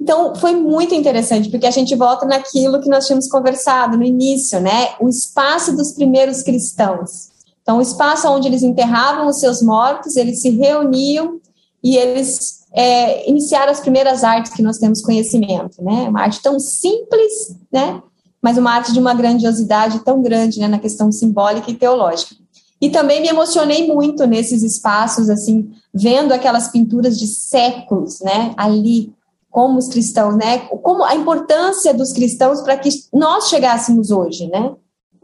Então, 0.04 0.34
foi 0.34 0.54
muito 0.54 0.94
interessante, 0.94 1.48
porque 1.48 1.66
a 1.66 1.70
gente 1.70 1.96
volta 1.96 2.26
naquilo 2.26 2.78
que 2.78 2.90
nós 2.90 3.06
tínhamos 3.06 3.26
conversado 3.26 3.96
no 3.96 4.04
início, 4.04 4.60
né? 4.60 4.90
O 5.00 5.08
espaço 5.08 5.74
dos 5.74 5.92
primeiros 5.92 6.42
cristãos. 6.42 7.30
Então, 7.62 7.78
o 7.78 7.80
espaço 7.80 8.28
onde 8.28 8.46
eles 8.46 8.62
enterravam 8.62 9.26
os 9.26 9.40
seus 9.40 9.62
mortos, 9.62 10.16
eles 10.16 10.42
se 10.42 10.50
reuniam 10.50 11.40
e 11.82 11.96
eles 11.96 12.66
é, 12.74 13.26
iniciaram 13.30 13.72
as 13.72 13.80
primeiras 13.80 14.22
artes 14.22 14.52
que 14.52 14.60
nós 14.60 14.76
temos 14.76 15.00
conhecimento, 15.00 15.82
né? 15.82 16.06
Uma 16.06 16.20
arte 16.20 16.42
tão 16.42 16.60
simples, 16.60 17.56
né? 17.72 18.02
Mas 18.42 18.58
uma 18.58 18.72
arte 18.72 18.92
de 18.92 19.00
uma 19.00 19.14
grandiosidade 19.14 20.00
tão 20.00 20.20
grande, 20.20 20.60
né? 20.60 20.68
Na 20.68 20.78
questão 20.78 21.10
simbólica 21.10 21.70
e 21.70 21.74
teológica. 21.74 22.36
E 22.78 22.90
também 22.90 23.22
me 23.22 23.28
emocionei 23.28 23.86
muito 23.86 24.26
nesses 24.26 24.62
espaços, 24.62 25.30
assim, 25.30 25.70
vendo 25.94 26.32
aquelas 26.32 26.68
pinturas 26.68 27.18
de 27.18 27.26
séculos, 27.26 28.20
né? 28.20 28.52
Ali, 28.58 29.10
como 29.54 29.78
os 29.78 29.86
cristãos, 29.86 30.36
né? 30.36 30.58
Como 30.82 31.04
a 31.04 31.14
importância 31.14 31.94
dos 31.94 32.12
cristãos 32.12 32.60
para 32.60 32.76
que 32.76 32.90
nós 33.12 33.48
chegássemos 33.48 34.10
hoje, 34.10 34.48
né? 34.48 34.74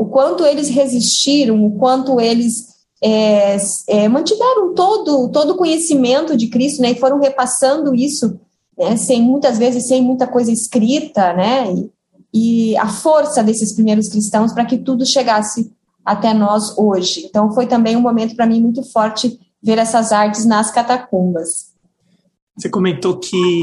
o 0.01 0.07
quanto 0.07 0.47
eles 0.47 0.71
resistiram, 0.71 1.63
o 1.63 1.73
quanto 1.73 2.19
eles 2.19 2.69
é, 3.03 3.59
é, 3.87 4.09
mantiveram 4.09 4.73
todo 4.75 5.29
todo 5.29 5.51
o 5.51 5.57
conhecimento 5.59 6.39
de 6.39 6.47
Cristo, 6.47 6.81
né, 6.81 6.93
e 6.93 6.99
foram 6.99 7.21
repassando 7.21 7.95
isso, 7.95 8.41
né, 8.79 8.97
sem 8.97 9.21
muitas 9.21 9.59
vezes 9.59 9.87
sem 9.87 10.01
muita 10.01 10.27
coisa 10.27 10.51
escrita, 10.51 11.35
né, 11.35 11.71
e, 12.33 12.73
e 12.73 12.77
a 12.79 12.89
força 12.89 13.43
desses 13.43 13.75
primeiros 13.75 14.09
cristãos 14.09 14.55
para 14.55 14.65
que 14.65 14.79
tudo 14.79 15.05
chegasse 15.05 15.71
até 16.03 16.33
nós 16.33 16.79
hoje. 16.79 17.27
Então 17.27 17.53
foi 17.53 17.67
também 17.67 17.95
um 17.95 18.01
momento 18.01 18.35
para 18.35 18.47
mim 18.47 18.59
muito 18.59 18.83
forte 18.83 19.39
ver 19.63 19.77
essas 19.77 20.13
artes 20.13 20.47
nas 20.47 20.71
catacumbas. 20.71 21.70
Você 22.61 22.69
comentou 22.69 23.19
que 23.19 23.63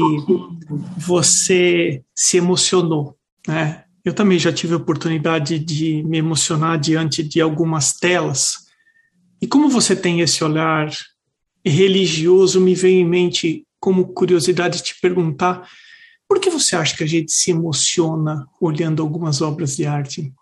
você 0.96 2.02
se 2.12 2.36
emocionou, 2.36 3.16
né? 3.46 3.84
Eu 4.04 4.12
também 4.12 4.40
já 4.40 4.52
tive 4.52 4.74
a 4.74 4.76
oportunidade 4.76 5.56
de 5.56 6.02
me 6.02 6.18
emocionar 6.18 6.76
diante 6.80 7.22
de 7.22 7.40
algumas 7.40 7.92
telas. 7.92 8.66
E 9.40 9.46
como 9.46 9.68
você 9.68 9.94
tem 9.94 10.20
esse 10.20 10.42
olhar 10.42 10.90
religioso, 11.64 12.60
me 12.60 12.74
vem 12.74 13.02
em 13.02 13.08
mente 13.08 13.64
como 13.78 14.08
curiosidade 14.08 14.82
te 14.82 15.00
perguntar 15.00 15.68
por 16.26 16.40
que 16.40 16.50
você 16.50 16.74
acha 16.74 16.96
que 16.96 17.04
a 17.04 17.08
gente 17.08 17.30
se 17.30 17.52
emociona 17.52 18.48
olhando 18.60 19.00
algumas 19.00 19.40
obras 19.40 19.76
de 19.76 19.86
arte? 19.86 20.34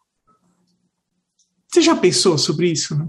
Você 1.70 1.82
já 1.82 1.94
pensou 1.94 2.38
sobre 2.38 2.70
isso? 2.70 2.96
Né? 2.96 3.06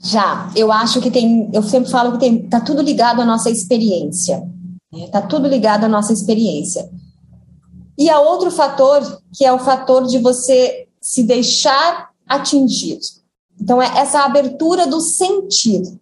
Já. 0.00 0.50
Eu 0.54 0.70
acho 0.70 1.00
que 1.00 1.10
tem. 1.10 1.50
Eu 1.54 1.62
sempre 1.62 1.90
falo 1.90 2.12
que 2.12 2.18
tem. 2.18 2.46
Tá 2.46 2.60
tudo 2.60 2.82
ligado 2.82 3.22
à 3.22 3.24
nossa 3.24 3.48
experiência. 3.48 4.54
Né? 4.96 5.08
Tá 5.08 5.20
tudo 5.20 5.46
ligado 5.46 5.84
à 5.84 5.88
nossa 5.88 6.12
experiência. 6.12 6.90
E 7.98 8.10
há 8.10 8.20
outro 8.20 8.50
fator, 8.50 9.22
que 9.32 9.44
é 9.44 9.52
o 9.52 9.58
fator 9.58 10.06
de 10.06 10.18
você 10.18 10.86
se 11.00 11.22
deixar 11.22 12.10
atingido. 12.26 13.00
Então, 13.60 13.80
é 13.80 13.86
essa 13.98 14.20
abertura 14.20 14.86
do 14.86 15.00
sentido. 15.00 15.98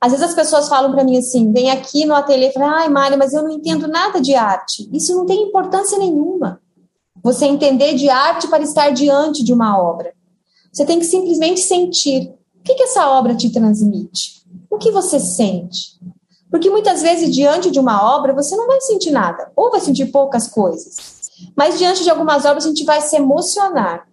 Às 0.00 0.12
vezes 0.12 0.28
as 0.28 0.34
pessoas 0.34 0.68
falam 0.68 0.92
para 0.92 1.02
mim 1.02 1.18
assim, 1.18 1.52
vem 1.52 1.70
aqui 1.70 2.04
no 2.04 2.14
ateliê 2.14 2.50
e 2.50 2.52
falam, 2.52 2.68
ai, 2.68 2.88
Mari, 2.88 3.16
mas 3.16 3.32
eu 3.32 3.42
não 3.42 3.50
entendo 3.50 3.88
nada 3.88 4.20
de 4.20 4.34
arte. 4.34 4.88
Isso 4.92 5.12
não 5.14 5.26
tem 5.26 5.42
importância 5.42 5.98
nenhuma. 5.98 6.60
Você 7.20 7.46
entender 7.46 7.94
de 7.94 8.08
arte 8.08 8.46
para 8.46 8.62
estar 8.62 8.90
diante 8.90 9.42
de 9.42 9.52
uma 9.52 9.76
obra. 9.76 10.14
Você 10.72 10.84
tem 10.84 11.00
que 11.00 11.04
simplesmente 11.04 11.60
sentir. 11.60 12.32
O 12.60 12.62
que, 12.62 12.74
que 12.74 12.84
essa 12.84 13.10
obra 13.10 13.34
te 13.34 13.50
transmite? 13.50 14.44
O 14.70 14.78
que 14.78 14.92
você 14.92 15.18
sente? 15.18 15.98
Porque 16.50 16.70
muitas 16.70 17.02
vezes, 17.02 17.34
diante 17.34 17.70
de 17.70 17.78
uma 17.78 18.16
obra, 18.16 18.32
você 18.32 18.56
não 18.56 18.66
vai 18.66 18.80
sentir 18.80 19.10
nada, 19.10 19.50
ou 19.54 19.70
vai 19.70 19.80
sentir 19.80 20.06
poucas 20.06 20.48
coisas. 20.48 20.96
Mas 21.56 21.78
diante 21.78 22.02
de 22.02 22.10
algumas 22.10 22.44
obras, 22.44 22.64
a 22.64 22.68
gente 22.68 22.84
vai 22.84 23.00
se 23.00 23.16
emocionar. 23.16 24.06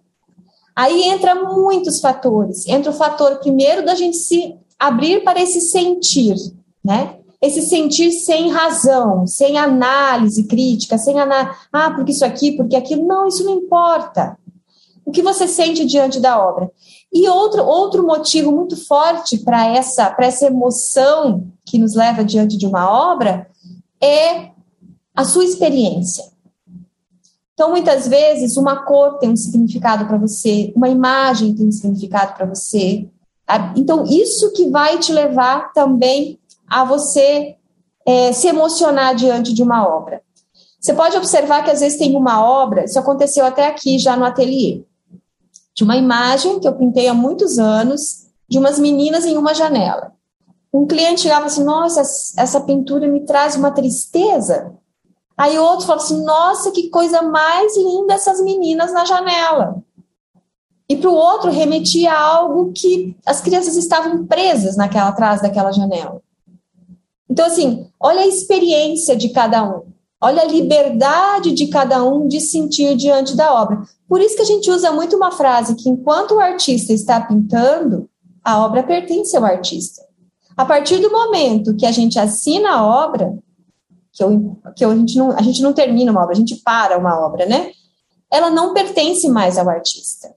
Aí 0.74 1.04
entra 1.04 1.34
muitos 1.34 2.00
fatores. 2.00 2.66
Entra 2.66 2.90
o 2.90 2.94
fator, 2.94 3.36
primeiro, 3.38 3.84
da 3.84 3.94
gente 3.94 4.16
se 4.16 4.54
abrir 4.78 5.24
para 5.24 5.40
esse 5.40 5.60
sentir, 5.60 6.36
né? 6.84 7.16
esse 7.40 7.62
sentir 7.62 8.12
sem 8.12 8.50
razão, 8.50 9.26
sem 9.26 9.58
análise 9.58 10.44
crítica, 10.44 10.98
sem 10.98 11.18
análise, 11.18 11.56
ah, 11.72 11.90
porque 11.90 12.12
isso 12.12 12.24
aqui, 12.24 12.52
porque 12.52 12.76
aquilo, 12.76 13.06
não, 13.06 13.28
isso 13.28 13.44
não 13.44 13.54
importa. 13.54 14.38
O 15.04 15.12
que 15.12 15.22
você 15.22 15.46
sente 15.46 15.84
diante 15.84 16.18
da 16.18 16.42
obra. 16.42 16.70
E 17.12 17.28
outro, 17.28 17.64
outro 17.64 18.06
motivo 18.06 18.52
muito 18.52 18.76
forte 18.76 19.38
para 19.38 19.66
essa, 19.66 20.14
essa 20.18 20.46
emoção 20.46 21.46
que 21.64 21.78
nos 21.78 21.94
leva 21.94 22.24
diante 22.24 22.56
de 22.56 22.66
uma 22.66 22.90
obra 22.90 23.48
é 24.02 24.50
a 25.14 25.24
sua 25.24 25.44
experiência. 25.44 26.24
Então, 27.54 27.70
muitas 27.70 28.06
vezes, 28.06 28.58
uma 28.58 28.84
cor 28.84 29.18
tem 29.18 29.30
um 29.30 29.36
significado 29.36 30.06
para 30.06 30.18
você, 30.18 30.72
uma 30.76 30.90
imagem 30.90 31.54
tem 31.54 31.66
um 31.66 31.72
significado 31.72 32.34
para 32.34 32.44
você. 32.44 33.08
Então, 33.74 34.04
isso 34.04 34.52
que 34.52 34.68
vai 34.68 34.98
te 34.98 35.10
levar 35.10 35.72
também 35.72 36.38
a 36.68 36.84
você 36.84 37.56
é, 38.04 38.32
se 38.32 38.46
emocionar 38.46 39.14
diante 39.14 39.54
de 39.54 39.62
uma 39.62 39.88
obra. 39.88 40.20
Você 40.78 40.92
pode 40.92 41.16
observar 41.16 41.64
que 41.64 41.70
às 41.70 41.80
vezes 41.80 41.98
tem 41.98 42.14
uma 42.14 42.44
obra, 42.44 42.84
isso 42.84 42.98
aconteceu 42.98 43.44
até 43.46 43.66
aqui 43.66 43.98
já 43.98 44.16
no 44.16 44.24
ateliê, 44.24 44.84
de 45.76 45.84
uma 45.84 45.96
imagem 45.96 46.58
que 46.58 46.66
eu 46.66 46.74
pintei 46.74 47.06
há 47.06 47.12
muitos 47.12 47.58
anos, 47.58 48.26
de 48.48 48.58
umas 48.58 48.78
meninas 48.78 49.26
em 49.26 49.36
uma 49.36 49.54
janela. 49.54 50.12
Um 50.72 50.86
cliente 50.86 51.20
chegava 51.20 51.46
assim: 51.46 51.62
Nossa, 51.62 52.00
essa 52.00 52.60
pintura 52.60 53.06
me 53.06 53.20
traz 53.26 53.54
uma 53.56 53.70
tristeza. 53.70 54.72
Aí 55.36 55.58
outro 55.58 55.86
falava 55.86 56.02
assim: 56.02 56.24
Nossa, 56.24 56.70
que 56.70 56.88
coisa 56.88 57.20
mais 57.20 57.76
linda 57.76 58.14
essas 58.14 58.40
meninas 58.40 58.90
na 58.92 59.04
janela. 59.04 59.76
E 60.88 60.96
para 60.96 61.10
o 61.10 61.14
outro 61.14 61.50
remetia 61.50 62.12
a 62.12 62.20
algo 62.20 62.72
que 62.72 63.14
as 63.26 63.40
crianças 63.40 63.76
estavam 63.76 64.24
presas 64.24 64.76
naquela 64.76 65.08
atrás 65.08 65.42
daquela 65.42 65.72
janela. 65.72 66.22
Então, 67.28 67.44
assim, 67.44 67.90
olha 68.00 68.20
a 68.20 68.26
experiência 68.26 69.16
de 69.16 69.30
cada 69.30 69.62
um, 69.64 69.82
olha 70.20 70.42
a 70.42 70.46
liberdade 70.46 71.52
de 71.52 71.66
cada 71.66 72.02
um 72.04 72.28
de 72.28 72.40
sentir 72.40 72.94
diante 72.96 73.36
da 73.36 73.52
obra. 73.52 73.82
Por 74.08 74.20
isso 74.20 74.36
que 74.36 74.42
a 74.42 74.46
gente 74.46 74.70
usa 74.70 74.92
muito 74.92 75.16
uma 75.16 75.32
frase 75.32 75.74
que 75.74 75.88
enquanto 75.88 76.34
o 76.34 76.40
artista 76.40 76.92
está 76.92 77.20
pintando, 77.20 78.08
a 78.42 78.64
obra 78.64 78.82
pertence 78.82 79.36
ao 79.36 79.44
artista. 79.44 80.02
A 80.56 80.64
partir 80.64 80.98
do 80.98 81.10
momento 81.10 81.76
que 81.76 81.84
a 81.84 81.92
gente 81.92 82.18
assina 82.18 82.70
a 82.70 82.86
obra, 82.86 83.36
que, 84.12 84.22
eu, 84.22 84.56
que 84.74 84.84
eu, 84.84 84.90
a, 84.90 84.96
gente 84.96 85.18
não, 85.18 85.30
a 85.32 85.42
gente 85.42 85.62
não 85.62 85.72
termina 85.72 86.10
uma 86.10 86.22
obra, 86.22 86.32
a 86.32 86.38
gente 86.38 86.56
para 86.56 86.96
uma 86.96 87.26
obra, 87.26 87.44
né? 87.44 87.72
Ela 88.32 88.48
não 88.48 88.72
pertence 88.72 89.28
mais 89.28 89.58
ao 89.58 89.68
artista. 89.68 90.34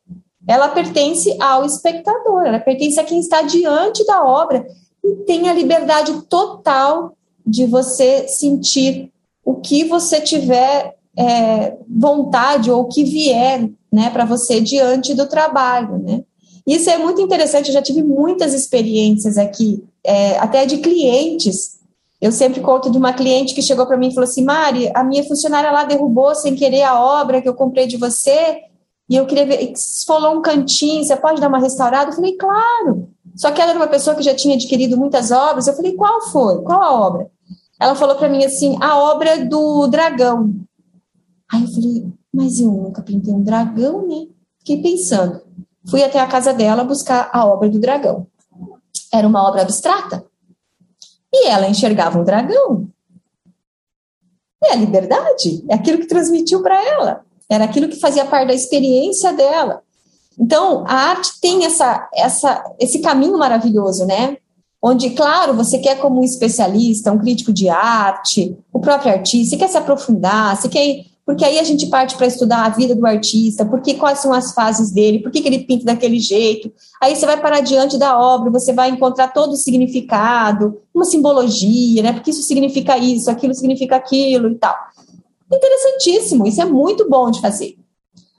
Ela 0.48 0.70
pertence 0.70 1.38
ao 1.40 1.64
espectador, 1.64 2.46
ela 2.46 2.60
pertence 2.60 3.00
a 3.00 3.04
quem 3.04 3.20
está 3.20 3.44
diante 3.44 4.06
da 4.06 4.24
obra 4.24 4.66
e 5.04 5.16
tem 5.26 5.48
a 5.48 5.54
liberdade 5.54 6.22
total 6.24 7.16
de 7.46 7.66
você 7.66 8.28
sentir 8.28 9.12
o 9.46 9.56
que 9.56 9.84
você 9.84 10.20
tiver 10.20 10.96
é, 11.20 11.78
vontade 11.90 12.72
ou 12.72 12.86
que 12.86 13.04
vier 13.04 13.70
né, 13.92 14.10
para 14.10 14.26
você 14.26 14.62
diante 14.62 15.14
do 15.14 15.28
trabalho. 15.28 15.98
Né? 16.00 16.24
Isso 16.66 16.90
é 16.90 16.98
muito 16.98 17.22
interessante, 17.22 17.68
eu 17.68 17.74
já 17.74 17.82
tive 17.82 18.02
muitas 18.02 18.54
experiências 18.54 19.38
aqui, 19.38 19.84
é, 20.04 20.38
até 20.38 20.66
de 20.66 20.78
clientes. 20.78 21.80
Eu 22.22 22.32
sempre 22.32 22.62
conto 22.62 22.90
de 22.90 22.98
uma 22.98 23.14
cliente 23.14 23.54
que 23.54 23.62
chegou 23.62 23.86
para 23.86 23.98
mim 23.98 24.10
e 24.10 24.14
falou 24.14 24.30
assim: 24.30 24.44
Mari, 24.44 24.92
a 24.94 25.04
minha 25.04 25.24
funcionária 25.24 25.72
lá 25.72 25.86
derrubou 25.86 26.36
sem 26.36 26.54
querer 26.56 26.84
a 26.84 27.02
obra 27.02 27.42
que 27.42 27.48
eu 27.48 27.54
comprei 27.54 27.88
de 27.88 27.96
você, 27.96 28.58
e 29.10 29.16
eu 29.16 29.26
queria 29.26 29.46
ver, 29.46 29.74
falou 30.06 30.38
um 30.38 30.42
cantinho, 30.42 31.04
você 31.04 31.16
pode 31.16 31.42
dar 31.42 31.48
uma 31.48 31.60
restaurada? 31.60 32.12
Eu 32.12 32.16
falei, 32.16 32.38
claro. 32.38 33.10
Só 33.36 33.52
que 33.52 33.60
ela 33.60 33.72
era 33.72 33.80
uma 33.80 33.88
pessoa 33.88 34.16
que 34.16 34.22
já 34.22 34.36
tinha 34.36 34.54
adquirido 34.54 34.98
muitas 34.98 35.32
obras. 35.32 35.66
Eu 35.66 35.76
falei, 35.76 35.94
qual 35.96 36.22
foi? 36.30 36.62
Qual 36.62 36.82
a 36.82 36.94
obra? 36.94 37.28
Ela 37.80 37.96
falou 37.96 38.16
para 38.16 38.30
mim 38.30 38.46
assim, 38.46 38.78
a 38.80 39.00
obra 39.00 39.46
do 39.46 39.88
dragão. 39.88 40.54
Aí 41.52 41.64
eu 41.64 41.68
falei, 41.70 42.14
mas 42.34 42.60
eu 42.60 42.72
nunca 42.72 43.02
pintei 43.02 43.34
um 43.34 43.44
dragão, 43.44 44.08
né? 44.08 44.28
Fiquei 44.60 44.82
pensando. 44.82 45.42
Fui 45.90 46.04
até 46.04 46.20
a 46.20 46.28
casa 46.28 46.54
dela 46.54 46.84
buscar 46.84 47.30
a 47.34 47.46
obra 47.46 47.70
do 47.70 47.80
dragão. 47.80 48.28
Era 49.12 49.28
uma 49.28 49.48
obra 49.48 49.62
abstrata. 49.62 50.26
E 51.34 51.48
ela 51.48 51.68
enxergava 51.68 52.20
um 52.20 52.24
dragão. 52.24 52.88
É 54.64 54.74
a 54.74 54.76
liberdade, 54.76 55.64
é 55.70 55.76
aquilo 55.76 56.00
que 56.00 56.08
transmitiu 56.08 56.62
para 56.62 56.84
ela. 56.84 57.26
Era 57.50 57.64
aquilo 57.64 57.88
que 57.88 58.00
fazia 58.00 58.26
parte 58.26 58.48
da 58.48 58.54
experiência 58.54 59.34
dela. 59.34 59.82
Então, 60.38 60.86
a 60.88 60.94
arte 60.94 61.40
tem 61.42 61.66
essa, 61.66 62.10
essa, 62.14 62.64
esse 62.80 63.00
caminho 63.00 63.38
maravilhoso, 63.38 64.06
né? 64.06 64.38
Onde, 64.82 65.10
claro, 65.10 65.54
você 65.54 65.78
quer, 65.80 66.00
como 66.00 66.22
um 66.22 66.24
especialista, 66.24 67.12
um 67.12 67.20
crítico 67.20 67.52
de 67.52 67.68
arte, 67.68 68.58
o 68.72 68.80
próprio 68.80 69.12
artista, 69.12 69.52
você 69.52 69.58
quer 69.58 69.68
se 69.68 69.78
aprofundar, 69.78 70.56
você 70.56 70.70
quer. 70.70 71.06
Porque 71.30 71.46
aí 71.46 71.60
a 71.60 71.64
gente 71.64 71.86
parte 71.86 72.18
para 72.18 72.26
estudar 72.26 72.66
a 72.66 72.70
vida 72.70 72.96
do 72.96 73.06
artista, 73.06 73.64
porque 73.64 73.94
quais 73.94 74.18
são 74.18 74.34
as 74.34 74.52
fases 74.52 74.90
dele, 74.90 75.20
por 75.20 75.32
que, 75.32 75.48
ele 75.48 75.60
pinta 75.60 75.86
daquele 75.86 76.18
jeito. 76.18 76.74
Aí 77.00 77.16
você 77.16 77.24
vai 77.24 77.40
parar 77.40 77.60
diante 77.60 78.00
da 78.00 78.20
obra, 78.20 78.50
você 78.50 78.74
vai 78.74 78.90
encontrar 78.90 79.28
todo 79.28 79.52
o 79.52 79.56
significado, 79.56 80.82
uma 80.92 81.06
simbologia, 81.06 82.02
né? 82.02 82.14
Porque 82.14 82.32
isso 82.32 82.42
significa 82.42 82.98
isso, 82.98 83.30
aquilo 83.30 83.54
significa 83.54 83.96
aquilo 83.96 84.50
e 84.50 84.56
tal. 84.56 84.76
Interessantíssimo, 85.54 86.48
isso 86.48 86.64
é 86.64 86.66
muito 86.66 87.08
bom 87.08 87.30
de 87.30 87.40
fazer. 87.42 87.78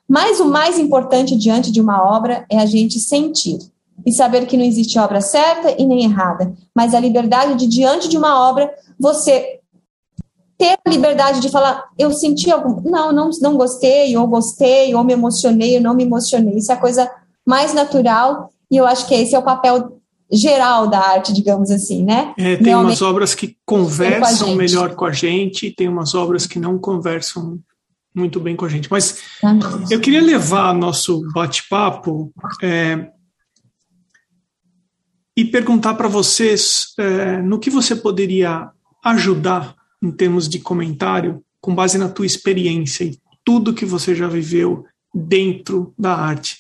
Mas 0.09 0.41
o 0.41 0.47
mais 0.47 0.77
importante 0.77 1.37
diante 1.37 1.71
de 1.71 1.81
uma 1.81 2.03
obra 2.03 2.45
é 2.51 2.59
a 2.59 2.67
gente 2.67 2.99
sentir 2.99 3.61
e 4.05 4.11
saber 4.11 4.47
que 4.47 4.57
não 4.57 4.65
existe 4.65 4.99
obra 4.99 5.21
certa 5.21 5.81
e 5.81 5.87
nem 5.87 6.03
errada, 6.03 6.53
mas 6.75 6.93
a 6.93 6.99
liberdade 6.99 7.55
de, 7.55 7.69
diante 7.69 8.09
de 8.09 8.19
uma 8.19 8.51
obra, 8.51 8.69
você 8.99 9.60
ter 10.61 10.77
a 10.87 10.91
liberdade 10.91 11.41
de 11.41 11.49
falar, 11.49 11.89
eu 11.99 12.13
senti 12.13 12.51
algum. 12.51 12.83
Não, 12.89 13.11
não, 13.11 13.31
não 13.41 13.57
gostei, 13.57 14.15
ou 14.15 14.27
gostei, 14.27 14.95
ou 14.95 15.03
me 15.03 15.15
emocionei, 15.15 15.77
ou 15.77 15.83
não 15.83 15.95
me 15.95 16.05
emocionei. 16.05 16.59
Isso 16.59 16.71
é 16.71 16.75
a 16.75 16.79
coisa 16.79 17.11
mais 17.47 17.73
natural, 17.73 18.53
e 18.71 18.77
eu 18.77 18.87
acho 18.87 19.09
que 19.09 19.15
esse 19.15 19.35
é 19.35 19.39
o 19.39 19.43
papel 19.43 19.99
geral 20.31 20.87
da 20.87 21.01
arte, 21.01 21.33
digamos 21.33 21.71
assim, 21.71 22.05
né? 22.05 22.35
É, 22.39 22.57
tem 22.57 22.67
Realmente, 22.67 22.91
umas 22.91 23.03
obras 23.03 23.35
que 23.35 23.57
conversam 23.65 24.55
melhor 24.55 24.95
com 24.95 25.07
a 25.07 25.13
gente, 25.13 25.75
tem 25.75 25.89
umas 25.89 26.15
obras 26.15 26.47
que 26.47 26.59
não 26.59 26.79
conversam 26.79 27.59
muito 28.15 28.39
bem 28.39 28.55
com 28.55 28.67
a 28.67 28.69
gente. 28.69 28.89
Mas 28.91 29.19
eu 29.91 29.99
queria 29.99 30.21
levar 30.21 30.75
nosso 30.75 31.23
bate-papo 31.33 32.31
é, 32.63 33.09
e 35.35 35.45
perguntar 35.47 35.95
para 35.95 36.07
vocês 36.07 36.93
é, 36.99 37.41
no 37.41 37.59
que 37.59 37.71
você 37.71 37.97
poderia 37.97 38.69
ajudar 39.03 39.75
em 40.03 40.11
termos 40.11 40.49
de 40.49 40.59
comentário 40.59 41.43
com 41.61 41.75
base 41.75 41.99
na 41.99 42.09
tua 42.09 42.27
experiência 42.27 43.05
e 43.05 43.19
tudo 43.45 43.75
que 43.75 43.85
você 43.85 44.15
já 44.15 44.27
viveu 44.27 44.87
dentro 45.15 45.93
da 45.99 46.15
arte. 46.15 46.59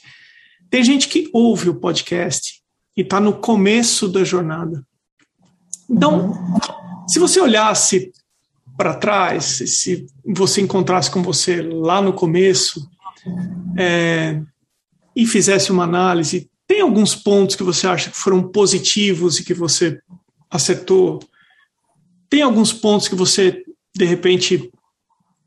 Tem 0.68 0.84
gente 0.84 1.08
que 1.08 1.28
ouve 1.32 1.68
o 1.68 1.74
podcast 1.74 2.60
e 2.96 3.00
está 3.00 3.20
no 3.20 3.32
começo 3.32 4.08
da 4.08 4.22
jornada. 4.24 4.84
Então, 5.88 6.34
se 7.08 7.18
você 7.18 7.40
olhasse 7.40 8.12
para 8.76 8.94
trás, 8.94 9.44
se 9.44 10.06
você 10.24 10.60
encontrasse 10.60 11.10
com 11.10 11.22
você 11.22 11.60
lá 11.60 12.00
no 12.00 12.12
começo 12.12 12.88
é, 13.76 14.40
e 15.14 15.26
fizesse 15.26 15.72
uma 15.72 15.84
análise, 15.84 16.48
tem 16.66 16.80
alguns 16.80 17.14
pontos 17.16 17.56
que 17.56 17.62
você 17.62 17.86
acha 17.86 18.10
que 18.10 18.16
foram 18.16 18.42
positivos 18.42 19.38
e 19.38 19.44
que 19.44 19.52
você 19.52 20.00
acertou? 20.48 21.20
Tem 22.30 22.42
alguns 22.42 22.72
pontos 22.72 23.08
que 23.08 23.14
você, 23.14 23.64
de 23.94 24.04
repente, 24.04 24.70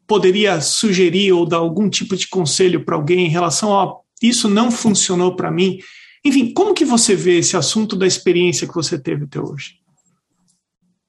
poderia 0.05 0.59
sugerir 0.59 1.31
ou 1.31 1.45
dar 1.45 1.57
algum 1.57 1.89
tipo 1.89 2.15
de 2.15 2.27
conselho 2.27 2.83
para 2.83 2.95
alguém 2.95 3.25
em 3.25 3.29
relação 3.29 3.79
a 3.79 3.97
isso 4.21 4.47
não 4.47 4.71
funcionou 4.71 5.35
para 5.35 5.51
mim? 5.51 5.79
Enfim, 6.25 6.53
como 6.53 6.73
que 6.73 6.85
você 6.85 7.15
vê 7.15 7.39
esse 7.39 7.57
assunto 7.57 7.95
da 7.95 8.07
experiência 8.07 8.67
que 8.67 8.73
você 8.73 8.97
teve 8.97 9.25
até 9.25 9.39
hoje? 9.39 9.79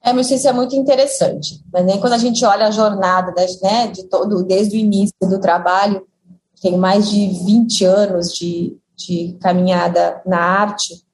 É, 0.02 0.12
mas 0.12 0.30
isso 0.30 0.48
é 0.48 0.52
muito 0.52 0.74
interessante. 0.74 1.62
Mas 1.72 1.86
nem 1.86 2.00
quando 2.00 2.12
a 2.14 2.18
gente 2.18 2.44
olha 2.44 2.66
a 2.66 2.70
jornada 2.70 3.32
das, 3.32 3.60
né, 3.60 3.86
de 3.86 4.04
todo, 4.08 4.42
desde 4.42 4.76
o 4.76 4.80
início 4.80 5.14
do 5.22 5.40
trabalho, 5.40 6.06
tenho 6.60 6.76
mais 6.76 7.08
de 7.08 7.28
20 7.44 7.84
anos 7.84 8.32
de, 8.32 8.76
de 8.96 9.36
caminhada 9.40 10.20
na 10.26 10.38
arte, 10.38 11.04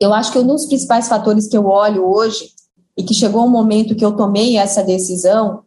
eu 0.00 0.14
acho 0.14 0.32
que 0.32 0.38
um 0.38 0.46
dos 0.46 0.66
principais 0.66 1.08
fatores 1.08 1.46
que 1.46 1.56
eu 1.56 1.66
olho 1.66 2.06
hoje, 2.06 2.50
e 2.96 3.02
que 3.02 3.14
chegou 3.14 3.44
um 3.44 3.50
momento 3.50 3.94
que 3.94 4.04
eu 4.04 4.16
tomei 4.16 4.56
essa 4.56 4.82
decisão, 4.82 5.64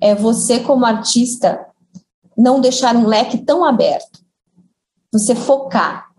é 0.00 0.14
você, 0.14 0.60
como 0.60 0.84
artista, 0.84 1.66
não 2.36 2.60
deixar 2.60 2.94
um 2.94 3.06
leque 3.06 3.38
tão 3.38 3.64
aberto. 3.64 4.20
Você 5.12 5.34
focar. 5.34 6.10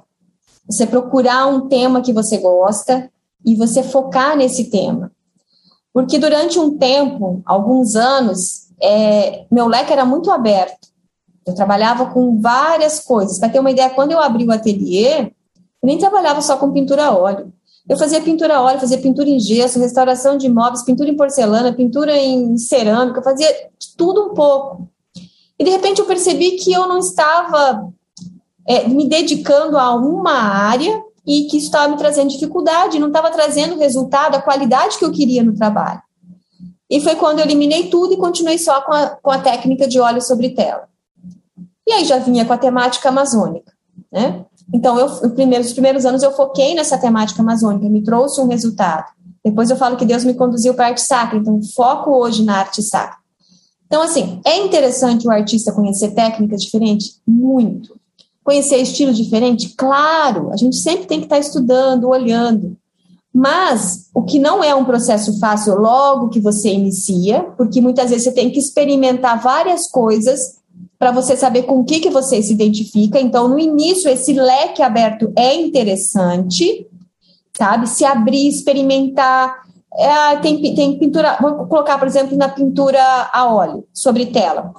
Você 0.69 0.85
procurar 0.85 1.47
um 1.47 1.67
tema 1.67 2.01
que 2.01 2.11
você 2.11 2.37
gosta 2.37 3.09
e 3.45 3.55
você 3.55 3.83
focar 3.83 4.35
nesse 4.35 4.69
tema. 4.69 5.11
Porque 5.93 6.19
durante 6.19 6.59
um 6.59 6.77
tempo, 6.77 7.41
alguns 7.45 7.95
anos, 7.95 8.67
é, 8.81 9.45
meu 9.51 9.67
leque 9.67 9.93
era 9.93 10.05
muito 10.05 10.29
aberto. 10.31 10.87
Eu 11.45 11.55
trabalhava 11.55 12.07
com 12.07 12.39
várias 12.41 12.99
coisas. 12.99 13.39
Para 13.39 13.49
ter 13.49 13.59
uma 13.59 13.71
ideia, 13.71 13.89
quando 13.89 14.11
eu 14.11 14.19
abri 14.19 14.45
o 14.45 14.51
ateliê, 14.51 15.21
eu 15.21 15.31
nem 15.83 15.97
trabalhava 15.97 16.41
só 16.41 16.57
com 16.57 16.73
pintura 16.73 17.05
a 17.05 17.17
óleo. 17.17 17.53
Eu 17.89 17.97
fazia 17.97 18.21
pintura 18.21 18.57
a 18.57 18.61
óleo, 18.61 18.79
fazia 18.79 18.97
pintura 18.97 19.29
em 19.29 19.39
gesso, 19.39 19.79
restauração 19.79 20.37
de 20.37 20.45
imóveis, 20.45 20.83
pintura 20.83 21.09
em 21.09 21.15
porcelana, 21.15 21.73
pintura 21.73 22.15
em 22.17 22.57
cerâmica, 22.57 23.21
fazia 23.21 23.47
tudo 23.95 24.25
um 24.25 24.33
pouco. 24.33 24.89
E 25.57 25.63
de 25.63 25.69
repente 25.69 25.99
eu 25.99 26.05
percebi 26.05 26.51
que 26.51 26.71
eu 26.71 26.87
não 26.87 26.99
estava 26.99 27.91
é, 28.67 28.87
me 28.87 29.07
dedicando 29.07 29.77
a 29.77 29.95
uma 29.95 30.33
área 30.33 31.01
e 31.25 31.45
que 31.45 31.57
isso 31.57 31.67
estava 31.67 31.87
me 31.87 31.97
trazendo 31.97 32.29
dificuldade, 32.29 32.99
não 32.99 33.07
estava 33.07 33.31
trazendo 33.31 33.75
o 33.75 33.79
resultado, 33.79 34.35
a 34.35 34.41
qualidade 34.41 34.97
que 34.97 35.05
eu 35.05 35.11
queria 35.11 35.43
no 35.43 35.55
trabalho. 35.55 36.01
E 36.89 37.01
foi 37.01 37.15
quando 37.15 37.39
eu 37.39 37.45
eliminei 37.45 37.89
tudo 37.89 38.13
e 38.13 38.17
continuei 38.17 38.57
só 38.57 38.81
com 38.81 38.93
a, 38.93 39.09
com 39.09 39.31
a 39.31 39.39
técnica 39.39 39.87
de 39.87 39.99
óleo 39.99 40.21
sobre 40.21 40.49
tela. 40.49 40.87
E 41.85 41.91
aí 41.93 42.05
já 42.05 42.19
vinha 42.19 42.45
com 42.45 42.53
a 42.53 42.57
temática 42.57 43.09
amazônica, 43.09 43.71
né? 44.11 44.45
Então, 44.73 44.99
eu, 44.99 45.05
os 45.05 45.73
primeiros 45.73 46.05
anos 46.05 46.23
eu 46.23 46.31
foquei 46.33 46.75
nessa 46.75 46.97
temática 46.97 47.41
amazônica, 47.41 47.87
me 47.89 48.03
trouxe 48.03 48.41
um 48.41 48.47
resultado. 48.47 49.05
Depois 49.43 49.69
eu 49.69 49.77
falo 49.77 49.95
que 49.95 50.05
Deus 50.05 50.25
me 50.25 50.33
conduziu 50.33 50.73
para 50.73 50.85
a 50.85 50.87
arte 50.89 51.01
sacra, 51.01 51.37
então 51.37 51.61
foco 51.75 52.11
hoje 52.11 52.43
na 52.43 52.57
arte 52.57 52.83
sacra. 52.83 53.17
Então, 53.85 54.01
assim, 54.01 54.41
é 54.45 54.57
interessante 54.57 55.25
o 55.25 55.31
artista 55.31 55.71
conhecer 55.71 56.11
técnicas 56.11 56.61
diferentes? 56.61 57.21
Muito. 57.25 57.95
Conhecer 58.43 58.77
estilo 58.77 59.13
diferente? 59.13 59.73
Claro, 59.77 60.51
a 60.51 60.57
gente 60.57 60.75
sempre 60.75 61.05
tem 61.05 61.19
que 61.19 61.25
estar 61.25 61.39
estudando, 61.39 62.09
olhando. 62.09 62.75
Mas 63.33 64.09
o 64.13 64.23
que 64.23 64.39
não 64.39 64.63
é 64.63 64.75
um 64.75 64.83
processo 64.83 65.39
fácil 65.39 65.75
logo 65.75 66.29
que 66.29 66.39
você 66.39 66.73
inicia, 66.73 67.43
porque 67.55 67.79
muitas 67.79 68.09
vezes 68.09 68.25
você 68.25 68.31
tem 68.31 68.49
que 68.49 68.59
experimentar 68.59 69.41
várias 69.41 69.87
coisas 69.87 70.56
para 70.99 71.11
você 71.11 71.35
saber 71.35 71.63
com 71.63 71.79
o 71.79 71.85
que, 71.85 71.99
que 71.99 72.09
você 72.09 72.41
se 72.41 72.53
identifica. 72.53 73.19
Então, 73.19 73.47
no 73.47 73.59
início, 73.59 74.09
esse 74.09 74.33
leque 74.33 74.81
aberto 74.81 75.31
é 75.35 75.55
interessante, 75.55 76.87
sabe? 77.55 77.87
Se 77.87 78.03
abrir, 78.03 78.47
experimentar. 78.47 79.67
É, 79.93 80.35
tem, 80.37 80.61
tem 80.75 80.97
pintura, 80.97 81.37
vou 81.39 81.67
colocar, 81.67 81.97
por 81.97 82.07
exemplo, 82.07 82.37
na 82.37 82.49
pintura 82.49 83.01
a 83.31 83.53
óleo, 83.53 83.85
sobre 83.93 84.27
tela. 84.27 84.73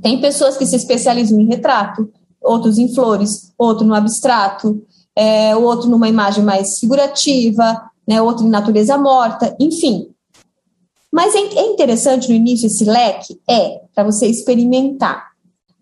Tem 0.00 0.20
pessoas 0.20 0.56
que 0.56 0.66
se 0.66 0.76
especializam 0.76 1.40
em 1.40 1.46
retrato, 1.46 2.10
outros 2.40 2.78
em 2.78 2.92
flores, 2.92 3.52
outro 3.56 3.86
no 3.86 3.94
abstrato, 3.94 4.82
é, 5.14 5.54
outro 5.54 5.88
numa 5.88 6.08
imagem 6.08 6.42
mais 6.42 6.78
figurativa, 6.78 7.82
né, 8.06 8.20
outro 8.20 8.44
em 8.44 8.50
natureza 8.50 8.96
morta, 8.98 9.54
enfim. 9.60 10.08
Mas 11.12 11.34
é, 11.34 11.38
é 11.38 11.66
interessante 11.66 12.28
no 12.28 12.34
início 12.34 12.66
esse 12.66 12.84
leque? 12.84 13.38
É, 13.48 13.82
para 13.94 14.04
você 14.04 14.26
experimentar. 14.26 15.31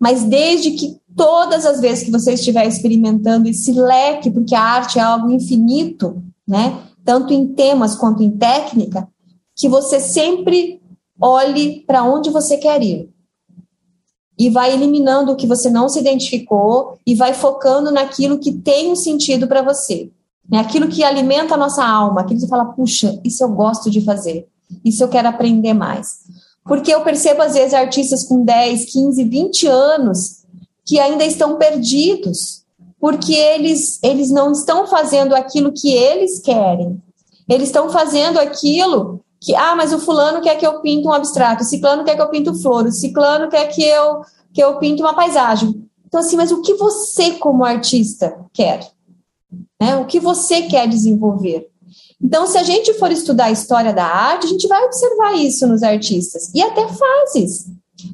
Mas 0.01 0.23
desde 0.23 0.71
que 0.71 0.99
todas 1.15 1.63
as 1.63 1.79
vezes 1.79 2.03
que 2.03 2.09
você 2.09 2.33
estiver 2.33 2.67
experimentando 2.67 3.47
esse 3.47 3.71
leque, 3.71 4.31
porque 4.31 4.55
a 4.55 4.61
arte 4.61 4.97
é 4.97 5.01
algo 5.03 5.29
infinito, 5.29 6.23
né? 6.47 6.81
Tanto 7.05 7.31
em 7.33 7.53
temas 7.53 7.95
quanto 7.95 8.23
em 8.23 8.31
técnica, 8.31 9.07
que 9.55 9.69
você 9.69 9.99
sempre 9.99 10.81
olhe 11.21 11.81
para 11.85 12.03
onde 12.03 12.31
você 12.31 12.57
quer 12.57 12.81
ir. 12.81 13.11
E 14.39 14.49
vai 14.49 14.73
eliminando 14.73 15.31
o 15.31 15.35
que 15.35 15.45
você 15.45 15.69
não 15.69 15.87
se 15.87 15.99
identificou 15.99 16.97
e 17.05 17.13
vai 17.13 17.35
focando 17.35 17.91
naquilo 17.91 18.39
que 18.39 18.51
tem 18.51 18.91
um 18.91 18.95
sentido 18.95 19.47
para 19.47 19.61
você. 19.61 20.09
Né? 20.49 20.57
Aquilo 20.57 20.87
que 20.87 21.03
alimenta 21.03 21.53
a 21.53 21.57
nossa 21.57 21.85
alma, 21.85 22.21
aquilo 22.21 22.39
que 22.39 22.45
você 22.45 22.49
fala, 22.49 22.65
puxa, 22.65 23.19
isso 23.23 23.43
eu 23.43 23.49
gosto 23.49 23.91
de 23.91 24.01
fazer, 24.01 24.47
isso 24.83 25.03
eu 25.03 25.09
quero 25.09 25.27
aprender 25.27 25.75
mais. 25.75 26.21
Porque 26.63 26.93
eu 26.93 27.01
percebo, 27.01 27.41
às 27.41 27.53
vezes, 27.53 27.73
artistas 27.73 28.23
com 28.23 28.43
10, 28.43 28.85
15, 28.91 29.23
20 29.23 29.67
anos 29.67 30.41
que 30.85 30.99
ainda 30.99 31.25
estão 31.25 31.57
perdidos, 31.57 32.63
porque 32.99 33.33
eles, 33.33 33.99
eles 34.03 34.29
não 34.29 34.51
estão 34.51 34.85
fazendo 34.87 35.35
aquilo 35.35 35.71
que 35.71 35.91
eles 35.91 36.39
querem. 36.39 37.01
Eles 37.49 37.67
estão 37.67 37.89
fazendo 37.89 38.39
aquilo 38.39 39.21
que, 39.39 39.55
ah, 39.55 39.75
mas 39.75 39.91
o 39.91 39.99
fulano 39.99 40.41
quer 40.41 40.55
que 40.55 40.65
eu 40.65 40.81
pinte 40.81 41.07
um 41.07 41.11
abstrato, 41.11 41.63
o 41.63 41.65
ciclano 41.65 42.03
quer 42.03 42.15
que 42.15 42.21
eu 42.21 42.29
pinte 42.29 42.61
flor, 42.61 42.85
o 42.85 42.91
ciclano 42.91 43.49
quer 43.49 43.65
que 43.67 43.83
eu, 43.83 44.21
que 44.53 44.63
eu 44.63 44.77
pinte 44.77 45.01
uma 45.01 45.15
paisagem. 45.15 45.89
Então, 46.05 46.19
assim, 46.19 46.37
mas 46.37 46.51
o 46.51 46.61
que 46.61 46.75
você, 46.75 47.31
como 47.31 47.65
artista, 47.65 48.37
quer? 48.53 48.87
Né? 49.81 49.95
O 49.95 50.05
que 50.05 50.19
você 50.19 50.63
quer 50.63 50.87
desenvolver? 50.87 51.70
Então, 52.23 52.45
se 52.47 52.57
a 52.57 52.63
gente 52.63 52.93
for 52.95 53.11
estudar 53.11 53.45
a 53.45 53.51
história 53.51 53.93
da 53.93 54.05
arte, 54.05 54.45
a 54.45 54.49
gente 54.49 54.67
vai 54.67 54.83
observar 54.85 55.33
isso 55.33 55.67
nos 55.67 55.83
artistas 55.83 56.51
e 56.53 56.61
até 56.61 56.87
fases. 56.87 57.67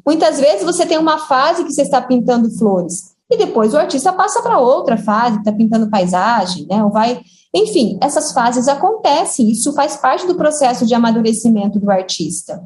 Muitas 0.05 0.39
vezes 0.39 0.63
você 0.63 0.85
tem 0.85 0.97
uma 0.97 1.19
fase 1.19 1.63
que 1.63 1.71
você 1.71 1.81
está 1.81 2.01
pintando 2.01 2.49
flores 2.57 3.15
e 3.29 3.37
depois 3.37 3.73
o 3.73 3.77
artista 3.77 4.13
passa 4.13 4.41
para 4.41 4.59
outra 4.59 4.97
fase, 4.97 5.37
está 5.37 5.51
pintando 5.51 5.89
paisagem, 5.89 6.65
né? 6.69 6.83
Ou 6.83 6.89
vai, 6.89 7.19
enfim, 7.53 7.97
essas 8.01 8.31
fases 8.31 8.67
acontecem. 8.67 9.49
Isso 9.49 9.73
faz 9.73 9.97
parte 9.97 10.25
do 10.25 10.35
processo 10.35 10.85
de 10.85 10.93
amadurecimento 10.93 11.79
do 11.79 11.91
artista. 11.91 12.63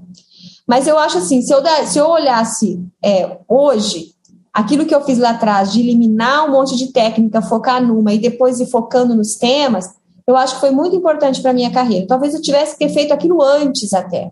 Mas 0.68 0.88
eu 0.88 0.98
acho 0.98 1.18
assim, 1.18 1.42
se 1.42 1.52
eu, 1.52 1.62
se 1.86 1.98
eu 1.98 2.08
olhasse 2.08 2.80
é, 3.04 3.40
hoje 3.48 4.14
aquilo 4.54 4.86
que 4.86 4.94
eu 4.94 5.04
fiz 5.04 5.18
lá 5.18 5.32
atrás 5.32 5.72
de 5.72 5.80
eliminar 5.80 6.46
um 6.46 6.52
monte 6.52 6.76
de 6.76 6.92
técnica, 6.92 7.42
focar 7.42 7.82
numa 7.82 8.14
e 8.14 8.20
depois 8.20 8.60
ir 8.60 8.68
focando 8.68 9.16
nos 9.16 9.36
temas, 9.36 9.90
eu 10.28 10.36
acho 10.36 10.56
que 10.56 10.62
foi 10.62 10.72
muito 10.72 10.96
importante 10.96 11.42
para 11.42 11.52
a 11.52 11.54
minha 11.54 11.72
carreira. 11.72 12.08
Talvez 12.08 12.34
eu 12.34 12.42
tivesse 12.42 12.74
que 12.74 12.86
ter 12.86 12.94
feito 12.94 13.14
aquilo 13.14 13.42
antes 13.42 13.94
até. 13.94 14.32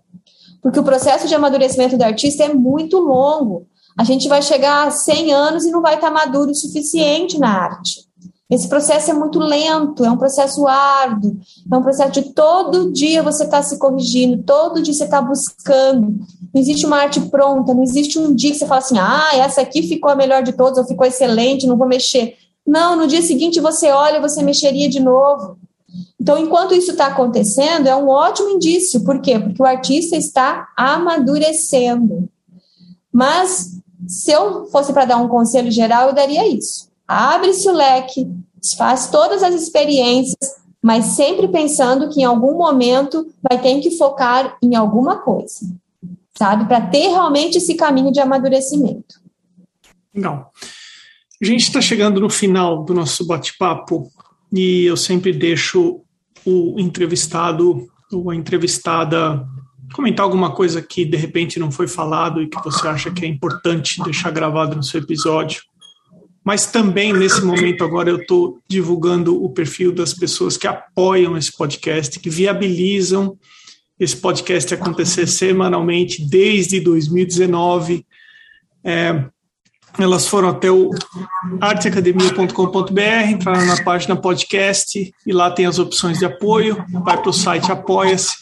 Porque 0.62 0.78
o 0.78 0.84
processo 0.84 1.26
de 1.26 1.34
amadurecimento 1.34 1.96
do 1.96 2.04
artista 2.04 2.44
é 2.44 2.52
muito 2.52 2.98
longo. 2.98 3.66
A 3.98 4.04
gente 4.04 4.28
vai 4.28 4.42
chegar 4.42 4.86
a 4.86 4.90
100 4.90 5.32
anos 5.32 5.64
e 5.64 5.70
não 5.70 5.82
vai 5.82 5.94
estar 5.94 6.10
maduro 6.10 6.50
o 6.50 6.54
suficiente 6.54 7.38
na 7.38 7.48
arte. 7.48 8.08
Esse 8.50 8.68
processo 8.68 9.12
é 9.12 9.14
muito 9.14 9.38
lento, 9.38 10.04
é 10.04 10.10
um 10.10 10.16
processo 10.16 10.66
árduo, 10.66 11.38
é 11.72 11.76
um 11.76 11.82
processo 11.82 12.10
de 12.10 12.34
todo 12.34 12.92
dia 12.92 13.22
você 13.22 13.44
está 13.44 13.62
se 13.62 13.78
corrigindo, 13.78 14.42
todo 14.42 14.82
dia 14.82 14.92
você 14.92 15.04
está 15.04 15.22
buscando. 15.22 16.18
Não 16.52 16.60
existe 16.60 16.84
uma 16.84 16.98
arte 16.98 17.20
pronta, 17.20 17.72
não 17.72 17.84
existe 17.84 18.18
um 18.18 18.34
dia 18.34 18.50
que 18.50 18.58
você 18.58 18.66
fala 18.66 18.80
assim, 18.80 18.98
ah, 18.98 19.30
essa 19.34 19.60
aqui 19.60 19.84
ficou 19.84 20.10
a 20.10 20.16
melhor 20.16 20.42
de 20.42 20.52
todas, 20.52 20.78
ou 20.78 20.84
ficou 20.84 21.06
excelente, 21.06 21.66
não 21.66 21.76
vou 21.76 21.86
mexer. 21.86 22.34
Não, 22.66 22.96
no 22.96 23.06
dia 23.06 23.22
seguinte 23.22 23.60
você 23.60 23.88
olha, 23.90 24.20
você 24.20 24.42
mexeria 24.42 24.88
de 24.88 24.98
novo. 24.98 25.56
Então, 26.20 26.36
enquanto 26.36 26.74
isso 26.74 26.90
está 26.90 27.06
acontecendo, 27.06 27.86
é 27.86 27.96
um 27.96 28.08
ótimo 28.08 28.50
indício. 28.50 29.02
Por 29.02 29.22
quê? 29.22 29.38
Porque 29.38 29.62
o 29.62 29.66
artista 29.66 30.16
está 30.16 30.68
amadurecendo. 30.76 32.28
Mas, 33.10 33.80
se 34.06 34.30
eu 34.30 34.66
fosse 34.66 34.92
para 34.92 35.06
dar 35.06 35.16
um 35.16 35.28
conselho 35.28 35.70
geral, 35.70 36.08
eu 36.08 36.14
daria 36.14 36.46
isso. 36.46 36.90
Abre-se 37.08 37.66
o 37.68 37.72
leque, 37.72 38.30
faz 38.76 39.08
todas 39.08 39.42
as 39.42 39.54
experiências, 39.54 40.60
mas 40.82 41.06
sempre 41.06 41.48
pensando 41.48 42.10
que 42.10 42.20
em 42.20 42.24
algum 42.24 42.56
momento 42.56 43.32
vai 43.42 43.60
ter 43.60 43.80
que 43.80 43.96
focar 43.96 44.58
em 44.62 44.76
alguma 44.76 45.18
coisa, 45.18 45.66
sabe? 46.36 46.66
Para 46.66 46.82
ter 46.82 47.08
realmente 47.08 47.56
esse 47.56 47.74
caminho 47.74 48.12
de 48.12 48.20
amadurecimento. 48.20 49.20
Legal. 50.14 50.52
A 51.42 51.46
gente 51.46 51.62
está 51.62 51.80
chegando 51.80 52.20
no 52.20 52.28
final 52.28 52.84
do 52.84 52.92
nosso 52.92 53.26
bate-papo 53.26 54.10
e 54.52 54.84
eu 54.84 54.96
sempre 54.96 55.32
deixo 55.32 56.02
o 56.44 56.78
entrevistado 56.78 57.86
ou 58.12 58.30
a 58.30 58.34
entrevistada 58.34 59.46
comentar 59.92 60.24
alguma 60.24 60.52
coisa 60.52 60.80
que 60.80 61.04
de 61.04 61.16
repente 61.16 61.58
não 61.58 61.70
foi 61.70 61.88
falado 61.88 62.42
e 62.42 62.48
que 62.48 62.62
você 62.62 62.86
acha 62.86 63.10
que 63.10 63.24
é 63.24 63.28
importante 63.28 64.02
deixar 64.02 64.30
gravado 64.30 64.76
no 64.76 64.82
seu 64.82 65.00
episódio. 65.00 65.62
Mas 66.44 66.66
também 66.66 67.12
nesse 67.12 67.44
momento 67.44 67.84
agora 67.84 68.08
eu 68.08 68.16
estou 68.16 68.58
divulgando 68.68 69.42
o 69.42 69.50
perfil 69.50 69.92
das 69.92 70.14
pessoas 70.14 70.56
que 70.56 70.66
apoiam 70.66 71.36
esse 71.36 71.54
podcast, 71.54 72.18
que 72.18 72.30
viabilizam 72.30 73.36
esse 73.98 74.16
podcast 74.16 74.72
acontecer 74.72 75.26
semanalmente 75.26 76.26
desde 76.26 76.80
2019. 76.80 78.06
É, 78.82 79.26
elas 79.98 80.26
foram 80.26 80.48
até 80.48 80.70
o 80.70 80.90
arteacademia.com.br, 81.60 83.30
entraram 83.30 83.66
na 83.66 83.82
página 83.82 84.16
podcast 84.16 85.12
e 85.26 85.32
lá 85.32 85.50
tem 85.50 85.66
as 85.66 85.78
opções 85.78 86.18
de 86.18 86.24
apoio. 86.24 86.84
Vai 87.04 87.20
para 87.20 87.30
o 87.30 87.32
site 87.32 87.70
Apoia-se. 87.70 88.34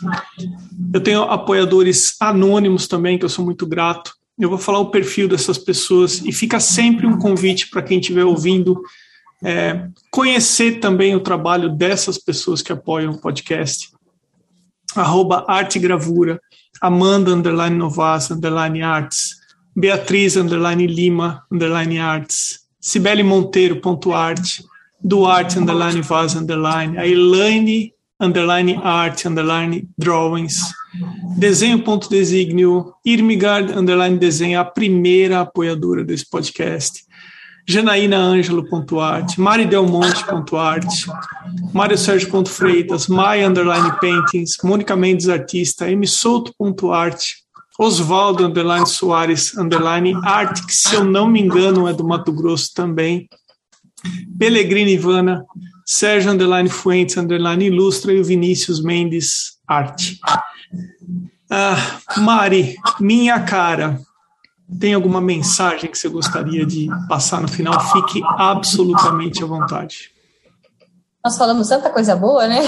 Eu 0.93 1.01
tenho 1.01 1.23
apoiadores 1.23 2.17
anônimos 2.21 2.87
também, 2.87 3.19
que 3.19 3.25
eu 3.25 3.29
sou 3.29 3.45
muito 3.45 3.67
grato. 3.67 4.13
Eu 4.39 4.49
vou 4.49 4.59
falar 4.59 4.79
o 4.79 4.91
perfil 4.91 5.29
dessas 5.29 5.59
pessoas 5.59 6.21
e 6.25 6.33
fica 6.33 6.61
sempre 6.61 7.07
um 7.07 7.19
convite 7.19 7.69
para 7.69 7.83
quem 7.83 7.99
estiver 7.99 8.25
ouvindo 8.25 8.81
é, 9.43 9.89
conhecer 10.11 10.81
também 10.81 11.15
o 11.15 11.21
trabalho 11.21 11.71
dessas 11.71 12.19
pessoas 12.19 12.63
que 12.63 12.73
apoiam 12.73 13.13
o 13.13 13.21
podcast. 13.21 13.91
Arroba 14.95 15.45
Arte 15.49 15.79
Gravura, 15.79 16.41
Amanda 16.81 17.33
Underline 17.33 17.77
Novas 17.77 18.31
Underline 18.31 18.83
Arts, 18.83 19.38
Beatriz 19.79 20.37
underline 20.37 20.87
Lima 20.87 21.45
underline 21.53 22.01
Arts, 22.01 22.67
Cibele 22.81 23.23
Monteiro 23.23 23.81
ponto 23.81 24.13
arte, 24.13 24.65
Duarte 25.01 25.57
underline 25.57 26.03
Vaz 26.03 26.35
underline, 26.35 26.99
a 26.99 27.07
Elaine 27.07 27.93
underline 28.21 28.75
Art 28.83 29.25
underline 29.25 29.89
Drawings, 29.97 30.75
Desenho 31.37 31.79
ponto 31.85 32.09
Desígnio, 32.09 32.93
Irmigard 33.07 33.71
underline 33.71 34.19
Desenho, 34.19 34.59
a 34.61 34.65
primeira 34.65 35.43
apoiadora 35.43 36.03
desse 36.03 36.29
podcast. 36.29 37.07
janaínaangelo.art, 37.69 39.39
maridelmonte.art, 39.39 40.89
Mário 41.73 41.99
Sérgio 41.99 42.45
Freitas, 42.47 43.07
Maia 43.07 43.47
Underline 43.47 43.93
Paintings, 44.01 44.57
Mônica 44.65 44.97
Mendes 44.97 45.29
Artista, 45.29 45.87
msouto.art, 45.87 47.23
Oswaldo 47.79 48.45
Underline 48.45 48.87
Soares 48.87 49.57
Underline 49.57 50.15
Art, 50.25 50.67
que 50.67 50.75
se 50.75 50.97
eu 50.97 51.05
não 51.05 51.29
me 51.29 51.41
engano 51.41 51.87
é 51.87 51.93
do 51.93 52.05
Mato 52.05 52.33
Grosso 52.33 52.75
também, 52.75 53.29
Pellegrini 54.37 54.95
Ivana, 54.95 55.45
Sérgio 55.87 56.33
Underline 56.33 56.69
Fuentes 56.69 57.17
Underline 57.17 57.67
Ilustra 57.67 58.13
e 58.13 58.21
o 58.21 58.25
Vinícius 58.25 58.83
Mendes 58.83 59.59
Arte. 59.67 60.19
Ah, 61.51 62.01
Mari, 62.17 62.77
minha 63.01 63.41
cara, 63.41 64.01
tem 64.79 64.93
alguma 64.93 65.21
mensagem 65.21 65.91
que 65.91 65.97
você 65.97 66.09
gostaria 66.09 66.67
de 66.67 66.89
passar 67.09 67.41
no 67.41 67.49
final? 67.49 67.79
Fique 67.93 68.21
absolutamente 68.25 69.43
à 69.43 69.47
vontade. 69.47 70.11
Nós 71.25 71.39
falamos 71.39 71.69
tanta 71.69 71.91
coisa 71.91 72.15
boa, 72.17 72.47
né? 72.47 72.61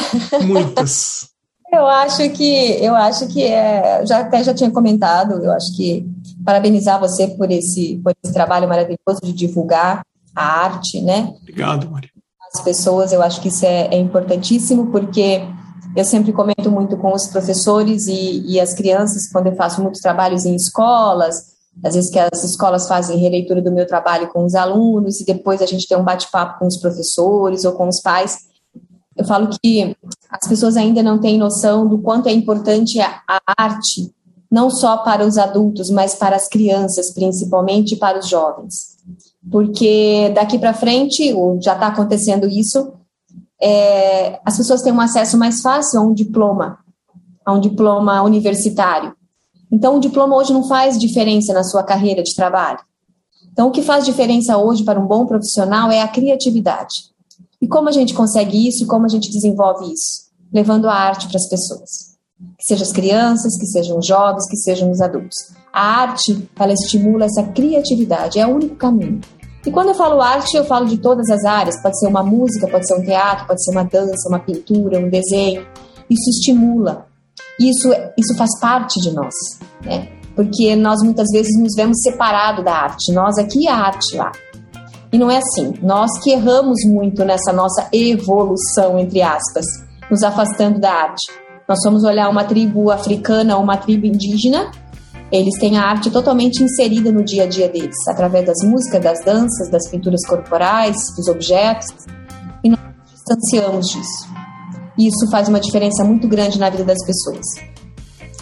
Muitas. 0.47 1.30
Eu 1.73 1.87
acho 1.87 2.29
que 2.31 2.83
eu 2.83 2.95
acho 2.95 3.27
que 3.29 3.43
é, 3.45 4.05
já 4.07 4.21
até 4.21 4.43
já 4.43 4.55
tinha 4.55 4.71
comentado, 4.71 5.43
eu 5.45 5.53
acho 5.53 5.75
que 5.77 6.07
parabenizar 6.45 6.99
você 6.99 7.29
por 7.29 7.51
esse 7.51 8.01
por 8.03 8.15
esse 8.23 8.33
trabalho 8.33 8.69
maravilhoso 8.69 9.21
de 9.23 9.33
divulgar 9.33 10.03
a 10.35 10.45
arte, 10.65 11.01
né? 11.01 11.35
Obrigado, 11.43 11.91
Maria. 11.91 12.11
As 12.53 12.61
pessoas, 12.61 13.13
eu 13.13 13.23
acho 13.23 13.41
que 13.41 13.49
isso 13.49 13.65
é, 13.65 13.89
é 13.95 13.99
importantíssimo 13.99 14.87
porque 14.91 15.43
eu 15.97 16.05
sempre 16.05 16.33
comento 16.33 16.71
muito 16.71 16.97
com 16.97 17.13
os 17.13 17.27
professores 17.27 18.07
e, 18.07 18.45
e 18.47 18.61
as 18.61 18.75
crianças 18.75 19.31
quando 19.31 19.49
eu 19.49 19.57
faço 19.57 19.83
muitos 19.83 20.01
trabalhos 20.01 20.45
em 20.45 20.55
escolas 20.55 21.51
às 21.83 21.95
vezes 21.95 22.11
que 22.11 22.19
as 22.19 22.45
escolas 22.45 22.87
fazem 22.87 23.17
releitura 23.17 23.63
do 23.63 23.73
meu 23.73 23.87
trabalho 23.87 24.29
com 24.29 24.45
os 24.45 24.55
alunos 24.55 25.21
e 25.21 25.25
depois 25.25 25.63
a 25.63 25.67
gente 25.67 25.87
tem 25.87 25.97
um 25.97 26.05
bate-papo 26.05 26.59
com 26.59 26.67
os 26.67 26.77
professores 26.77 27.65
ou 27.65 27.73
com 27.73 27.89
os 27.89 28.01
pais. 28.01 28.50
Eu 29.17 29.25
falo 29.25 29.49
que 29.49 29.97
as 30.31 30.49
pessoas 30.49 30.77
ainda 30.77 31.03
não 31.03 31.19
têm 31.19 31.39
noção 31.39 31.87
do 31.87 31.99
quanto 31.99 32.29
é 32.29 32.33
importante 32.33 33.01
a, 33.01 33.21
arte, 33.59 34.11
não 34.51 34.71
só 34.71 34.99
para 34.99 35.27
os 35.27 35.37
adultos, 35.37 35.91
mas 35.91 36.15
para 36.15 36.37
as 36.37 36.49
crianças, 36.49 37.11
principalmente 37.11 37.97
para 37.97 38.19
os 38.19 38.29
jovens. 38.29 38.97
Porque 39.51 40.31
daqui 40.35 40.59
para 40.59 40.75
frente, 40.75 41.35
já 41.61 41.75
está 41.75 41.89
acontecendo 41.89 42.47
isso, 42.47 42.93
é, 43.61 44.41
as 44.45 44.57
pessoas 44.57 44.83
têm 44.83 44.93
um 44.93 45.01
acesso 45.01 45.37
mais 45.37 45.61
fácil 45.61 46.01
a 46.01 46.03
um 46.03 46.15
diploma, 46.15 46.79
a 47.45 47.53
um 47.53 47.61
diploma 47.61 48.23
universitário. 48.23 49.15
Então, 49.71 49.97
o 49.97 50.01
diploma 50.01 50.37
hoje 50.37 50.53
não 50.53 50.65
faz 50.65 50.99
diferença 50.99 51.53
na 51.53 51.63
sua 51.63 51.83
carreira 51.83 52.23
de 52.23 52.35
trabalho. 52.35 52.81
Então, 53.53 53.69
o 53.69 53.71
que 53.71 53.83
faz 53.83 54.05
diferença 54.05 54.57
hoje 54.57 54.85
para 54.85 54.99
um 54.99 55.07
bom 55.07 55.27
profissional 55.27 55.91
é 55.91 56.01
a 56.01 56.09
criatividade. 56.09 57.10
E 57.61 57.69
como 57.69 57.89
a 57.89 57.93
gente 57.93 58.15
consegue 58.15 58.69
isso 58.69 58.85
e 58.85 58.87
como 58.87 59.05
a 59.05 59.09
gente 59.09 59.31
desenvolve 59.31 59.93
isso? 59.93 60.31
Levando 60.53 60.89
a 60.89 60.95
arte 60.95 61.29
para 61.29 61.37
as 61.37 61.49
pessoas. 61.49 62.11
Que 62.59 62.65
sejam 62.65 62.87
as 62.87 62.93
crianças, 62.93 63.59
que 63.59 63.67
sejam 63.67 63.99
os 63.99 64.07
jovens, 64.07 64.49
que 64.49 64.57
sejam 64.57 64.91
os 64.91 65.01
adultos. 65.01 65.37
A 65.73 66.01
arte, 66.01 66.49
ela 66.59 66.73
estimula 66.73 67.27
essa 67.27 67.43
criatividade, 67.43 68.39
é 68.39 68.47
o 68.47 68.55
único 68.55 68.77
caminho. 68.77 69.21
E 69.65 69.71
quando 69.71 69.89
eu 69.89 69.95
falo 69.95 70.23
arte, 70.23 70.57
eu 70.57 70.65
falo 70.65 70.87
de 70.87 70.97
todas 70.97 71.29
as 71.29 71.45
áreas. 71.45 71.81
Pode 71.83 71.99
ser 71.99 72.09
uma 72.09 72.23
música, 72.23 72.67
pode 72.67 72.87
ser 72.87 72.95
um 72.99 73.05
teatro, 73.05 73.47
pode 73.47 73.63
ser 73.63 73.73
uma 73.73 73.85
dança, 73.85 74.29
uma 74.29 74.39
pintura, 74.39 74.99
um 74.99 75.11
desenho. 75.11 75.67
Isso 76.09 76.31
estimula, 76.31 77.07
isso, 77.59 77.89
isso 78.17 78.37
faz 78.37 78.59
parte 78.59 78.99
de 79.01 79.13
nós, 79.13 79.35
né? 79.85 80.09
Porque 80.35 80.75
nós 80.75 81.03
muitas 81.03 81.29
vezes 81.31 81.57
nos 81.61 81.75
vemos 81.77 82.01
separado 82.01 82.65
da 82.65 82.73
arte, 82.73 83.13
nós 83.13 83.37
aqui 83.37 83.65
e 83.65 83.69
a 83.69 83.77
arte 83.77 84.17
lá. 84.17 84.33
E 85.13 85.19
não 85.19 85.31
é 85.31 85.39
assim. 85.39 85.75
Nós 85.83 86.11
que 86.23 86.31
erramos 86.31 86.79
muito 86.87 87.25
nessa 87.25 87.53
nossa 87.53 87.89
evolução, 87.93 88.99
entre 88.99 89.23
aspas, 89.23 89.65
nos 90.11 90.23
afastando 90.23 90.79
da 90.79 90.93
arte. 90.93 91.33
Nós 91.69 91.81
somos 91.83 92.05
olhar 92.05 92.29
uma 92.29 92.45
tribo 92.45 92.91
africana 92.91 93.57
ou 93.57 93.63
uma 93.63 93.77
tribo 93.77 94.07
indígena, 94.07 94.71
eles 95.33 95.57
têm 95.61 95.79
a 95.79 95.85
arte 95.85 96.11
totalmente 96.11 96.63
inserida 96.63 97.13
no 97.13 97.25
dia 97.25 97.45
a 97.45 97.47
dia 97.47 97.69
deles, 97.69 97.97
através 98.09 98.45
das 98.45 98.59
músicas, 98.65 99.01
das 99.01 99.25
danças, 99.25 99.71
das 99.71 99.89
pinturas 99.89 100.27
corporais, 100.27 100.97
dos 101.17 101.29
objetos, 101.29 101.87
e 102.65 102.71
nós 102.71 102.81
distanciamos 103.13 103.87
disso. 103.87 104.29
E 104.99 105.07
isso 105.07 105.31
faz 105.31 105.49
uma 105.49 105.61
diferença 105.61 106.05
muito 106.05 106.27
grande 106.27 106.59
na 106.59 106.69
vida 106.69 106.85
das 106.85 106.99
pessoas. 107.07 107.47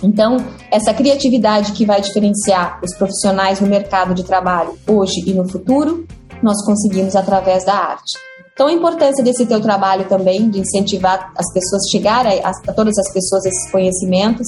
Então, 0.03 0.39
essa 0.71 0.95
criatividade 0.95 1.73
que 1.73 1.85
vai 1.85 2.01
diferenciar 2.01 2.81
os 2.83 2.97
profissionais 2.97 3.61
no 3.61 3.67
mercado 3.67 4.15
de 4.15 4.25
trabalho 4.25 4.79
hoje 4.87 5.23
e 5.27 5.35
no 5.35 5.47
futuro, 5.47 6.07
nós 6.43 6.65
conseguimos 6.65 7.17
através 7.17 7.65
da 7.65 7.75
arte. 7.75 8.19
Então, 8.53 8.67
a 8.67 8.73
importância 8.73 9.23
desse 9.23 9.47
teu 9.47 9.61
trabalho 9.61 10.09
também, 10.09 10.51
de 10.51 10.59
incentivar 10.59 11.33
as 11.37 11.53
pessoas, 11.53 11.83
chegar 11.91 12.27
a, 12.27 12.51
a 12.51 12.73
todas 12.73 12.99
as 12.99 13.13
pessoas 13.13 13.47
esses 13.47 13.71
conhecimentos, 13.71 14.47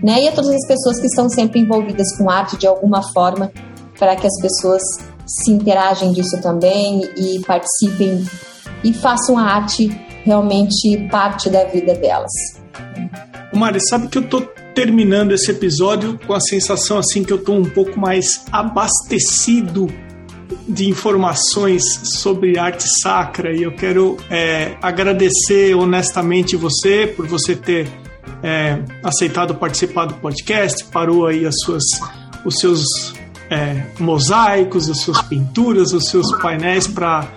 né? 0.00 0.22
E 0.22 0.28
a 0.28 0.32
todas 0.32 0.50
as 0.50 0.66
pessoas 0.66 1.00
que 1.00 1.06
estão 1.06 1.28
sempre 1.28 1.60
envolvidas 1.60 2.16
com 2.16 2.30
arte 2.30 2.56
de 2.56 2.68
alguma 2.68 3.02
forma, 3.12 3.50
para 3.98 4.14
que 4.14 4.26
as 4.26 4.40
pessoas 4.40 4.80
se 5.26 5.50
interagem 5.50 6.12
disso 6.12 6.40
também 6.40 7.02
e 7.16 7.40
participem 7.40 8.24
e 8.84 8.92
façam 8.92 9.36
a 9.36 9.42
arte 9.42 9.88
realmente 10.24 11.08
parte 11.10 11.50
da 11.50 11.64
vida 11.64 11.94
delas. 11.94 12.30
Mari, 13.52 13.80
sabe 13.88 14.06
que 14.06 14.18
eu 14.18 14.28
tô 14.28 14.40
terminando 14.72 15.32
esse 15.32 15.50
episódio 15.50 16.18
com 16.26 16.32
a 16.32 16.40
sensação 16.40 16.98
assim 16.98 17.24
que 17.24 17.32
eu 17.32 17.42
tô 17.42 17.54
um 17.54 17.68
pouco 17.68 17.98
mais 17.98 18.44
abastecido 18.52 19.88
de 20.68 20.88
informações 20.88 21.82
sobre 22.20 22.58
arte 22.58 22.84
sacra 23.02 23.54
e 23.54 23.62
eu 23.62 23.72
quero 23.72 24.16
é, 24.30 24.76
agradecer 24.80 25.74
honestamente 25.74 26.56
você 26.56 27.06
por 27.06 27.26
você 27.26 27.54
ter 27.54 27.88
é, 28.42 28.78
aceitado 29.02 29.54
participar 29.54 30.06
do 30.06 30.14
podcast, 30.14 30.84
parou 30.84 31.26
aí 31.26 31.46
as 31.46 31.54
suas, 31.64 31.84
os 32.44 32.58
seus 32.58 32.84
é, 33.50 33.86
mosaicos, 33.98 34.88
as 34.88 35.00
suas 35.00 35.20
pinturas, 35.22 35.92
os 35.92 36.04
seus 36.04 36.30
painéis 36.40 36.86
para 36.86 37.28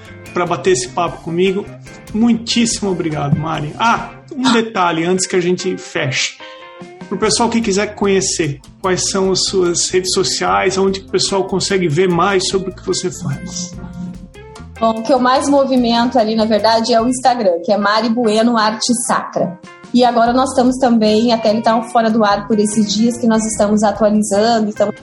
bater 0.48 0.72
esse 0.72 0.90
papo 0.90 1.22
comigo. 1.24 1.66
Muitíssimo 2.14 2.92
obrigado, 2.92 3.38
Mari. 3.38 3.74
Ah, 3.80 4.12
um 4.36 4.52
detalhe 4.52 5.04
antes 5.04 5.28
que 5.28 5.36
a 5.36 5.42
gente 5.42 5.78
feche. 5.78 6.38
Para 7.12 7.18
o 7.18 7.20
pessoal 7.20 7.50
que 7.50 7.60
quiser 7.60 7.94
conhecer, 7.94 8.62
quais 8.82 9.10
são 9.10 9.34
as 9.34 9.42
suas 9.44 9.90
redes 9.90 10.14
sociais, 10.14 10.78
onde 10.78 11.02
o 11.02 11.10
pessoal 11.10 11.44
consegue 11.44 11.90
ver 11.90 12.08
mais 12.08 12.48
sobre 12.48 12.72
o 12.72 12.74
que 12.74 12.86
você 12.86 13.12
faz? 13.12 13.76
Bom, 14.80 14.92
o 14.92 15.04
que 15.04 15.12
eu 15.12 15.20
mais 15.20 15.50
movimento 15.50 16.18
ali, 16.18 16.38
na 16.38 16.46
verdade, 16.46 16.94
é 16.94 17.02
o 17.02 17.10
Instagram, 17.10 17.60
que 17.66 17.74
é 17.74 17.78
Mari 17.78 18.08
Bueno 18.08 18.56
Arte 18.56 18.94
Sacra. 19.06 19.60
E 19.94 20.06
agora 20.06 20.32
nós 20.32 20.52
estamos 20.52 20.78
também, 20.78 21.34
até 21.34 21.50
ele 21.50 21.60
está 21.60 21.82
fora 21.90 22.10
do 22.10 22.24
ar 22.24 22.48
por 22.48 22.58
esses 22.58 22.94
dias, 22.94 23.18
que 23.18 23.28
nós 23.28 23.44
estamos 23.44 23.84
atualizando, 23.84 24.70
estamos 24.70 24.96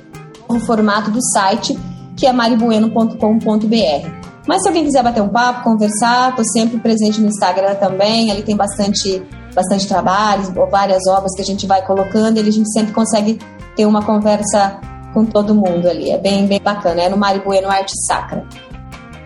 no 0.49 0.61
formato 0.61 1.11
do 1.11 1.21
site, 1.21 1.79
que 2.17 2.27
é 2.27 2.33
maribueno.com.br. 2.33 4.29
Mas 4.47 4.63
se 4.63 4.69
alguém 4.69 4.85
quiser 4.87 5.03
bater 5.03 5.23
um 5.23 5.29
papo, 5.29 5.63
conversar, 5.63 6.31
estou 6.31 6.45
sempre 6.47 6.79
presente 6.79 7.21
no 7.21 7.29
Instagram 7.29 7.75
também. 7.75 8.33
Ali 8.33 8.43
tem 8.43 8.57
bastante, 8.57 9.23
bastante 9.59 9.89
trabalhos, 9.89 10.49
várias 10.71 11.05
obras 11.09 11.35
que 11.35 11.43
a 11.43 11.45
gente 11.45 11.67
vai 11.67 11.85
colocando 11.85 12.37
e 12.37 12.41
a 12.41 12.51
gente 12.53 12.71
sempre 12.73 12.93
consegue 12.93 13.41
ter 13.75 13.87
uma 13.87 14.05
conversa 14.05 14.79
com 15.13 15.25
todo 15.25 15.53
mundo 15.53 15.89
ali. 15.89 16.11
É 16.11 16.19
bem, 16.19 16.47
bem 16.47 16.61
bacana. 16.63 17.03
É 17.03 17.09
no 17.09 17.17
Mari 17.17 17.41
Bueno 17.41 17.69
Arte 17.69 17.93
Sacra. 18.07 18.47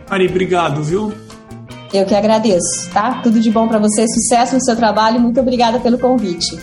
Mari, 0.08 0.28
obrigado, 0.28 0.82
viu? 0.82 1.12
Eu 1.92 2.06
que 2.06 2.14
agradeço, 2.14 2.90
tá? 2.94 3.20
Tudo 3.22 3.38
de 3.38 3.50
bom 3.50 3.68
para 3.68 3.78
você, 3.78 4.06
sucesso 4.08 4.54
no 4.54 4.64
seu 4.64 4.74
trabalho. 4.74 5.20
Muito 5.20 5.38
obrigada 5.38 5.78
pelo 5.80 5.98
convite. 5.98 6.58